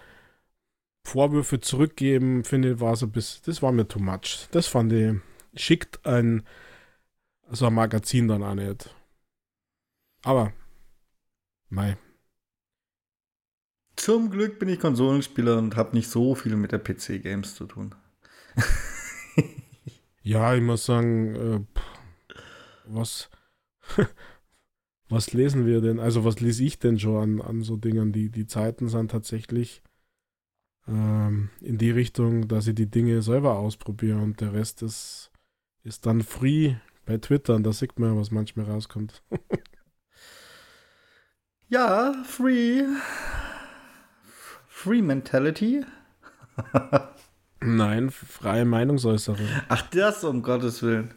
[1.07, 4.49] Vorwürfe zurückgeben, finde ich, war so bis, das war mir too much.
[4.53, 5.15] Das fand ich,
[5.55, 6.45] schickt ein,
[7.51, 8.95] so ein Magazin dann auch nicht.
[10.23, 10.53] Aber,
[11.69, 11.99] mei.
[13.97, 17.95] Zum Glück bin ich Konsolenspieler und habe nicht so viel mit der PC-Games zu tun.
[20.23, 21.81] ja, ich muss sagen, äh,
[22.87, 23.31] was,
[25.09, 26.01] was lesen wir denn?
[26.01, 28.13] Also was lese ich denn schon an, an so Dingen?
[28.13, 29.83] Die, die Zeiten sind tatsächlich
[30.87, 35.31] ähm, in die Richtung, dass ich die Dinge selber ausprobiere und der Rest ist,
[35.83, 36.75] ist dann free
[37.07, 39.23] bei Twitter und da sieht man, was manchmal rauskommt.
[41.69, 42.85] ja, free.
[44.69, 45.85] Free Mentality.
[47.61, 49.47] Nein, freie Meinungsäußerung.
[49.69, 51.15] Ach, das um Gottes Willen.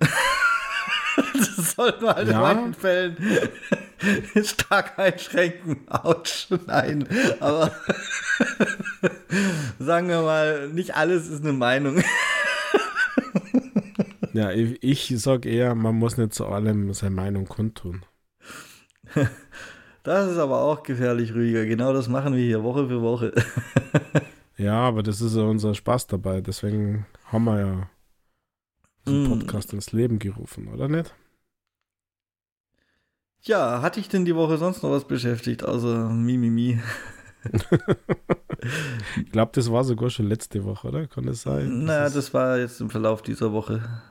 [1.56, 2.34] das sollten wir halt ja.
[2.34, 3.16] in manchen Fällen
[4.44, 5.88] stark einschränken.
[5.88, 7.06] Autsch, nein.
[7.40, 7.70] Aber
[9.78, 12.02] sagen wir mal, nicht alles ist eine Meinung.
[14.32, 18.04] ja, ich, ich sag eher, man muss nicht zu allem seine Meinung kundtun.
[20.02, 21.64] Das ist aber auch gefährlich, Rüdiger.
[21.66, 23.32] Genau das machen wir hier Woche für Woche.
[24.56, 26.40] ja, aber das ist ja unser Spaß dabei.
[26.40, 27.90] Deswegen haben wir ja
[29.06, 29.28] den mm.
[29.28, 31.14] Podcast ins Leben gerufen, oder nicht?
[33.46, 36.80] Ja, hatte ich denn die Woche sonst noch was beschäftigt, außer Mimimi?
[39.16, 41.06] ich glaube, das war sogar schon letzte Woche, oder?
[41.06, 41.84] Kann das sein?
[41.84, 44.02] Naja, das, das war jetzt im Verlauf dieser Woche.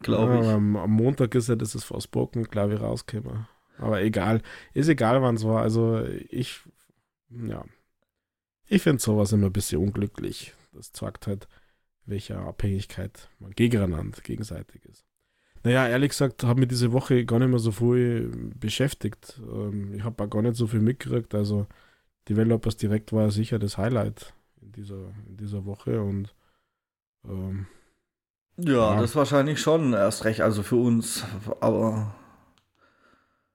[0.00, 0.48] Glaube ja, ich.
[0.48, 3.48] Am, am, Montag ist ja das ist Forspoken, glaube ich, rausgekommen.
[3.78, 4.42] Aber egal.
[4.74, 5.62] Ist egal, wann es war.
[5.62, 6.60] Also ich,
[7.30, 7.64] ja.
[8.68, 10.54] Ich finde sowas immer ein bisschen unglücklich.
[10.72, 11.48] Das zeigt halt,
[12.04, 15.05] welcher Abhängigkeit man gegeneinander gegenseitig ist.
[15.66, 19.40] Naja, ehrlich gesagt, habe mich diese Woche gar nicht mehr so viel beschäftigt.
[19.52, 21.34] Ähm, ich habe auch gar nicht so viel mitgekriegt.
[21.34, 21.66] Also
[22.28, 24.32] Developers Direkt war sicher das Highlight
[24.62, 26.32] in dieser, in dieser Woche und
[27.24, 27.66] ähm,
[28.58, 31.24] ja, ja, das wahrscheinlich schon erst recht, also für uns,
[31.58, 32.14] aber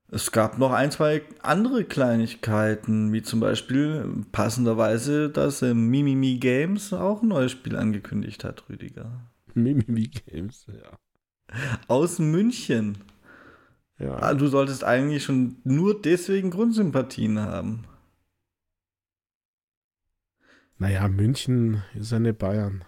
[0.09, 6.91] es gab noch ein, zwei andere Kleinigkeiten, wie zum Beispiel passenderweise, dass äh, Mimimi Games
[6.91, 9.31] auch ein neues Spiel angekündigt hat, Rüdiger.
[9.53, 10.99] Mimimi Games, ja.
[11.87, 12.97] Aus München.
[13.99, 14.17] Ja.
[14.17, 17.83] Ah, du solltest eigentlich schon nur deswegen Grundsympathien haben.
[20.77, 22.83] Naja, München ist ja nicht Bayern.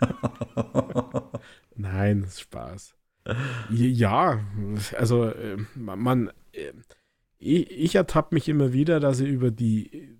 [1.76, 2.96] Nein, ist Spaß.
[3.68, 4.40] Ja,
[4.96, 6.72] also äh, man, äh,
[7.38, 10.16] ich ertappe mich immer wieder, dass ich über die,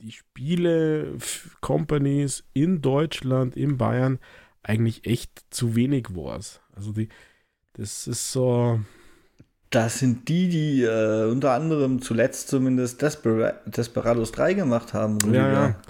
[0.00, 4.20] die Spiele-Companies in Deutschland, in Bayern,
[4.62, 6.60] eigentlich echt zu wenig weiß.
[6.78, 7.08] Also die,
[7.72, 8.80] das ist so.
[9.70, 15.18] Das sind die, die äh, unter anderem zuletzt zumindest Desper Desperados 3 gemacht haben.
[15.34, 15.80] Ja, ja.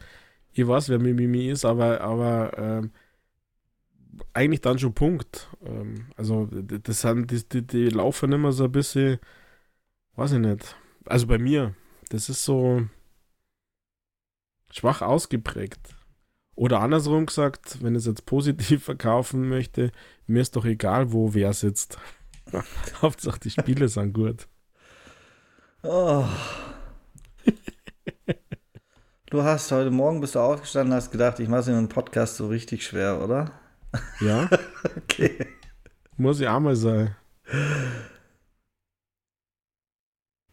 [0.52, 2.90] Ich weiß, wer Mimimi ist, aber, aber ähm,
[4.32, 5.48] eigentlich dann schon Punkt.
[5.64, 9.18] Ähm, also, das sind, die, die, die laufen immer so ein bisschen,
[10.16, 10.74] weiß ich nicht.
[11.04, 11.74] Also bei mir,
[12.08, 12.82] das ist so
[14.72, 15.97] schwach ausgeprägt.
[16.58, 19.92] Oder andersrum gesagt, wenn ich es jetzt positiv verkaufen möchte,
[20.26, 21.98] mir ist doch egal, wo wer sitzt.
[23.00, 24.48] Hauptsache die Spiele sind gut.
[25.84, 26.24] Oh.
[29.26, 32.38] Du hast heute Morgen bist du aufgestanden und hast gedacht, ich mache mir einen Podcast
[32.38, 33.52] so richtig schwer, oder?
[34.20, 34.50] Ja.
[34.96, 35.46] okay.
[36.16, 37.14] Muss ich auch mal sein.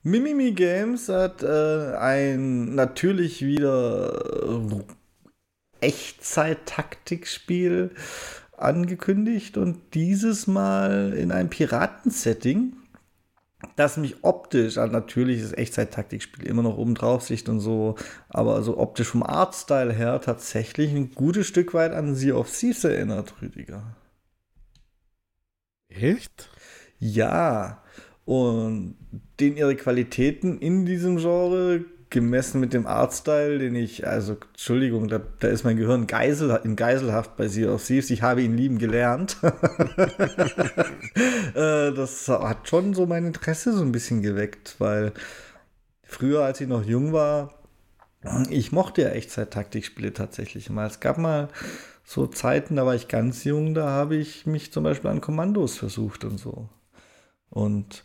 [0.04, 4.14] Mimimi Games hat äh, ein natürlich wieder
[5.86, 7.92] Echtzeit-Taktikspiel
[8.58, 12.74] angekündigt und dieses Mal in einem Piratensetting,
[13.76, 17.96] das mich optisch, also natürlich ist Echtzeit-Taktikspiel immer noch oben drauf Sicht und so,
[18.30, 22.84] aber so optisch vom Artstyle her tatsächlich ein gutes Stück weit an Sea of Thieves
[22.84, 23.96] erinnert, Rüdiger.
[25.90, 26.50] Echt?
[27.00, 27.84] Ja.
[28.26, 28.96] Und
[29.40, 35.20] den ihre Qualitäten in diesem Genre gemessen mit dem Artstyle, den ich, also Entschuldigung, da,
[35.40, 38.10] da ist mein Gehirn Geisel, in Geiselhaft bei Sea of Thieves.
[38.10, 39.38] Ich habe ihn lieben gelernt.
[41.54, 45.14] Äh, das hat schon so mein Interesse so ein bisschen geweckt, weil
[46.04, 47.64] früher, als ich noch jung war,
[48.50, 50.88] ich mochte ja Echtzeit-Taktikspiele tatsächlich mal.
[50.88, 51.48] Es gab mal
[52.04, 55.78] so Zeiten, da war ich ganz jung, da habe ich mich zum Beispiel an Kommandos
[55.78, 56.68] versucht und so.
[57.50, 58.04] Und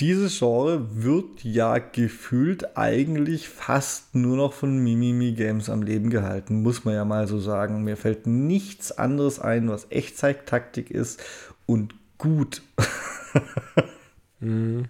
[0.00, 6.62] dieses Genre wird ja gefühlt eigentlich fast nur noch von Mimimi Games am Leben gehalten,
[6.62, 7.82] muss man ja mal so sagen.
[7.82, 11.20] Mir fällt nichts anderes ein, was Echtzeit-Taktik ist
[11.66, 12.62] und gut.
[14.40, 14.88] mhm.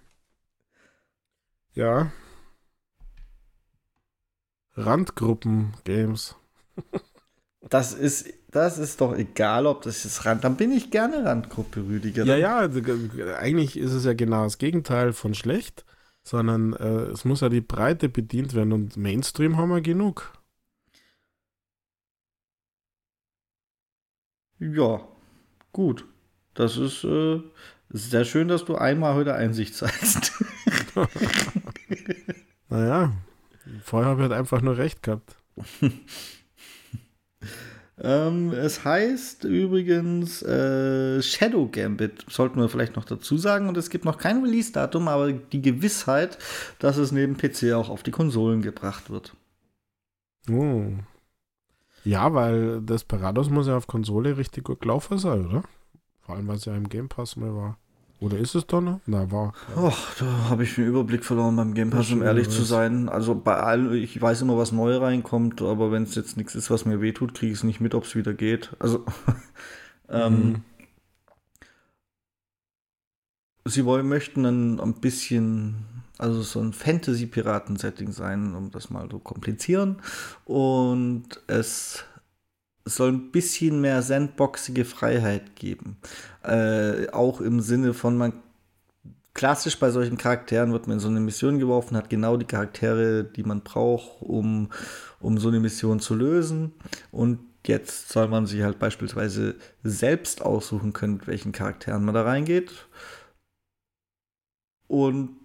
[1.73, 2.13] Ja.
[4.75, 6.37] Randgruppen-Games.
[7.63, 10.43] das ist das ist doch egal, ob das ist Rand.
[10.43, 12.25] Dann bin ich gerne Randgruppe, Rüdiger.
[12.25, 12.69] Ja, ja,
[13.37, 15.85] eigentlich ist es ja genau das Gegenteil von schlecht,
[16.23, 20.33] sondern äh, es muss ja die Breite bedient werden und Mainstream haben wir genug.
[24.59, 25.07] Ja,
[25.73, 26.07] gut.
[26.55, 27.41] Das ist äh,
[27.91, 30.33] sehr schön, dass du einmal heute Einsicht zeigst.
[32.69, 33.13] naja,
[33.85, 35.37] vorher habe ich halt einfach nur recht gehabt.
[38.01, 43.69] Ähm, es heißt übrigens äh, Shadow Gambit, sollten wir vielleicht noch dazu sagen.
[43.69, 46.39] Und es gibt noch kein Release-Datum, aber die Gewissheit,
[46.79, 49.35] dass es neben PC auch auf die Konsolen gebracht wird.
[50.51, 50.85] Oh.
[52.05, 55.63] Ja, weil Desperados muss ja auf Konsole richtig gut gelaufen sein, oder?
[56.21, 57.79] Vor allem, weil es ja im Game Pass mal war.
[58.21, 59.01] Oder ist es noch?
[59.07, 59.55] Na, war.
[59.77, 63.09] Oh, da habe ich den Überblick verloren beim Game Pass, um ehrlich zu sein.
[63.09, 66.69] Also bei allen, ich weiß immer, was neu reinkommt, aber wenn es jetzt nichts ist,
[66.71, 68.75] was mir wehtut, kriege ich es nicht mit, ob es wieder geht.
[68.81, 69.05] Also,
[70.09, 70.63] ähm, mhm.
[73.67, 75.85] sie wollen, möchten dann ein bisschen,
[76.19, 80.03] also so ein Fantasy-Piraten-Setting sein, um das mal so komplizieren.
[80.45, 82.05] Und es
[82.95, 85.97] soll ein bisschen mehr sandboxige Freiheit geben.
[86.43, 88.33] Äh, auch im Sinne von, man
[89.39, 93.23] klassisch bei solchen Charakteren wird man in so eine Mission geworfen, hat genau die Charaktere,
[93.23, 94.69] die man braucht, um,
[95.21, 96.73] um so eine Mission zu lösen.
[97.13, 99.55] Und jetzt soll man sich halt beispielsweise
[99.85, 102.89] selbst aussuchen können, mit welchen Charakteren man da reingeht.
[104.89, 105.37] Und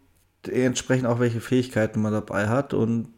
[0.47, 2.73] entsprechend auch welche Fähigkeiten man dabei hat.
[2.73, 3.13] Und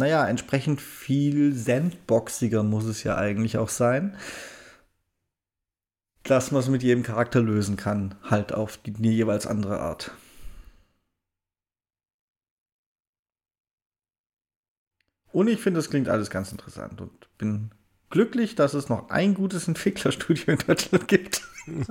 [0.00, 4.16] naja, entsprechend viel sandboxiger muss es ja eigentlich auch sein,
[6.22, 10.12] dass man es mit jedem Charakter lösen kann, halt auf die, die jeweils andere Art.
[15.32, 17.70] Und ich finde, das klingt alles ganz interessant und bin
[18.08, 21.42] glücklich, dass es noch ein gutes Entwicklerstudio in Deutschland gibt.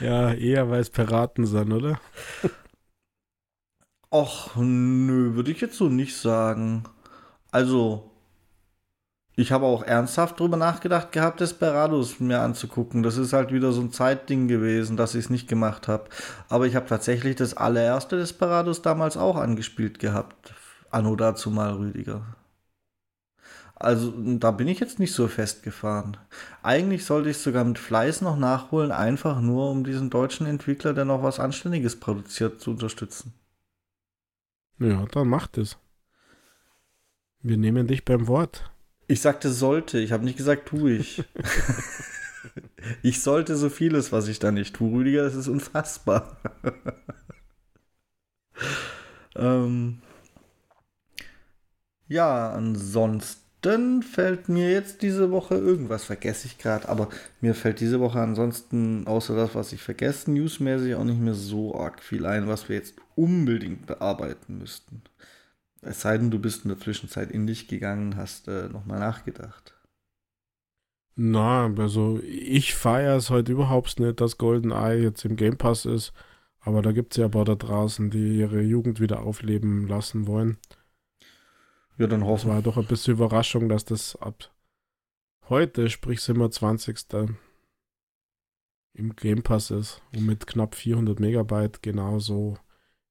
[0.00, 1.98] ja, eher weil es Piraten sind, oder?
[4.14, 6.84] Och, nö, würde ich jetzt so nicht sagen.
[7.50, 8.12] Also,
[9.34, 13.02] ich habe auch ernsthaft drüber nachgedacht gehabt, Desperados mir anzugucken.
[13.02, 16.04] Das ist halt wieder so ein Zeitding gewesen, dass ich es nicht gemacht habe.
[16.48, 20.54] Aber ich habe tatsächlich das allererste Desperados damals auch angespielt gehabt.
[20.90, 22.22] Anno dazu mal, Rüdiger.
[23.74, 26.16] Also da bin ich jetzt nicht so festgefahren.
[26.62, 31.04] Eigentlich sollte ich sogar mit Fleiß noch nachholen, einfach nur um diesen deutschen Entwickler, der
[31.04, 33.34] noch was Anständiges produziert, zu unterstützen.
[34.78, 35.78] Ja, dann macht es.
[37.40, 38.70] Wir nehmen dich beim Wort.
[39.06, 41.22] Ich sagte sollte, ich habe nicht gesagt tue ich.
[43.02, 46.38] ich sollte so vieles, was ich da nicht tue, Rüdiger, das ist unfassbar.
[49.36, 50.00] ähm,
[52.08, 57.08] ja, ansonsten dann fällt mir jetzt diese Woche irgendwas, vergesse ich gerade, aber
[57.40, 61.74] mir fällt diese Woche ansonsten, außer das, was ich vergesse, newsmäßig auch nicht mehr so
[61.74, 65.02] arg viel ein, was wir jetzt unbedingt bearbeiten müssten.
[65.80, 69.74] Es sei denn, du bist in der Zwischenzeit in dich gegangen, hast äh, nochmal nachgedacht.
[71.16, 76.12] Na, also ich feiere es heute überhaupt nicht, dass GoldenEye jetzt im Game Pass ist.
[76.60, 80.26] Aber da gibt es ja ein paar da draußen, die ihre Jugend wieder aufleben lassen
[80.26, 80.58] wollen.
[81.96, 82.54] Ja, dann hoffen wir.
[82.54, 84.50] war doch ein bisschen Überraschung, dass das ab
[85.48, 86.98] heute, sprich 27.
[88.94, 92.58] im Game Pass ist und mit knapp 400 Megabyte genauso,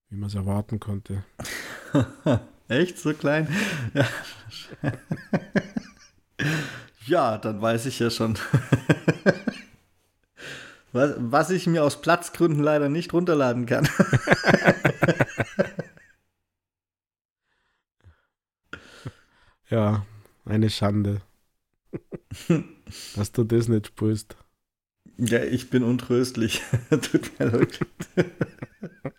[0.10, 1.24] wie man es erwarten konnte.
[2.68, 3.48] Echt so klein?
[3.94, 4.08] Ja.
[7.06, 8.38] ja, dann weiß ich ja schon.
[10.92, 13.88] was, was ich mir aus Platzgründen leider nicht runterladen kann.
[19.74, 20.06] Ja,
[20.46, 21.22] eine Schande.
[23.16, 24.38] dass du das nicht spürst.
[25.18, 26.62] Ja, ich bin untröstlich.
[26.92, 27.80] Tut mir leid.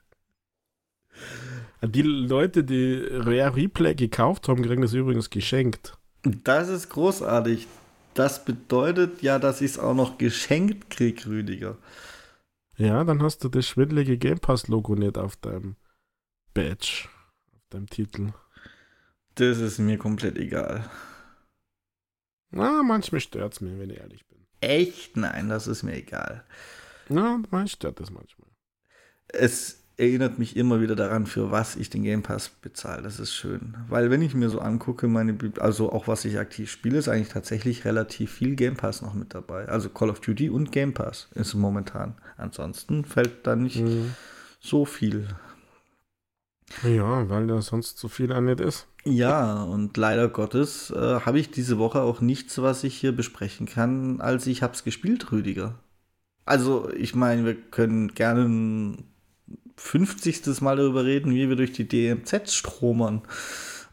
[1.82, 5.98] Die Leute, die Rare Replay gekauft haben, kriegen das übrigens geschenkt.
[6.22, 7.66] Das ist großartig.
[8.14, 11.76] Das bedeutet ja, dass ich es auch noch geschenkt kriege, Rüdiger.
[12.78, 15.76] Ja, dann hast du das schwindelige Game Pass-Logo nicht auf deinem
[16.55, 17.09] Badge,
[17.52, 18.32] auf deinem Titel.
[19.36, 20.89] Das ist mir komplett egal.
[22.51, 24.39] Na, manchmal stört es mir, wenn ich ehrlich bin.
[24.61, 25.16] Echt?
[25.16, 26.44] Nein, das ist mir egal.
[27.09, 28.48] Na, manchmal stört es manchmal.
[29.28, 33.02] Es erinnert mich immer wieder daran, für was ich den Game Pass bezahle.
[33.02, 33.77] Das ist schön.
[33.89, 37.28] Weil wenn ich mir so angucke, meine, also auch was ich aktiv spiele, ist eigentlich
[37.28, 39.66] tatsächlich relativ viel Game Pass noch mit dabei.
[39.69, 42.16] Also Call of Duty und Game Pass ist momentan.
[42.36, 44.15] Ansonsten fällt da nicht mhm.
[44.61, 45.28] so viel.
[46.82, 48.89] Ja, weil da sonst so viel an nicht ist.
[49.06, 53.66] Ja, und leider Gottes äh, habe ich diese Woche auch nichts, was ich hier besprechen
[53.66, 55.78] kann, als ich hab's gespielt, Rüdiger.
[56.47, 59.05] Also, ich meine, wir können gerne ein
[59.76, 60.60] 50.
[60.62, 63.22] Mal darüber reden, wie wir durch die DMZ stromern.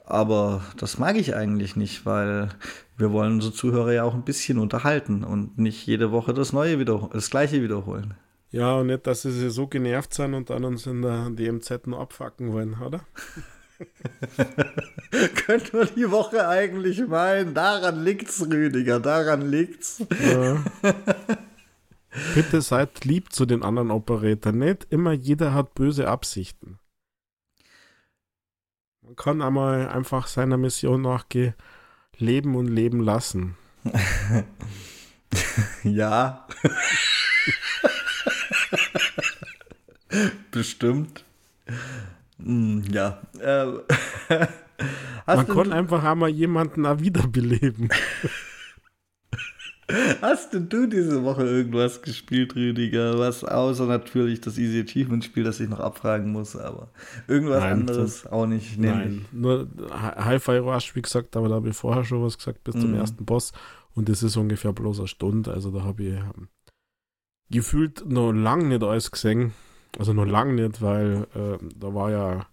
[0.06, 2.50] Aber das mag ich eigentlich nicht, weil
[2.98, 6.80] wir wollen unsere Zuhörer ja auch ein bisschen unterhalten und nicht jede Woche das Neue
[6.80, 8.16] wieder, das Gleiche wiederholen.
[8.52, 12.00] Ja, und nicht, dass sie so genervt sind und dann uns in der DMZ nur
[12.00, 13.02] abfacken wollen, oder?
[15.46, 17.54] Könnte man die Woche eigentlich meinen.
[17.54, 20.04] Daran liegt's, Rüdiger, daran liegt's.
[20.22, 20.64] Ja.
[22.36, 24.60] Bitte seid lieb zu den anderen Operatoren.
[24.60, 26.80] Nicht immer jeder hat böse Absichten.
[29.02, 31.54] Man kann einmal einfach seiner Mission nachgehen,
[32.18, 33.58] leben und leben lassen.
[35.84, 36.48] ja.
[40.52, 41.26] Bestimmt.
[42.44, 43.22] Hm, ja.
[43.40, 43.68] Äh,
[45.28, 47.90] Man kann einfach einmal jemanden wiederbeleben.
[50.22, 53.20] Hast denn du diese Woche irgendwas gespielt, Rüdiger?
[53.20, 56.90] Was außer natürlich das Easy Achievement Spiel, das ich noch abfragen muss, aber
[57.28, 58.78] irgendwas Nein, anderes auch nicht.
[58.80, 62.76] Nein, nur Hi-Fi Rush, wie gesagt, aber da habe ich vorher schon was gesagt, bis
[62.76, 63.00] zum mhm.
[63.00, 63.52] ersten Boss.
[63.94, 65.52] Und das ist ungefähr bloß eine Stunde.
[65.52, 66.48] Also da habe ich ähm,
[67.50, 69.54] gefühlt noch lange nicht alles gesehen.
[69.98, 72.48] Also noch lange nicht, weil äh, da war ja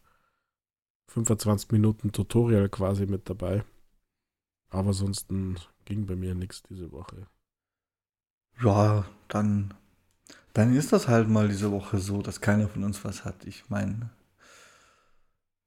[1.08, 3.64] 25 Minuten Tutorial quasi mit dabei.
[4.70, 5.28] Aber sonst
[5.84, 7.26] ging bei mir nichts diese Woche.
[8.60, 9.72] Ja, dann,
[10.52, 13.44] dann ist das halt mal diese Woche so, dass keiner von uns was hat.
[13.46, 14.10] Ich meine,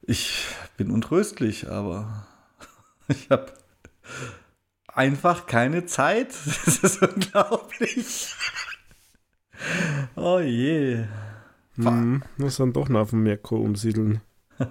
[0.01, 0.45] ich
[0.77, 2.27] bin untröstlich, aber
[3.07, 3.53] ich habe
[4.87, 6.29] einfach keine Zeit.
[6.65, 8.35] Das ist unglaublich.
[10.15, 11.05] Oh je.
[11.75, 14.21] Hm, muss dann doch noch auf dem Merkur umsiedeln.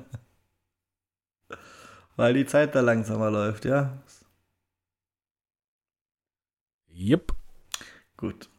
[2.17, 4.03] Weil die Zeit da langsamer läuft, ja?
[6.93, 7.33] Yep.
[8.17, 8.51] Gut.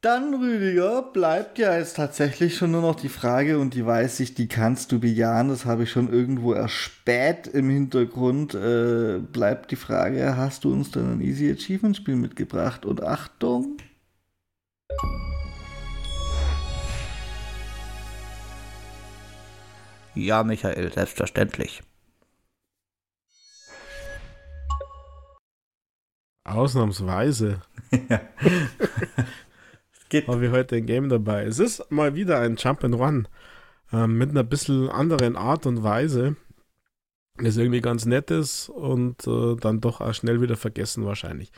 [0.00, 4.32] Dann, Rüdiger, bleibt ja jetzt tatsächlich schon nur noch die Frage, und die weiß ich,
[4.32, 8.54] die kannst du bejahen, das habe ich schon irgendwo erspäht im Hintergrund.
[8.54, 12.86] Äh, bleibt die Frage, hast du uns denn ein Easy Achievement Spiel mitgebracht?
[12.86, 13.76] Und Achtung!
[20.26, 21.82] Ja, Michael, selbstverständlich.
[26.44, 27.62] Ausnahmsweise.
[28.08, 28.20] ja.
[30.08, 30.26] Geht.
[30.26, 31.44] Haben wir heute ein Game dabei.
[31.44, 33.26] Es ist mal wieder ein Jump'n'Run
[33.92, 36.36] äh, mit einer bisschen anderen Art und Weise.
[37.36, 41.52] Das irgendwie ganz nett ist und äh, dann doch auch schnell wieder vergessen wahrscheinlich.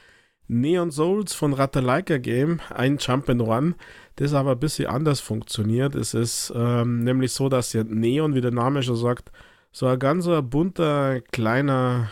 [0.49, 3.75] Neon Souls von Ratalaika Game, ein Jump'n'Run,
[4.17, 5.95] das aber ein bisschen anders funktioniert.
[5.95, 9.33] Es ist ähm, nämlich so, dass ja Neon, wie der Name schon sagt,
[9.71, 12.11] so ein ganz bunter, kleiner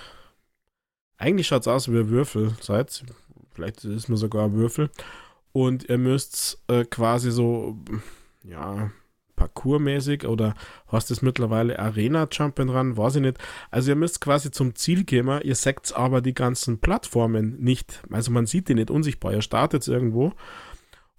[1.21, 3.05] eigentlich schaut es aus wie ein Würfel, seid.
[3.53, 4.91] Vielleicht ist mir sogar ein Würfel.
[5.53, 7.77] Und ihr müsst äh, quasi so,
[8.43, 8.91] ja,
[9.41, 10.55] parkourmäßig oder
[10.87, 13.39] hast es mittlerweile Arena Jumping ran, weiß ich nicht.
[13.71, 18.03] Also ihr müsst quasi zum Ziel gehen, ihr seht aber die ganzen Plattformen nicht.
[18.11, 19.33] Also man sieht die nicht unsichtbar.
[19.33, 20.35] Ihr startet irgendwo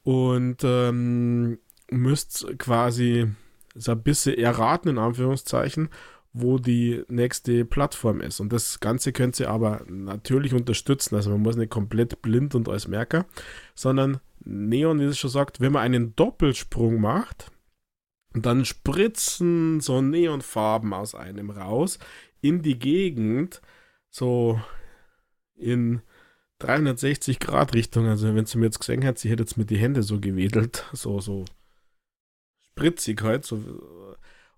[0.04, 1.58] und ähm,
[1.90, 3.28] müsst quasi
[3.74, 5.90] so ein bisschen erraten, in Anführungszeichen,
[6.32, 8.40] wo die nächste Plattform ist.
[8.40, 11.16] Und das Ganze könnt ihr aber natürlich unterstützen.
[11.16, 13.26] Also man muss nicht komplett blind und als Merker,
[13.74, 17.52] sondern Neon, wie es schon sagt, wenn man einen Doppelsprung macht,
[18.34, 22.00] dann spritzen so Neonfarben aus einem raus
[22.42, 23.62] in die Gegend,
[24.10, 24.60] so
[25.56, 26.02] in
[26.60, 28.08] 360 Grad Richtung.
[28.08, 30.86] Also wenn sie mir jetzt gesehen hätte, sie hätte jetzt mit die Hände so gewedelt,
[30.94, 31.46] so, so
[32.72, 33.60] spritzig halt, so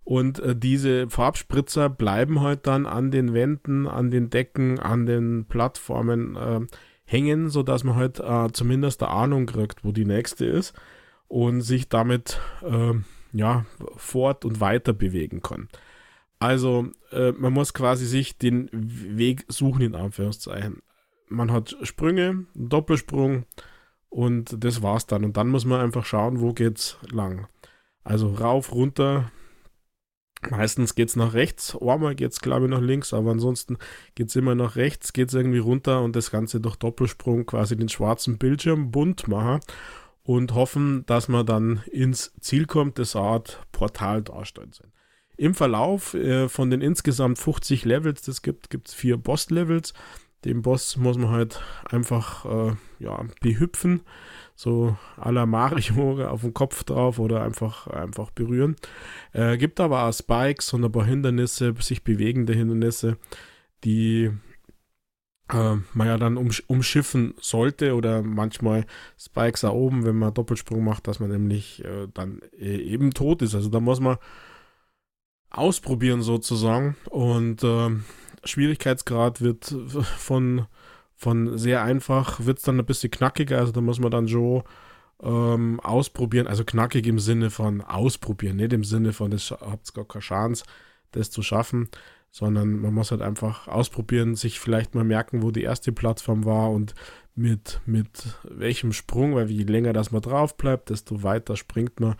[0.03, 5.45] und äh, diese Farbspritzer bleiben halt dann an den Wänden, an den Decken, an den
[5.45, 6.59] Plattformen äh,
[7.05, 10.73] hängen, sodass man halt äh, zumindest eine Ahnung kriegt, wo die nächste ist
[11.27, 12.93] und sich damit äh,
[13.33, 13.65] ja,
[13.97, 15.67] fort und weiter bewegen kann.
[16.39, 20.81] Also äh, man muss quasi sich den Weg suchen, in Anführungszeichen.
[21.29, 23.45] Man hat Sprünge, Doppelsprung
[24.09, 25.25] und das war's dann.
[25.25, 27.47] Und dann muss man einfach schauen, wo geht's lang.
[28.03, 29.31] Also rauf, runter,
[30.49, 33.77] Meistens geht es nach rechts, einmal geht es glaube ich nach links, aber ansonsten
[34.15, 37.77] geht es immer nach rechts, geht es irgendwie runter und das Ganze durch Doppelsprung quasi
[37.77, 39.61] den schwarzen Bildschirm bunt machen
[40.23, 44.91] und hoffen, dass man dann ins Ziel kommt, das Art Portal darstellt sind.
[45.35, 49.93] Im Verlauf äh, von den insgesamt 50 Levels, das gibt, gibt es vier Boss-Levels.
[50.45, 54.01] Den Boss muss man halt einfach äh, ja, behüpfen
[54.55, 58.75] so à la Mario auf den Kopf drauf oder einfach, einfach berühren.
[59.31, 63.17] Äh, gibt aber auch Spikes und ein paar Hindernisse, sich bewegende Hindernisse,
[63.83, 64.31] die
[65.51, 68.85] äh, man ja dann umsch umschiffen sollte oder manchmal
[69.17, 73.41] Spikes auch oben, wenn man Doppelsprung macht, dass man nämlich äh, dann äh, eben tot
[73.41, 73.55] ist.
[73.55, 74.17] Also da muss man
[75.49, 77.89] ausprobieren sozusagen und äh,
[78.43, 79.75] Schwierigkeitsgrad wird
[80.17, 80.67] von
[81.15, 83.57] von sehr einfach wird es dann ein bisschen knackiger.
[83.57, 84.63] Also da muss man dann schon
[85.21, 86.47] ähm, ausprobieren.
[86.47, 90.65] Also knackig im Sinne von ausprobieren, nicht im Sinne von, das habt gar keine Chance,
[91.11, 91.89] das zu schaffen,
[92.33, 96.71] sondern man muss halt einfach ausprobieren, sich vielleicht mal merken, wo die erste Plattform war
[96.71, 96.95] und
[97.35, 98.09] mit, mit
[98.43, 102.15] welchem Sprung, weil je länger das man drauf bleibt, desto weiter springt man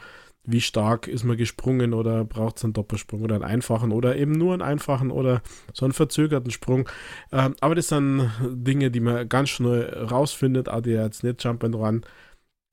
[0.45, 4.34] wie stark ist man gesprungen oder braucht es einen Doppelsprung oder einen einfachen oder eben
[4.34, 5.41] nur einen einfachen oder
[5.73, 6.90] so einen verzögerten Sprung.
[7.31, 11.64] Ähm, aber das sind Dinge, die man ganz schnell rausfindet, auch die jetzt nicht Jump
[11.64, 12.02] and Run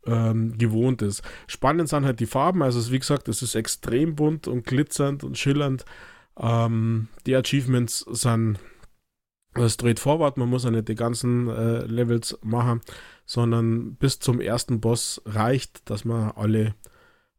[0.04, 1.22] ähm, gewohnt ist.
[1.46, 5.38] Spannend sind halt die Farben, also wie gesagt, es ist extrem bunt und glitzernd und
[5.38, 5.84] schillernd.
[6.38, 8.58] Ähm, die Achievements sind
[9.56, 12.80] straightforward, man muss ja nicht die ganzen äh, Levels machen,
[13.26, 16.74] sondern bis zum ersten Boss reicht, dass man alle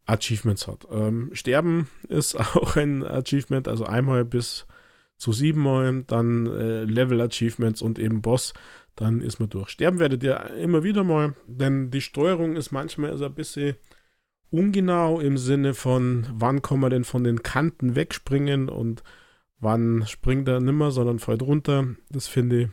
[0.05, 0.85] Achievements hat.
[0.91, 4.65] Ähm, Sterben ist auch ein Achievement, also einmal bis
[5.18, 8.53] zu siebenmal, dann äh, Level Achievements und eben Boss,
[8.95, 9.69] dann ist man durch.
[9.69, 13.76] Sterben werdet ihr immer wieder mal, denn die Steuerung ist manchmal also ein bisschen
[14.52, 19.03] ungenau im Sinne von, wann kann man denn von den Kanten wegspringen und
[19.60, 21.88] wann springt er nimmer, sondern fällt runter.
[22.10, 22.69] Das finde ich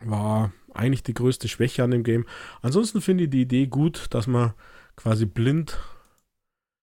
[0.00, 2.26] war eigentlich die größte Schwäche an dem Game.
[2.62, 4.52] Ansonsten finde ich die Idee gut, dass man
[4.94, 5.78] quasi blind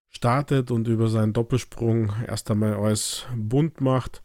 [0.09, 4.21] startet und über seinen Doppelsprung erst einmal alles bunt macht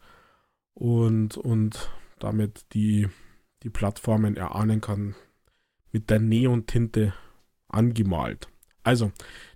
[0.73, 3.07] und, und damit die,
[3.63, 5.15] die Plattformen erahnen kann
[5.91, 7.13] mit der Neon-Tinte
[7.67, 8.49] angemalt.
[8.89, 9.11] Also,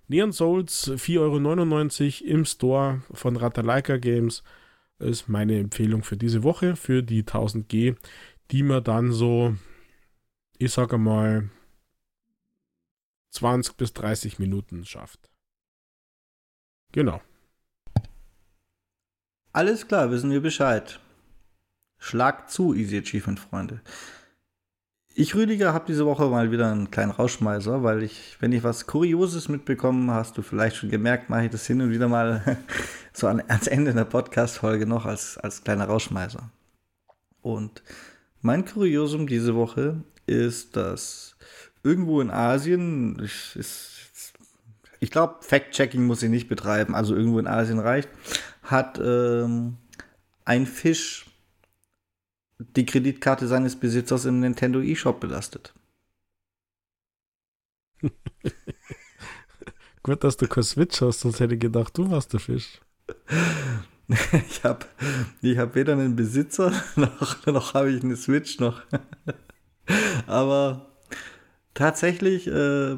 [0.06, 4.44] Neon Souls 4,99 Euro im Store von Ratalaika Games
[5.00, 7.96] ist meine Empfehlung für diese Woche, für die 1000G,
[8.52, 9.56] die man dann so,
[10.58, 11.50] ich sage mal,
[13.30, 15.32] 20 bis 30 Minuten schafft.
[16.92, 17.20] Genau.
[19.52, 21.00] Alles klar, wissen wir Bescheid.
[21.98, 23.80] Schlag zu, Easy Achievement, Freunde.
[25.16, 28.88] Ich, Rüdiger, habe diese Woche mal wieder einen kleinen Rausschmeißer, weil ich, wenn ich was
[28.88, 32.58] Kurioses mitbekommen, hast du vielleicht schon gemerkt, mache ich das hin und wieder mal
[33.12, 36.50] so an, ans Ende der Podcast-Folge noch als, als kleiner Rausschmeißer.
[37.42, 37.84] Und
[38.40, 41.36] mein Kuriosum diese Woche ist, dass
[41.84, 43.56] irgendwo in Asien, ich,
[44.98, 48.08] ich glaube, Fact-Checking muss ich nicht betreiben, also irgendwo in Asien reicht,
[48.64, 49.76] hat ähm,
[50.44, 51.26] ein Fisch
[52.58, 55.74] die Kreditkarte seines Besitzers im Nintendo eShop belastet.
[60.02, 62.80] Gut, dass du kein Switch hast, sonst hätte ich gedacht, du warst der Fisch.
[64.48, 64.84] ich habe
[65.40, 68.82] ich hab weder einen Besitzer, noch, noch habe ich eine Switch noch.
[70.26, 70.92] Aber
[71.72, 72.94] tatsächlich äh,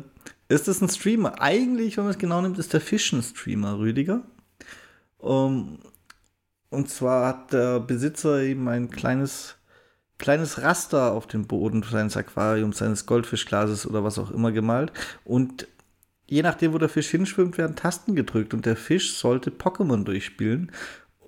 [0.49, 1.41] ist es ein Streamer.
[1.41, 4.23] Eigentlich, wenn man es genau nimmt, ist der Fisch ein Streamer, Rüdiger.
[5.19, 5.79] Um,
[6.71, 9.57] und zwar hat der Besitzer eben ein kleines,
[10.19, 14.93] kleines Raster auf dem Boden seines Aquariums, seines Goldfischglases oder was auch immer gemalt.
[15.25, 15.69] Und
[16.27, 20.73] je nachdem, wo der Fisch hinschwimmt, werden Tasten gedrückt und der Fisch sollte Pokémon durchspielen.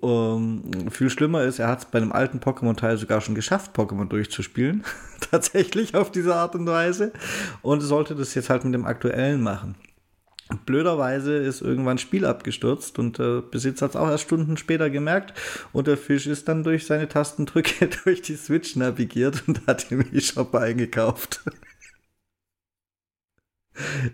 [0.01, 4.07] Um, viel schlimmer ist, er hat es bei einem alten Pokémon-Teil sogar schon geschafft, Pokémon
[4.07, 4.85] durchzuspielen.
[5.31, 7.11] Tatsächlich auf diese Art und Weise.
[7.61, 9.75] Und sollte das jetzt halt mit dem aktuellen machen.
[10.65, 14.89] Blöderweise ist irgendwann ein Spiel abgestürzt und der Besitzer hat es auch erst Stunden später
[14.89, 15.39] gemerkt
[15.73, 20.03] und der Fisch ist dann durch seine Tastendrücke durch die Switch navigiert und hat im
[20.11, 21.41] E-Shop eingekauft.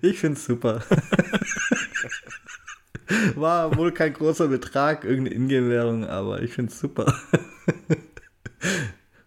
[0.01, 0.83] Ich finde es super.
[3.35, 7.05] War wohl kein großer Betrag, irgendeine Ingame-Währung, aber ich finde es super.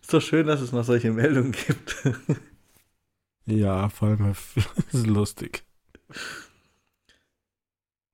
[0.02, 1.96] Ist doch schön, dass es noch solche Meldungen gibt.
[3.46, 4.34] Ja, vor allem
[4.92, 5.64] ist lustig.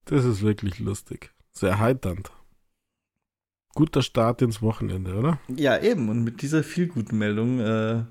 [0.06, 1.30] Das ist wirklich lustig.
[1.52, 2.30] Sehr heiternd.
[3.74, 5.38] Guter Start ins Wochenende, oder?
[5.48, 6.08] Ja, eben.
[6.08, 8.04] Und mit dieser viel guten Meldung äh,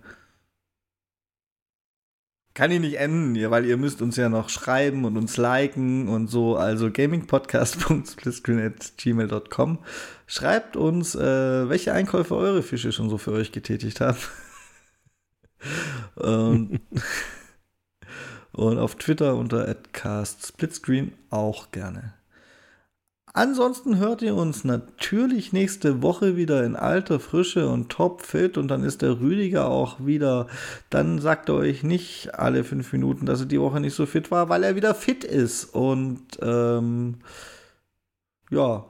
[2.53, 6.27] kann ich nicht enden, weil ihr müsst uns ja noch schreiben und uns liken und
[6.27, 6.57] so.
[6.57, 9.79] Also gamingpodcast.splitscreen.gmail.com
[10.27, 14.17] Schreibt uns, äh, welche Einkäufe eure Fische schon so für euch getätigt haben.
[16.21, 16.79] ähm,
[18.53, 22.13] und auf Twitter unter @castsplitscreen auch gerne.
[23.35, 28.84] Ansonsten hört ihr uns natürlich nächste Woche wieder in alter Frische und topfit und dann
[28.84, 30.45] ist der Rüdiger auch wieder.
[30.91, 34.30] Dann sagt er euch nicht alle fünf Minuten, dass er die Woche nicht so fit
[34.30, 35.65] war, weil er wieder fit ist.
[35.73, 37.21] Und ähm,
[38.51, 38.85] ja,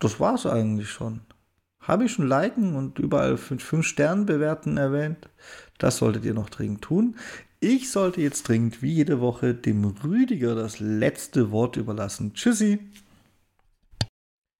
[0.00, 1.20] das war's eigentlich schon.
[1.80, 5.30] Habe ich schon liken und überall fünf, fünf Sternen bewerten erwähnt.
[5.78, 7.16] Das solltet ihr noch dringend tun.
[7.60, 12.32] Ich sollte jetzt dringend wie jede Woche dem Rüdiger das letzte Wort überlassen.
[12.32, 12.78] Tschüssi.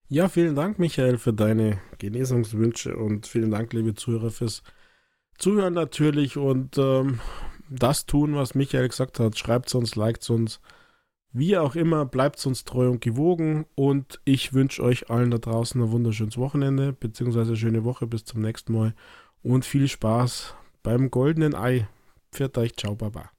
[0.09, 4.63] Ja, vielen Dank, Michael, für deine Genesungswünsche und vielen Dank, liebe Zuhörer, fürs
[5.37, 7.21] Zuhören natürlich und ähm,
[7.69, 9.37] das tun, was Michael gesagt hat.
[9.37, 10.59] Schreibt uns, liked uns,
[11.31, 15.81] wie auch immer, bleibt uns treu und gewogen und ich wünsche euch allen da draußen
[15.81, 18.93] ein wunderschönes Wochenende, beziehungsweise schöne Woche bis zum nächsten Mal
[19.41, 21.87] und viel Spaß beim goldenen Ei.
[22.31, 23.31] Pfiat euch, ciao, baba.